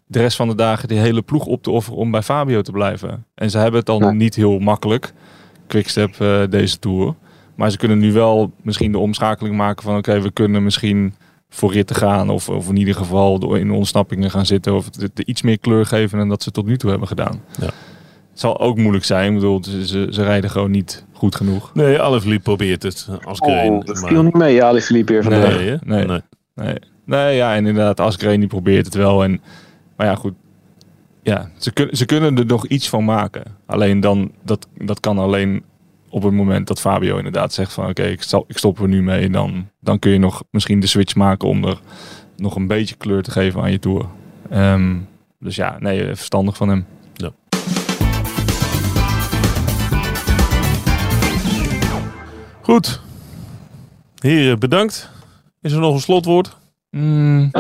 de 0.07 0.19
rest 0.21 0.37
van 0.37 0.49
de 0.49 0.55
dagen 0.55 0.89
die 0.89 0.99
hele 0.99 1.23
ploeg 1.23 1.47
op 1.47 1.63
te 1.63 1.71
offeren 1.71 1.99
om 1.99 2.11
bij 2.11 2.23
Fabio 2.23 2.63
te 2.63 2.73
blijven. 2.73 3.25
En 3.35 3.51
ze 3.51 3.59
hebben 3.59 3.77
het 3.79 3.87
dan 3.87 4.17
niet 4.17 4.35
heel 4.35 4.59
makkelijk, 4.59 5.13
Quickstep 5.67 6.21
eh, 6.21 6.41
deze 6.51 6.79
Tour. 6.79 7.15
Maar 7.55 7.71
ze 7.71 7.77
kunnen 7.79 7.99
nu 7.99 8.13
wel 8.13 8.53
misschien 8.63 8.93
de 8.93 8.99
omschakeling 8.99 9.57
maken 9.57 9.83
van 9.83 9.97
oké, 9.97 10.21
we 10.21 10.31
kunnen 10.31 10.63
misschien 10.63 11.15
voor 11.49 11.73
ritten 11.73 11.97
gaan. 11.97 12.31
Of, 12.31 12.49
of 12.49 12.69
in 12.69 12.77
ieder 12.77 12.95
geval 12.95 13.39
door 13.39 13.59
in 13.59 13.71
ontsnappingen 13.71 14.31
gaan 14.31 14.47
zitten. 14.47 14.75
Of 14.75 14.85
het, 14.85 14.97
het 14.97 15.19
iets 15.19 15.43
meer 15.43 15.59
kleur 15.59 15.87
geven 15.87 16.19
dan 16.19 16.29
dat 16.29 16.43
ze 16.43 16.51
tot 16.51 16.67
nu 16.67 16.77
toe 16.77 16.91
hebben 16.91 17.09
gedaan. 17.09 17.43
Ja. 17.61 17.71
Het 18.31 18.47
zal 18.47 18.61
ook 18.61 18.77
moeilijk 18.77 19.05
zijn. 19.05 19.29
Ik 19.29 19.35
bedoel, 19.35 19.65
ze, 19.65 19.87
ze, 19.87 20.07
ze 20.11 20.23
rijden 20.23 20.51
gewoon 20.51 20.71
niet 20.71 21.05
goed 21.13 21.37
genoeg. 21.37 21.71
Nee, 21.75 22.01
Alaphilippe 22.01 22.43
probeert 22.43 22.83
het 22.83 23.09
als 23.25 23.39
Green. 23.39 23.73
Oh, 23.73 23.85
dat 23.85 23.99
viel 23.99 24.23
niet 24.23 24.35
mee, 24.35 24.65
Ali 24.65 24.81
Philippe 24.81 25.13
hier 25.13 25.23
vandaag. 25.23 25.57
nee? 25.57 25.79
Nee. 25.85 26.07
nee. 26.07 26.21
Nee, 26.55 26.77
nee 27.05 27.37
ja, 27.37 27.55
en 27.55 27.67
inderdaad, 27.67 28.01
Asgreen 28.01 28.41
die 28.41 28.49
probeert 28.49 28.85
het 28.85 28.95
wel. 28.95 29.25
En, 29.25 29.41
maar 29.97 30.07
ja, 30.07 30.15
goed. 30.15 30.35
Ja, 31.23 31.51
ze, 31.57 31.73
kun, 31.73 31.97
ze 31.97 32.05
kunnen 32.05 32.39
er 32.39 32.47
nog 32.47 32.67
iets 32.67 32.89
van 32.89 33.05
maken. 33.05 33.43
Alleen 33.67 34.01
dan, 34.01 34.33
dat, 34.45 34.69
dat 34.77 35.01
kan 35.01 35.19
alleen 35.19 35.65
op 36.11 36.23
het 36.23 36.33
moment 36.33 36.67
dat 36.67 36.81
Fabio 36.81 37.17
inderdaad 37.17 37.53
zegt 37.53 37.73
van... 37.73 37.89
Oké, 37.89 38.03
ik, 38.03 38.23
stop- 38.23 38.51
ik 38.51 38.59
stop 38.59 38.81
er 38.81 38.89
nu 38.89 39.03
mee. 39.03 39.31
Dan, 39.31 39.69
dan 39.81 39.99
kun 39.99 40.11
je 40.11 40.19
nog 40.19 40.43
misschien 40.51 40.81
de 40.81 40.87
switch 40.87 41.15
maken 41.15 41.49
om 41.49 41.65
er 41.65 41.81
nog 42.37 42.57
een 42.57 42.67
beetje 42.67 42.95
kleur 42.95 43.23
te 43.23 43.31
geven 43.31 43.61
aan 43.63 43.71
je 43.71 43.79
tour. 43.79 44.07
Ehm, 44.51 44.97
dus 45.39 45.57
ja, 45.57 45.77
nee, 45.79 46.05
verstandig 46.07 46.57
van 46.57 46.69
hem. 46.69 46.87
Goed. 52.63 53.01
Heren, 54.19 54.59
bedankt. 54.59 55.11
Is 55.61 55.73
er 55.73 55.81
nog 55.81 55.95
een 55.95 56.01
slotwoord? 56.01 56.57
Mm, 56.91 57.51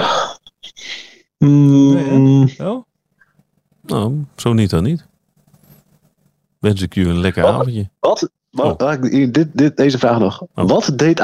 Mm, 1.38 2.44
Nee? 2.58 2.82
Nou, 3.82 4.14
zo 4.36 4.52
niet 4.52 4.70
dan 4.70 4.82
niet. 4.82 5.06
wens 6.58 6.82
ik 6.82 6.96
u 6.96 7.08
een 7.08 7.18
lekker 7.20 7.44
avondje. 7.46 7.88
Wat? 8.00 8.30
Wat 8.50 8.82
Oh. 8.82 9.00
dit, 9.32 9.48
dit, 9.52 9.76
deze 9.76 9.98
vraag 9.98 10.18
nog. 10.18 10.42
Wat 10.54 10.92
deed? 10.94 11.20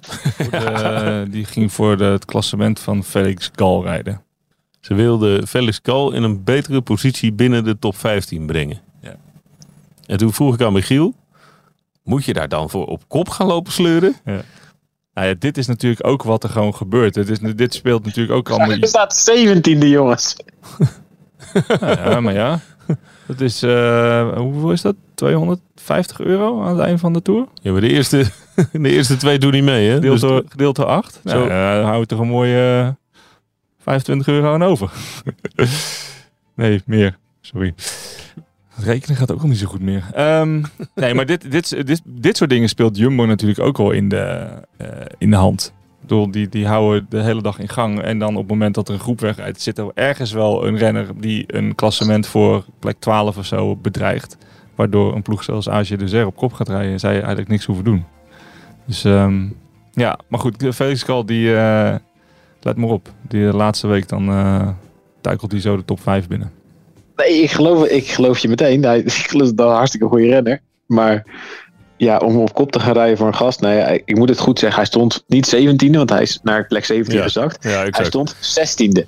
Voor 0.00 0.50
de- 0.50 1.26
die 1.30 1.44
ging 1.44 1.72
voor 1.72 1.96
de, 1.96 2.04
het 2.04 2.24
klassement 2.24 2.80
van 2.80 3.04
Felix 3.04 3.50
Gal 3.54 3.82
rijden. 3.82 4.22
Ze 4.80 4.94
wilde 4.94 5.46
Felix 5.46 5.80
Kal 5.80 6.12
in 6.12 6.22
een 6.22 6.44
betere 6.44 6.80
positie 6.80 7.32
binnen 7.32 7.64
de 7.64 7.78
top 7.78 7.96
15 7.96 8.46
brengen. 8.46 8.80
Ja. 9.02 9.16
En 10.06 10.16
toen 10.16 10.32
vroeg 10.32 10.54
ik 10.54 10.60
aan 10.62 10.72
Michiel, 10.72 11.14
moet 12.02 12.24
je 12.24 12.32
daar 12.32 12.48
dan 12.48 12.70
voor 12.70 12.86
op 12.86 13.02
kop 13.08 13.28
gaan 13.28 13.46
lopen 13.46 13.72
sleuren? 13.72 14.16
Nou 15.14 15.26
ja, 15.28 15.34
dit 15.38 15.58
is 15.58 15.66
natuurlijk 15.66 16.06
ook 16.06 16.22
wat 16.22 16.44
er 16.44 16.50
gewoon 16.50 16.74
gebeurt. 16.74 17.14
Het 17.14 17.28
is, 17.28 17.38
dit 17.38 17.74
speelt 17.74 18.04
natuurlijk 18.04 18.36
ook 18.36 18.48
allemaal... 18.58 18.70
Er 18.78 18.86
staat 18.86 19.30
17e 19.30 19.78
jongens. 19.78 20.36
Ja, 21.80 22.10
ja, 22.10 22.20
maar 22.20 22.34
ja. 22.34 22.60
Dat 23.30 23.40
is, 23.40 23.62
eh, 23.62 24.36
hoeveel 24.36 24.72
is 24.72 24.80
dat? 24.82 24.96
250 25.14 26.20
euro 26.20 26.62
aan 26.62 26.76
het 26.76 26.86
eind 26.86 27.00
van 27.00 27.12
de 27.12 27.22
tour? 27.22 27.46
Ja, 27.62 27.72
maar 27.72 27.80
de 27.80 27.88
eerste, 27.88 28.24
de 28.72 28.88
eerste 28.88 29.16
twee 29.16 29.38
doen 29.38 29.52
niet 29.52 29.64
mee, 29.64 29.88
hè? 29.88 29.94
Gedeeld 29.94 30.20
Dus- 30.56 30.74
door 30.74 30.86
8. 30.86 31.20
Zo. 31.24 31.38
Nou, 31.38 31.48
ja, 31.50 31.76
dan 31.76 31.84
hou 31.84 32.00
je 32.00 32.06
toch 32.06 32.18
een 32.18 32.28
mooie 32.28 32.80
eh, 32.86 32.88
25 33.82 34.28
euro 34.28 34.52
aan 34.54 34.62
over. 34.62 34.90
nee, 36.54 36.82
meer. 36.86 37.18
Sorry. 37.40 37.74
Het 38.68 38.84
rekenen 38.84 39.16
gaat 39.16 39.32
ook 39.32 39.42
al 39.42 39.48
niet 39.48 39.58
zo 39.58 39.66
goed 39.66 39.82
meer. 39.82 40.04
Ehm, 40.12 40.62
nee, 40.94 41.14
maar 41.14 41.26
dit, 41.26 41.50
dit, 41.50 41.86
dit, 41.86 42.00
dit 42.04 42.36
soort 42.36 42.50
dingen 42.50 42.68
speelt 42.68 42.96
Jumbo 42.96 43.24
natuurlijk 43.26 43.60
ook 43.60 43.76
wel 43.76 43.90
in 43.90 44.08
de, 44.08 44.48
eh, 44.76 44.88
in 45.18 45.30
de 45.30 45.36
hand. 45.36 45.72
Die, 46.10 46.48
die 46.48 46.66
houden 46.66 47.06
de 47.08 47.22
hele 47.22 47.42
dag 47.42 47.58
in 47.58 47.68
gang. 47.68 48.00
En 48.00 48.18
dan 48.18 48.34
op 48.34 48.40
het 48.40 48.50
moment 48.50 48.74
dat 48.74 48.88
er 48.88 48.94
een 48.94 49.00
groep 49.00 49.20
wegrijdt, 49.20 49.60
zit 49.60 49.78
er 49.78 49.90
ergens 49.94 50.32
wel 50.32 50.66
een 50.66 50.76
renner 50.76 51.06
die 51.20 51.44
een 51.46 51.74
klassement 51.74 52.26
voor 52.26 52.64
plek 52.78 52.96
12 52.98 53.36
of 53.38 53.46
zo 53.46 53.76
bedreigt. 53.76 54.36
Waardoor 54.74 55.14
een 55.14 55.22
ploeg 55.22 55.44
zoals 55.44 55.68
Azië 55.68 55.96
de 55.96 56.26
op 56.26 56.36
kop 56.36 56.52
gaat 56.52 56.68
rijden. 56.68 57.00
Zij 57.00 57.14
eigenlijk 57.14 57.48
niks 57.48 57.64
hoeven 57.64 57.84
doen. 57.84 58.04
Dus 58.86 59.04
ehm, 59.04 59.46
ja, 59.92 60.18
maar 60.28 60.40
goed, 60.40 60.66
Felix 60.74 61.04
Kal 61.04 61.26
die, 61.26 61.54
eh, 61.54 61.94
let 62.60 62.76
maar 62.76 62.88
op. 62.88 63.12
Die 63.28 63.44
de 63.44 63.56
laatste 63.56 63.86
week 63.86 64.08
dan 64.08 64.28
eh 64.28 64.68
duikelt 65.20 65.52
hij 65.52 65.60
zo 65.60 65.76
de 65.76 65.84
top 65.84 66.00
5 66.00 66.28
binnen. 66.28 66.52
Nee, 67.16 67.42
ik 67.42 67.50
geloof, 67.50 67.86
ik 67.86 68.06
geloof 68.06 68.38
je 68.38 68.48
meteen. 68.48 68.84
Hij, 68.84 68.98
ik 68.98 69.30
het 69.30 69.60
een 69.60 69.66
hartstikke 69.66 70.06
goede 70.06 70.26
renner. 70.26 70.60
Maar 70.86 71.26
ja, 72.06 72.16
om 72.18 72.36
op 72.36 72.54
kop 72.54 72.72
te 72.72 72.80
gaan 72.80 72.92
rijden 72.92 73.16
voor 73.16 73.26
een 73.26 73.34
gast. 73.34 73.60
Nee, 73.60 73.78
hij- 73.78 74.02
ik 74.04 74.16
moet 74.16 74.28
het 74.28 74.38
goed 74.38 74.58
zeggen. 74.58 74.78
Hij 74.78 74.86
stond 74.88 75.24
niet 75.26 75.46
17e, 75.54 75.96
want 75.96 76.10
hij 76.10 76.22
is 76.22 76.40
naar 76.42 76.66
plek 76.66 76.84
17 76.84 77.16
Ja. 77.16 77.22
gezakt. 77.22 77.64
Ja, 77.64 77.86
Hij 77.90 78.04
stond 78.04 78.36
16e. 78.40 79.06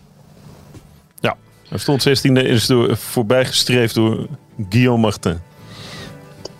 Hij 1.68 1.80
stond 1.80 2.02
16e 2.02 2.40
en 2.40 2.46
is 2.46 2.66
door, 2.66 2.96
voorbij 2.96 3.44
gestreefd 3.44 3.94
door 3.94 4.26
Guillaume 4.68 5.00
Martin. 5.00 5.38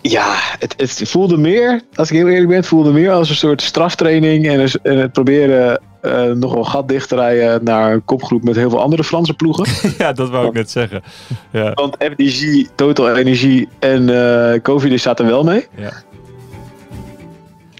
Ja, 0.01 0.35
het, 0.59 0.73
het 0.77 1.01
voelde 1.09 1.37
meer, 1.37 1.81
als 1.95 2.09
ik 2.09 2.15
heel 2.17 2.27
eerlijk 2.27 2.47
ben, 2.47 2.55
het 2.57 2.67
voelde 2.67 2.91
meer 2.91 3.11
als 3.11 3.29
een 3.29 3.35
soort 3.35 3.61
straftraining. 3.61 4.47
En, 4.47 4.59
het- 4.59 4.79
en 4.81 4.97
het 4.97 5.11
proberen 5.11 5.81
eh, 6.01 6.23
nog 6.31 6.51
wel 6.53 6.59
een 6.59 6.67
gat 6.69 6.87
dicht 6.87 7.09
te 7.09 7.15
rijden 7.15 7.63
naar 7.63 7.93
een 7.93 8.05
kopgroep 8.05 8.43
met 8.43 8.55
heel 8.55 8.69
veel 8.69 8.81
andere 8.81 9.03
Franse 9.03 9.33
ploegen. 9.33 9.65
ja, 9.97 10.13
dat 10.13 10.29
wou 10.29 10.47
ik 10.47 10.53
net 10.53 10.71
zeggen. 10.71 11.03
Ja, 11.51 11.71
Want 11.73 11.95
FDG, 11.99 12.65
Total 12.75 13.15
Energie 13.15 13.67
en 13.79 14.09
eh 14.53 14.61
Covid 14.61 15.01
zaten 15.01 15.25
wel 15.25 15.43
mee. 15.43 15.65
ja. 15.75 15.91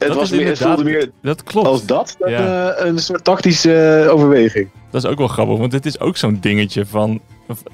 Het, 0.03 0.07
Dat 0.13 0.17
was 0.21 0.29
meer, 0.31 0.39
het 0.39 0.47
inderdaad- 0.49 0.75
voelde 0.75 0.89
meer 0.91 1.11
dat 1.21 1.43
klopt. 1.43 1.67
als 1.67 1.85
dat 1.85 2.15
dan 2.19 2.31
Ja. 2.31 2.69
eh, 2.71 2.85
een 2.85 2.99
soort 2.99 3.23
tactische 3.23 3.75
eh, 4.05 4.13
overweging. 4.13 4.69
Dat 4.91 5.03
is 5.03 5.09
ook 5.09 5.17
wel 5.17 5.27
grappig, 5.27 5.57
want 5.57 5.71
dit 5.71 5.85
is 5.85 5.99
ook 5.99 6.17
zo'n 6.17 6.37
dingetje 6.41 6.85
van... 6.85 7.21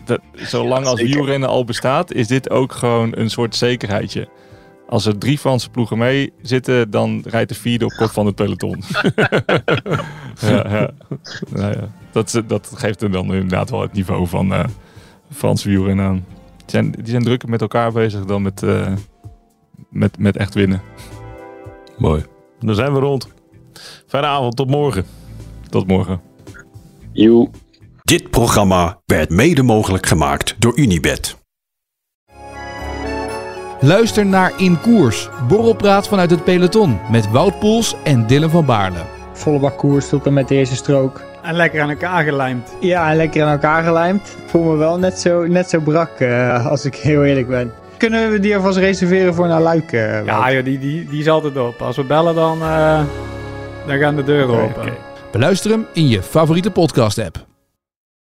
Dat, 0.05 0.19
zolang 0.33 0.83
Ja, 0.83 0.89
als 0.89 1.01
wielrennen 1.01 1.49
al 1.49 1.65
bestaat, 1.65 2.13
is 2.13 2.27
dit 2.27 2.49
ook 2.49 2.71
gewoon 2.73 3.11
een 3.17 3.29
soort 3.29 3.55
zekerheidje. 3.55 4.27
Als 4.89 5.05
er 5.05 5.17
drie 5.17 5.37
Franse 5.37 5.69
ploegen 5.69 5.97
mee 5.97 6.33
zitten, 6.41 6.91
dan 6.91 7.23
rijdt 7.25 7.49
de 7.49 7.55
vierde 7.55 7.85
op 7.85 7.91
kop 7.97 8.09
van 8.09 8.25
het 8.25 8.35
peloton. 8.35 8.83
ja, 10.41 10.69
ja. 10.69 10.89
Nou 11.49 11.71
ja, 11.73 11.89
dat, 12.11 12.41
dat 12.47 12.71
geeft 12.75 13.01
er 13.01 13.11
dan 13.11 13.25
inderdaad 13.33 13.69
wel 13.69 13.81
het 13.81 13.93
niveau 13.93 14.27
van 14.27 14.53
eh 14.53 14.63
Franse 15.33 15.69
wielrennen 15.69 16.05
aan. 16.05 16.25
Die 16.57 16.65
zijn, 16.65 16.91
die 16.91 17.07
zijn 17.09 17.23
drukker 17.23 17.49
met 17.49 17.61
elkaar 17.61 17.91
bezig 17.91 18.25
dan 18.25 18.41
met, 18.41 18.63
met, 19.89 20.17
met 20.17 20.37
echt 20.37 20.53
winnen. 20.53 20.81
Mooi. 21.99 22.25
Dan 22.59 22.75
zijn 22.75 22.93
we 22.93 22.99
rond. 22.99 23.27
Fijne 24.07 24.27
avond, 24.27 24.55
tot 24.55 24.69
morgen. 24.69 25.05
Tot 25.69 25.87
morgen. 25.87 26.21
Joe. 27.11 27.49
Dit 28.03 28.29
programma 28.29 29.01
werd 29.05 29.29
mede 29.29 29.63
mogelijk 29.63 30.05
gemaakt 30.05 30.55
door 30.59 30.77
Unibed. 30.77 31.37
Luister 33.81 34.25
naar 34.25 34.53
In 34.57 34.81
Koers, 34.81 35.29
borrelpraat 35.47 36.07
vanuit 36.07 36.31
het 36.31 36.43
peloton 36.43 36.99
met 37.11 37.31
Wout 37.31 37.59
Poels 37.59 37.95
en 38.03 38.27
Dylan 38.27 38.49
van 38.49 38.65
Baarle. 38.65 38.99
Volle 39.33 39.59
bak 39.59 39.77
koers 39.77 40.09
tot 40.09 40.25
en 40.25 40.33
met 40.33 40.47
de 40.47 40.55
eerste 40.55 40.75
strook. 40.75 41.21
En 41.43 41.55
lekker 41.55 41.81
aan 41.81 41.89
elkaar 41.89 42.23
gelijmd. 42.23 42.75
Ja, 42.79 43.09
en 43.09 43.15
lekker 43.15 43.43
aan 43.43 43.51
elkaar 43.51 43.83
gelijmd. 43.83 44.21
Ik 44.21 44.49
voel 44.49 44.63
me 44.63 44.75
wel 44.75 44.97
net 44.97 45.19
zo, 45.19 45.47
net 45.47 45.69
zo 45.69 45.79
brak, 45.79 46.19
eh, 46.19 46.65
als 46.65 46.85
ik 46.85 46.95
heel 46.95 47.23
eerlijk 47.23 47.47
ben. 47.47 47.73
Kunnen 47.99 48.31
we 48.31 48.39
die 48.39 48.55
alvast 48.55 48.77
reserveren 48.77 49.33
voor 49.33 49.47
naar 49.47 49.61
Luik? 49.61 49.91
eh? 49.91 50.25
Ja, 50.25 50.51
joh, 50.53 50.63
die, 50.63 50.79
die, 50.79 51.07
die 51.09 51.19
is 51.19 51.27
altijd 51.29 51.57
op. 51.57 51.81
Als 51.81 51.95
we 51.95 52.03
bellen, 52.03 52.35
dan, 52.35 52.61
eh, 52.61 53.01
dan 53.87 53.97
gaan 53.97 54.15
de 54.15 54.23
deuren 54.23 54.59
open. 54.61 54.81
oké. 54.81 54.97
Beluister 55.31 55.71
hem 55.71 55.85
in 55.93 56.07
je 56.07 56.21
favoriete 56.23 56.71
podcast 56.71 57.17
app. 57.19 57.47